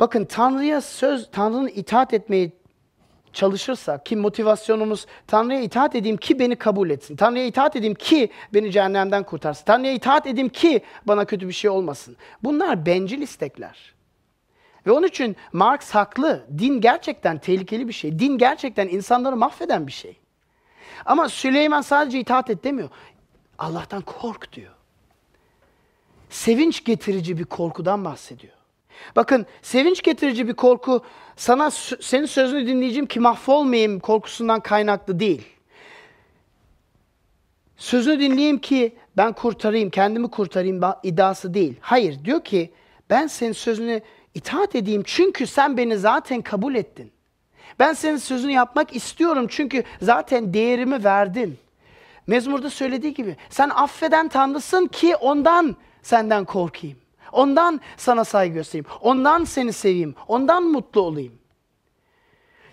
Bakın 0.00 0.24
Tanrı'ya 0.24 0.80
söz, 0.80 1.30
Tanrı'nın 1.30 1.68
itaat 1.68 2.14
etmeyi 2.14 2.52
çalışırsak 3.32 4.06
ki 4.06 4.16
motivasyonumuz 4.16 5.06
Tanrı'ya 5.26 5.60
itaat 5.60 5.94
edeyim 5.94 6.16
ki 6.16 6.38
beni 6.38 6.56
kabul 6.56 6.90
etsin. 6.90 7.16
Tanrı'ya 7.16 7.46
itaat 7.46 7.76
edeyim 7.76 7.94
ki 7.94 8.30
beni 8.54 8.72
cehennemden 8.72 9.22
kurtarsın. 9.22 9.64
Tanrı'ya 9.64 9.92
itaat 9.92 10.26
edeyim 10.26 10.48
ki 10.48 10.80
bana 11.06 11.24
kötü 11.24 11.48
bir 11.48 11.52
şey 11.52 11.70
olmasın. 11.70 12.16
Bunlar 12.44 12.86
bencil 12.86 13.22
istekler. 13.22 13.95
Ve 14.86 14.92
onun 14.92 15.06
için 15.06 15.36
Marx 15.52 15.90
haklı. 15.90 16.46
Din 16.58 16.80
gerçekten 16.80 17.38
tehlikeli 17.38 17.88
bir 17.88 17.92
şey. 17.92 18.18
Din 18.18 18.38
gerçekten 18.38 18.88
insanları 18.88 19.36
mahveden 19.36 19.86
bir 19.86 19.92
şey. 19.92 20.16
Ama 21.04 21.28
Süleyman 21.28 21.80
sadece 21.80 22.20
itaat 22.20 22.50
et 22.50 22.64
demiyor. 22.64 22.88
Allah'tan 23.58 24.02
kork 24.02 24.52
diyor. 24.52 24.72
Sevinç 26.30 26.84
getirici 26.84 27.38
bir 27.38 27.44
korkudan 27.44 28.04
bahsediyor. 28.04 28.52
Bakın 29.16 29.46
sevinç 29.62 30.02
getirici 30.02 30.48
bir 30.48 30.54
korku 30.54 31.04
sana 31.36 31.70
senin 32.00 32.26
sözünü 32.26 32.66
dinleyeceğim 32.66 33.06
ki 33.06 33.20
mahvolmayayım 33.20 34.00
korkusundan 34.00 34.60
kaynaklı 34.60 35.20
değil. 35.20 35.46
Sözünü 37.76 38.20
dinleyeyim 38.20 38.58
ki 38.58 38.96
ben 39.16 39.32
kurtarayım, 39.32 39.90
kendimi 39.90 40.30
kurtarayım 40.30 40.80
iddiası 41.02 41.54
değil. 41.54 41.76
Hayır 41.80 42.24
diyor 42.24 42.44
ki 42.44 42.72
ben 43.10 43.26
senin 43.26 43.52
sözünü 43.52 44.02
itaat 44.36 44.74
edeyim 44.74 45.02
çünkü 45.06 45.46
sen 45.46 45.76
beni 45.76 45.96
zaten 45.96 46.42
kabul 46.42 46.74
ettin. 46.74 47.12
Ben 47.78 47.92
senin 47.92 48.16
sözünü 48.16 48.52
yapmak 48.52 48.96
istiyorum 48.96 49.46
çünkü 49.50 49.84
zaten 50.02 50.54
değerimi 50.54 51.04
verdin. 51.04 51.58
Mezmurda 52.26 52.70
söylediği 52.70 53.14
gibi 53.14 53.36
sen 53.50 53.68
affeden 53.68 54.28
Tanrısın 54.28 54.86
ki 54.86 55.16
ondan 55.16 55.76
senden 56.02 56.44
korkayım. 56.44 56.98
Ondan 57.32 57.80
sana 57.96 58.24
saygı 58.24 58.54
göstereyim. 58.54 58.86
Ondan 59.00 59.44
seni 59.44 59.72
seveyim. 59.72 60.14
Ondan 60.28 60.62
mutlu 60.62 61.00
olayım. 61.00 61.32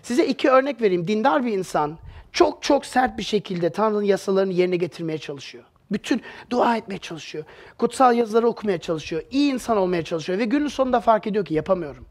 Size 0.02 0.26
iki 0.26 0.50
örnek 0.50 0.82
vereyim. 0.82 1.08
Dindar 1.08 1.46
bir 1.46 1.52
insan 1.52 1.98
çok 2.32 2.62
çok 2.62 2.86
sert 2.86 3.18
bir 3.18 3.22
şekilde 3.22 3.70
Tanrı'nın 3.70 4.02
yasalarını 4.02 4.52
yerine 4.52 4.76
getirmeye 4.76 5.18
çalışıyor. 5.18 5.64
Bütün 5.94 6.22
dua 6.50 6.76
etmeye 6.76 6.98
çalışıyor. 6.98 7.44
Kutsal 7.78 8.14
yazıları 8.14 8.48
okumaya 8.48 8.78
çalışıyor. 8.78 9.22
iyi 9.30 9.52
insan 9.52 9.76
olmaya 9.76 10.04
çalışıyor. 10.04 10.38
Ve 10.38 10.44
günün 10.44 10.68
sonunda 10.68 11.00
fark 11.00 11.26
ediyor 11.26 11.44
ki 11.44 11.54
yapamıyorum. 11.54 12.06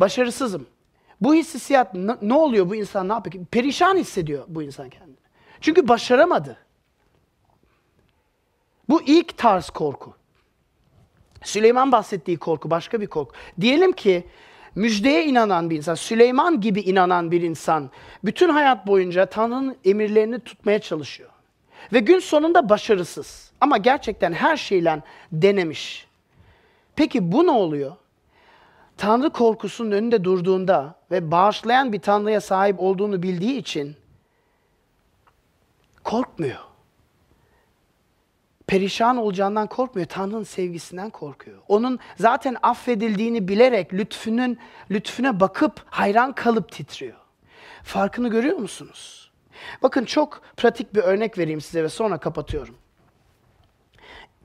Başarısızım. 0.00 0.66
Bu 1.20 1.34
hissiyat 1.34 1.94
ne 2.22 2.34
oluyor 2.34 2.70
bu 2.70 2.74
insan 2.74 3.08
ne 3.08 3.12
yapıyor? 3.12 3.44
Perişan 3.44 3.96
hissediyor 3.96 4.44
bu 4.48 4.62
insan 4.62 4.90
kendini. 4.90 5.16
Çünkü 5.60 5.88
başaramadı. 5.88 6.56
Bu 8.88 9.02
ilk 9.02 9.38
tarz 9.38 9.70
korku. 9.70 10.14
Süleyman 11.42 11.92
bahsettiği 11.92 12.36
korku 12.36 12.70
başka 12.70 13.00
bir 13.00 13.06
korku. 13.06 13.34
Diyelim 13.60 13.92
ki 13.92 14.26
müjdeye 14.74 15.24
inanan 15.26 15.70
bir 15.70 15.76
insan, 15.76 15.94
Süleyman 15.94 16.60
gibi 16.60 16.80
inanan 16.80 17.30
bir 17.30 17.42
insan 17.42 17.90
bütün 18.24 18.48
hayat 18.48 18.86
boyunca 18.86 19.26
Tanrı'nın 19.26 19.76
emirlerini 19.84 20.40
tutmaya 20.40 20.78
çalışıyor. 20.78 21.31
Ve 21.92 21.98
gün 21.98 22.18
sonunda 22.18 22.68
başarısız. 22.68 23.52
Ama 23.60 23.76
gerçekten 23.76 24.32
her 24.32 24.56
şeyle 24.56 25.02
denemiş. 25.32 26.06
Peki 26.96 27.32
bu 27.32 27.46
ne 27.46 27.50
oluyor? 27.50 27.92
Tanrı 28.96 29.30
korkusunun 29.30 29.90
önünde 29.90 30.24
durduğunda 30.24 30.94
ve 31.10 31.30
bağışlayan 31.30 31.92
bir 31.92 32.00
Tanrı'ya 32.00 32.40
sahip 32.40 32.80
olduğunu 32.80 33.22
bildiği 33.22 33.58
için 33.58 33.96
korkmuyor 36.04 36.72
perişan 38.72 39.16
olacağından 39.16 39.66
korkmuyor. 39.66 40.08
Tanrı'nın 40.08 40.42
sevgisinden 40.42 41.10
korkuyor. 41.10 41.58
Onun 41.68 41.98
zaten 42.16 42.56
affedildiğini 42.62 43.48
bilerek 43.48 43.94
lütfunun 43.94 44.58
lütfüne 44.90 45.40
bakıp 45.40 45.84
hayran 45.90 46.32
kalıp 46.32 46.72
titriyor. 46.72 47.16
Farkını 47.82 48.28
görüyor 48.28 48.56
musunuz? 48.56 49.31
Bakın 49.82 50.04
çok 50.04 50.42
pratik 50.56 50.94
bir 50.94 51.00
örnek 51.00 51.38
vereyim 51.38 51.60
size 51.60 51.84
ve 51.84 51.88
sonra 51.88 52.18
kapatıyorum. 52.18 52.74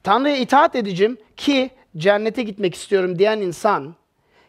Tanrı'ya 0.03 0.37
itaat 0.37 0.75
edeceğim 0.75 1.17
ki 1.37 1.69
cennete 1.97 2.43
gitmek 2.43 2.75
istiyorum 2.75 3.19
diyen 3.19 3.41
insan 3.41 3.95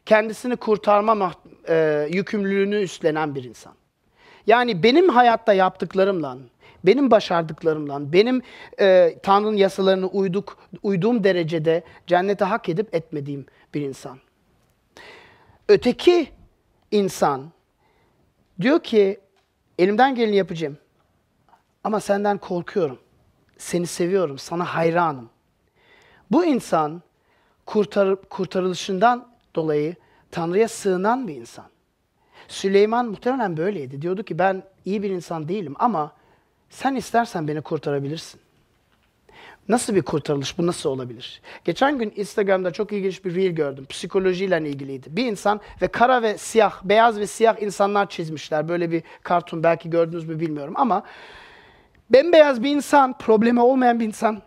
kendisini 0.07 0.57
kurtarma 0.57 1.33
e, 1.69 2.09
yükümlülüğünü 2.13 2.83
üstlenen 2.83 3.35
bir 3.35 3.45
insan. 3.45 3.75
Yani 4.47 4.83
benim 4.83 5.09
hayatta 5.09 5.53
yaptıklarımla, 5.53 6.39
benim 6.85 7.11
başardıklarımla, 7.11 8.13
benim 8.13 8.43
e, 8.81 9.19
Tanrı'nın 9.23 9.57
yasalarını 9.57 10.07
uyduk, 10.07 10.59
uyduğum 10.83 11.25
derecede 11.25 11.83
cennete 12.07 12.45
hak 12.45 12.69
edip 12.69 12.95
etmediğim 12.95 13.47
bir 13.75 13.81
insan. 13.81 14.19
Öteki 15.69 16.29
insan 16.91 17.53
diyor 18.61 18.83
ki 18.83 19.21
elimden 19.79 20.15
geleni 20.15 20.37
yapacağım 20.37 20.79
ama 21.85 22.01
senden 22.01 22.39
korkuyorum. 22.39 22.99
Seni 23.59 23.87
seviyorum, 23.87 24.39
sana 24.39 24.65
hayranım. 24.65 25.31
Bu 26.31 26.45
insan 26.45 27.03
kurtar, 27.67 28.23
kurtarılışından 28.23 29.29
dolayı 29.55 29.97
Tanrı'ya 30.31 30.69
sığınan 30.69 31.29
bir 31.29 31.35
insan. 31.35 31.65
Süleyman 32.49 33.07
muhtemelen 33.07 33.57
böyleydi. 33.57 34.03
Diyordu 34.03 34.23
ki 34.23 34.39
ben 34.39 34.63
iyi 34.85 35.03
bir 35.03 35.11
insan 35.11 35.49
değilim 35.49 35.75
ama 35.79 36.13
sen 36.71 36.95
istersen 36.95 37.49
beni 37.49 37.61
kurtarabilirsin. 37.63 38.41
Nasıl 39.69 39.95
bir 39.95 40.03
kurtarılış 40.03 40.59
bu 40.59 40.67
nasıl 40.67 40.91
olabilir? 40.91 41.41
Geçen 41.65 41.99
gün 41.99 42.13
Instagram'da 42.17 42.71
çok 42.71 42.93
ilginç 42.93 43.25
bir 43.25 43.35
reel 43.35 43.53
gördüm. 43.53 43.87
Psikolojiyle 43.89 44.59
ilgiliydi. 44.69 45.17
Bir 45.17 45.27
insan 45.27 45.61
ve 45.83 45.89
kara 45.89 46.23
ve 46.23 46.39
siyah, 46.39 46.85
beyaz 46.85 47.19
ve 47.19 47.27
siyah 47.27 47.63
insanlar 47.63 48.09
çizmişler. 48.09 48.69
Böyle 48.69 48.91
bir 48.91 49.03
kartun 49.23 49.63
belki 49.63 49.91
gördünüz 49.91 50.29
mü 50.29 50.41
bilmiyorum 50.41 50.75
ama 50.77 51.03
bembeyaz 52.11 52.63
bir 52.63 52.71
insan, 52.71 53.19
problemi 53.19 53.61
olmayan 53.61 54.01
bir 54.01 54.07
insan 54.07 54.43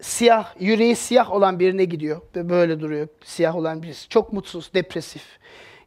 siyah, 0.00 0.54
yüreği 0.60 0.96
siyah 0.96 1.32
olan 1.32 1.60
birine 1.60 1.84
gidiyor 1.84 2.20
ve 2.36 2.48
böyle 2.48 2.80
duruyor. 2.80 3.08
Siyah 3.24 3.56
olan 3.56 3.82
birisi. 3.82 4.08
Çok 4.08 4.32
mutsuz, 4.32 4.74
depresif. 4.74 5.22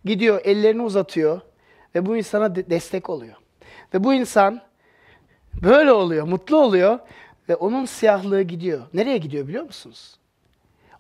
Gidiyor, 0.06 0.41
ellerini 0.44 0.82
uzatıyor 0.82 1.41
ve 1.96 2.06
bu 2.06 2.18
insana 2.18 2.56
de- 2.56 2.70
destek 2.70 3.10
oluyor. 3.10 3.36
Ve 3.94 4.04
bu 4.04 4.14
insan 4.14 4.62
böyle 5.64 5.91
oluyor, 5.91 6.28
mutlu 6.28 6.58
oluyor 6.58 7.00
ve 7.50 7.56
onun 7.56 7.86
siyahlığı 7.86 8.41
gidiyor. 8.41 8.82
Nereye 8.94 9.18
gidiyor 9.18 9.48
biliyor 9.48 9.64
musunuz? 9.64 10.16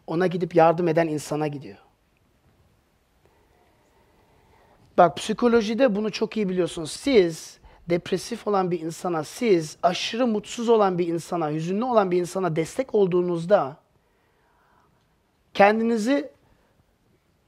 Ona 0.07 0.27
gidip 0.27 0.55
yardım 0.55 0.87
eden 0.87 1.07
insana 1.07 1.47
gidiyor. 1.47 1.77
Bak 4.97 5.17
psikolojide 5.17 5.95
bunu 5.95 6.11
çok 6.11 6.37
iyi 6.37 6.49
biliyorsunuz. 6.49 6.91
Siz 6.91 7.59
depresif 7.89 8.47
olan 8.47 8.71
bir 8.71 8.79
insana, 8.79 9.23
siz 9.23 9.77
aşırı 9.83 10.27
mutsuz 10.27 10.69
olan 10.69 10.97
bir 10.97 11.07
insana, 11.07 11.51
hüzünlü 11.51 11.83
olan 11.83 12.11
bir 12.11 12.17
insana 12.17 12.55
destek 12.55 12.95
olduğunuzda 12.95 13.77
kendinizi 15.53 16.31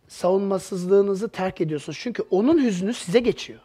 savunmasızlığınızı 0.07 1.29
terk 1.29 1.61
ediyorsunuz. 1.61 1.99
Çünkü 2.01 2.23
onun 2.29 2.63
hüznü 2.63 2.93
size 2.93 3.19
geçiyor. 3.19 3.59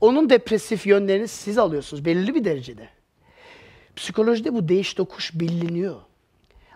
Onun 0.00 0.30
depresif 0.30 0.86
yönlerini 0.86 1.28
siz 1.28 1.58
alıyorsunuz 1.58 2.04
belirli 2.04 2.34
bir 2.34 2.44
derecede. 2.44 2.88
Psikolojide 3.96 4.54
bu 4.54 4.68
değiş 4.68 4.94
tokuş 4.94 5.30
biliniyor. 5.34 5.96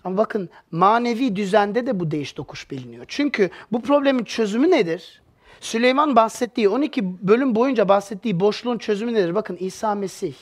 Ama 0.05 0.17
bakın 0.17 0.51
manevi 0.71 1.37
düzende 1.37 1.87
de 1.87 2.01
bu 2.01 2.11
değiş 2.11 2.33
tokuş 2.33 2.71
biliniyor. 2.71 3.05
Çünkü 3.09 3.51
bu 3.73 3.83
problemin 3.83 4.25
çözümü 4.25 4.71
nedir? 4.71 5.23
Süleyman 5.61 6.17
bahsettiği 6.17 6.69
12 6.69 7.29
bölüm 7.29 7.55
boyunca 7.55 7.89
bahsettiği 7.89 8.41
boşluğun 8.41 8.79
çözümü 8.79 9.15
nedir? 9.15 9.35
Bakın 9.35 9.57
İsa 9.61 9.95
Mesih. 9.95 10.35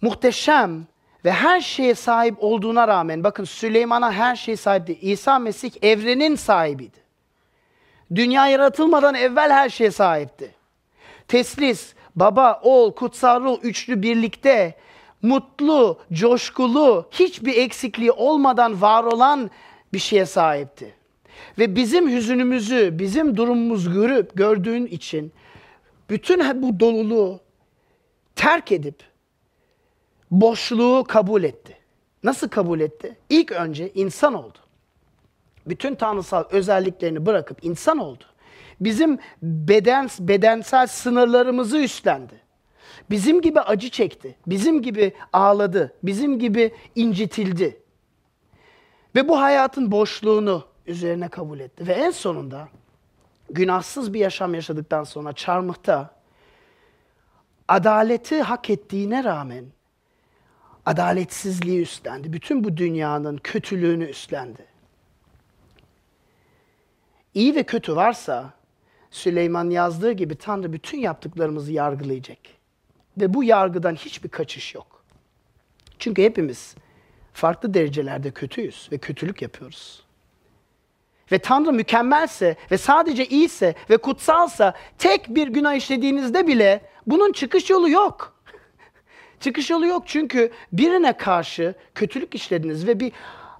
Muhteşem 0.00 0.86
ve 1.24 1.32
her 1.32 1.60
şeye 1.60 1.94
sahip 1.94 2.34
olduğuna 2.38 2.88
rağmen 2.88 3.24
bakın 3.24 3.44
Süleyman'a 3.44 4.12
her 4.12 4.36
şeye 4.36 4.56
sahipti. 4.56 4.98
İsa 5.00 5.38
Mesih 5.38 5.70
evrenin 5.82 6.34
sahibiydi. 6.34 6.98
Dünya 8.14 8.48
yaratılmadan 8.48 9.14
evvel 9.14 9.52
her 9.52 9.68
şeye 9.68 9.90
sahipti. 9.90 10.54
Teslis, 11.28 11.94
baba, 12.16 12.60
oğul, 12.62 12.92
kutsal 12.92 13.44
ruh 13.44 13.58
üçlü 13.62 14.02
birlikte 14.02 14.74
mutlu, 15.24 15.98
coşkulu, 16.12 17.08
hiçbir 17.10 17.56
eksikliği 17.56 18.12
olmadan 18.12 18.82
var 18.82 19.04
olan 19.04 19.50
bir 19.92 19.98
şeye 19.98 20.26
sahipti. 20.26 20.94
Ve 21.58 21.76
bizim 21.76 22.10
hüzünümüzü, 22.10 22.98
bizim 22.98 23.36
durumumuzu 23.36 23.92
görüp 23.92 24.34
gördüğün 24.34 24.86
için 24.86 25.32
bütün 26.10 26.62
bu 26.62 26.80
doluluğu 26.80 27.40
terk 28.36 28.72
edip 28.72 29.02
boşluğu 30.30 31.04
kabul 31.08 31.42
etti. 31.44 31.78
Nasıl 32.22 32.48
kabul 32.48 32.80
etti? 32.80 33.16
İlk 33.28 33.52
önce 33.52 33.92
insan 33.94 34.34
oldu. 34.34 34.58
Bütün 35.66 35.94
tanrısal 35.94 36.44
özelliklerini 36.50 37.26
bırakıp 37.26 37.64
insan 37.64 37.98
oldu. 37.98 38.24
Bizim 38.80 39.18
beden 39.42 40.08
bedensel 40.20 40.86
sınırlarımızı 40.86 41.78
üstlendi. 41.78 42.43
Bizim 43.10 43.40
gibi 43.40 43.60
acı 43.60 43.90
çekti. 43.90 44.36
Bizim 44.46 44.82
gibi 44.82 45.12
ağladı. 45.32 45.94
Bizim 46.02 46.38
gibi 46.38 46.74
incitildi. 46.94 47.80
Ve 49.14 49.28
bu 49.28 49.40
hayatın 49.40 49.90
boşluğunu 49.90 50.64
üzerine 50.86 51.28
kabul 51.28 51.60
etti. 51.60 51.86
Ve 51.86 51.92
en 51.92 52.10
sonunda 52.10 52.68
günahsız 53.50 54.14
bir 54.14 54.20
yaşam 54.20 54.54
yaşadıktan 54.54 55.04
sonra 55.04 55.32
çarmıhta 55.32 56.14
adaleti 57.68 58.42
hak 58.42 58.70
ettiğine 58.70 59.24
rağmen 59.24 59.64
adaletsizliği 60.86 61.82
üstlendi. 61.82 62.32
Bütün 62.32 62.64
bu 62.64 62.76
dünyanın 62.76 63.36
kötülüğünü 63.36 64.04
üstlendi. 64.04 64.66
İyi 67.34 67.54
ve 67.54 67.62
kötü 67.62 67.96
varsa 67.96 68.52
Süleyman 69.10 69.70
yazdığı 69.70 70.12
gibi 70.12 70.36
Tanrı 70.36 70.72
bütün 70.72 70.98
yaptıklarımızı 70.98 71.72
yargılayacak. 71.72 72.38
Ve 73.18 73.34
bu 73.34 73.44
yargıdan 73.44 73.94
hiçbir 73.94 74.28
kaçış 74.28 74.74
yok. 74.74 75.04
Çünkü 75.98 76.22
hepimiz 76.22 76.74
farklı 77.32 77.74
derecelerde 77.74 78.30
kötüyüz 78.30 78.88
ve 78.92 78.98
kötülük 78.98 79.42
yapıyoruz. 79.42 80.04
Ve 81.32 81.38
Tanrı 81.38 81.72
mükemmelse 81.72 82.56
ve 82.70 82.78
sadece 82.78 83.26
iyiyse 83.26 83.74
ve 83.90 83.96
kutsalsa 83.96 84.74
tek 84.98 85.34
bir 85.34 85.48
günah 85.48 85.74
işlediğinizde 85.74 86.46
bile 86.46 86.80
bunun 87.06 87.32
çıkış 87.32 87.70
yolu 87.70 87.90
yok. 87.90 88.40
çıkış 89.40 89.70
yolu 89.70 89.86
yok 89.86 90.02
çünkü 90.06 90.52
birine 90.72 91.16
karşı 91.16 91.74
kötülük 91.94 92.34
işlediniz 92.34 92.86
ve 92.86 93.00
bir 93.00 93.12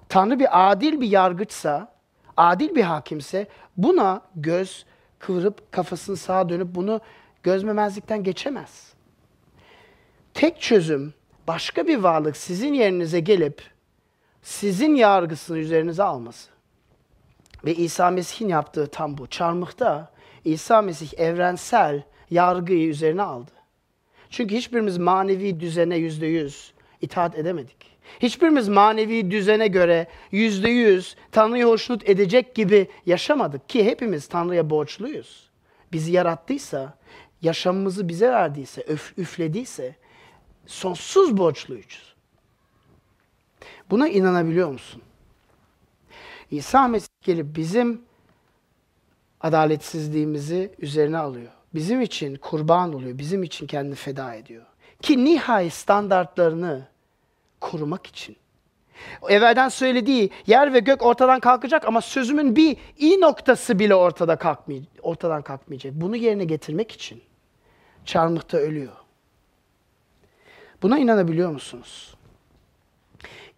Tanrı 0.09 0.39
bir 0.39 0.71
adil 0.71 1.01
bir 1.01 1.07
yargıçsa, 1.07 1.93
adil 2.37 2.75
bir 2.75 2.83
hakimse 2.83 3.47
buna 3.77 4.21
göz 4.35 4.85
kıvırıp 5.19 5.71
kafasını 5.71 6.17
sağa 6.17 6.49
dönüp 6.49 6.75
bunu 6.75 7.01
gözmemezlikten 7.43 8.23
geçemez. 8.23 8.94
Tek 10.35 10.61
çözüm 10.61 11.13
başka 11.47 11.87
bir 11.87 11.97
varlık 11.97 12.37
sizin 12.37 12.73
yerinize 12.73 13.19
gelip 13.19 13.61
sizin 14.41 14.95
yargısını 14.95 15.57
üzerinize 15.57 16.03
alması. 16.03 16.49
Ve 17.65 17.75
İsa 17.75 18.09
Mesih'in 18.09 18.49
yaptığı 18.49 18.87
tam 18.87 19.17
bu. 19.17 19.27
Çarmıhta 19.27 20.11
İsa 20.45 20.81
Mesih 20.81 21.19
evrensel 21.19 22.03
yargıyı 22.31 22.87
üzerine 22.87 23.21
aldı. 23.21 23.51
Çünkü 24.29 24.55
hiçbirimiz 24.55 24.97
manevi 24.97 25.59
düzene 25.59 25.97
yüzde 25.97 26.25
yüz 26.25 26.73
itaat 27.01 27.37
edemedik. 27.37 27.77
Hiçbirimiz 28.19 28.69
manevi 28.69 29.31
düzene 29.31 29.67
göre 29.67 30.07
yüzde 30.31 30.69
yüz 30.69 31.15
Tanrı'yı 31.31 31.65
hoşnut 31.65 32.09
edecek 32.09 32.55
gibi 32.55 32.87
yaşamadık 33.05 33.69
ki 33.69 33.85
hepimiz 33.85 34.27
Tanrı'ya 34.27 34.69
borçluyuz. 34.69 35.49
Bizi 35.91 36.11
yarattıysa, 36.11 36.97
yaşamımızı 37.41 38.09
bize 38.09 38.31
verdiyse, 38.31 38.81
öf, 38.81 39.17
üflediyse 39.17 39.95
sonsuz 40.67 41.37
borçluyuz. 41.37 42.15
Buna 43.89 44.07
inanabiliyor 44.07 44.69
musun? 44.69 45.01
İsa 46.51 46.87
Mesih 46.87 47.07
gelip 47.21 47.55
bizim 47.55 48.01
adaletsizliğimizi 49.41 50.75
üzerine 50.79 51.17
alıyor. 51.17 51.51
Bizim 51.73 52.01
için 52.01 52.35
kurban 52.35 52.93
oluyor. 52.93 53.17
Bizim 53.17 53.43
için 53.43 53.67
kendini 53.67 53.95
feda 53.95 54.33
ediyor. 54.33 54.65
Ki 55.01 55.25
nihai 55.25 55.69
standartlarını 55.69 56.87
korumak 57.61 58.07
için. 58.07 58.35
Evvelden 59.29 59.69
söylediği 59.69 60.29
yer 60.47 60.73
ve 60.73 60.79
gök 60.79 61.05
ortadan 61.05 61.39
kalkacak 61.39 61.85
ama 61.85 62.01
sözümün 62.01 62.55
bir 62.55 62.77
i 62.97 63.21
noktası 63.21 63.79
bile 63.79 63.95
ortada 63.95 64.35
kalkmay 64.35 64.81
ortadan 65.01 65.41
kalkmayacak. 65.41 65.93
Bunu 65.93 66.15
yerine 66.15 66.45
getirmek 66.45 66.91
için 66.91 67.21
çarmıhta 68.05 68.57
ölüyor. 68.57 69.04
Buna 70.81 70.99
inanabiliyor 70.99 71.51
musunuz? 71.51 72.15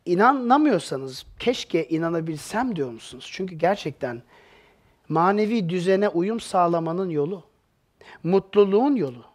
İnanamıyorsanız 0.05 1.25
keşke 1.39 1.87
inanabilsem 1.87 2.75
diyor 2.75 2.91
musunuz? 2.91 3.29
Çünkü 3.31 3.55
gerçekten 3.55 4.21
manevi 5.09 5.69
düzene 5.69 6.09
uyum 6.09 6.39
sağlamanın 6.39 7.09
yolu, 7.09 7.43
mutluluğun 8.23 8.95
yolu. 8.95 9.25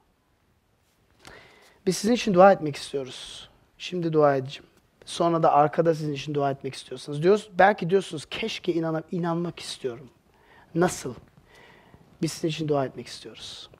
Biz 1.86 1.96
sizin 1.96 2.14
için 2.14 2.34
dua 2.34 2.52
etmek 2.52 2.76
istiyoruz. 2.76 3.48
Şimdi 3.78 4.12
dua 4.12 4.36
edeceğim. 4.36 4.68
Sonra 5.04 5.42
da 5.42 5.52
arkada 5.52 5.94
sizin 5.94 6.12
için 6.12 6.34
dua 6.34 6.50
etmek 6.50 6.74
istiyorsanız. 6.74 7.22
Diyoruz, 7.22 7.50
belki 7.58 7.90
diyorsunuz 7.90 8.26
keşke 8.30 8.72
inana, 8.74 9.02
inanmak 9.10 9.60
istiyorum. 9.60 10.10
Nasıl? 10.74 11.14
Biz 12.22 12.32
sizin 12.32 12.48
için 12.48 12.68
dua 12.68 12.84
etmek 12.84 13.06
istiyoruz. 13.06 13.70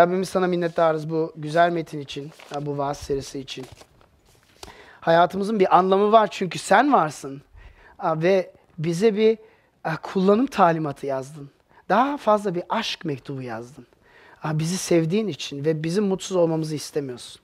Rabbimiz 0.00 0.28
sana 0.28 0.46
minnettarız 0.46 1.10
bu 1.10 1.32
güzel 1.36 1.70
metin 1.70 2.00
için, 2.00 2.30
bu 2.60 2.78
vaaz 2.78 2.98
serisi 2.98 3.38
için. 3.38 3.66
Hayatımızın 5.00 5.60
bir 5.60 5.76
anlamı 5.78 6.12
var 6.12 6.28
çünkü 6.30 6.58
sen 6.58 6.92
varsın. 6.92 7.42
Ve 8.04 8.50
bize 8.78 9.16
bir 9.16 9.38
kullanım 10.02 10.46
talimatı 10.46 11.06
yazdın. 11.06 11.50
Daha 11.88 12.16
fazla 12.16 12.54
bir 12.54 12.62
aşk 12.68 13.04
mektubu 13.04 13.42
yazdın. 13.42 13.86
Bizi 14.44 14.78
sevdiğin 14.78 15.28
için 15.28 15.64
ve 15.64 15.82
bizim 15.82 16.04
mutsuz 16.04 16.36
olmamızı 16.36 16.74
istemiyorsun. 16.74 17.42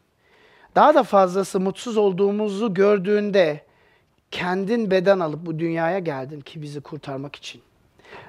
Daha 0.74 0.94
da 0.94 1.02
fazlası 1.02 1.60
mutsuz 1.60 1.96
olduğumuzu 1.96 2.74
gördüğünde 2.74 3.60
kendin 4.30 4.90
beden 4.90 5.20
alıp 5.20 5.46
bu 5.46 5.58
dünyaya 5.58 5.98
geldin 5.98 6.40
ki 6.40 6.62
bizi 6.62 6.80
kurtarmak 6.80 7.36
için. 7.36 7.62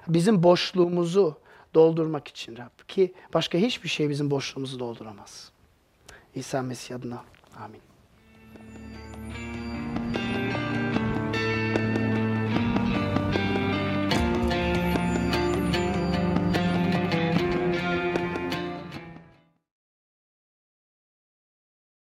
Bizim 0.07 0.43
boşluğumuzu 0.43 1.37
doldurmak 1.73 2.27
için 2.27 2.57
Rab. 2.57 2.87
Ki 2.87 3.13
başka 3.33 3.57
hiçbir 3.57 3.89
şey 3.89 4.09
bizim 4.09 4.31
boşluğumuzu 4.31 4.79
dolduramaz. 4.79 5.51
İsa 6.35 6.61
Mesih 6.61 6.95
adına. 6.95 7.23
Amin. 7.59 7.86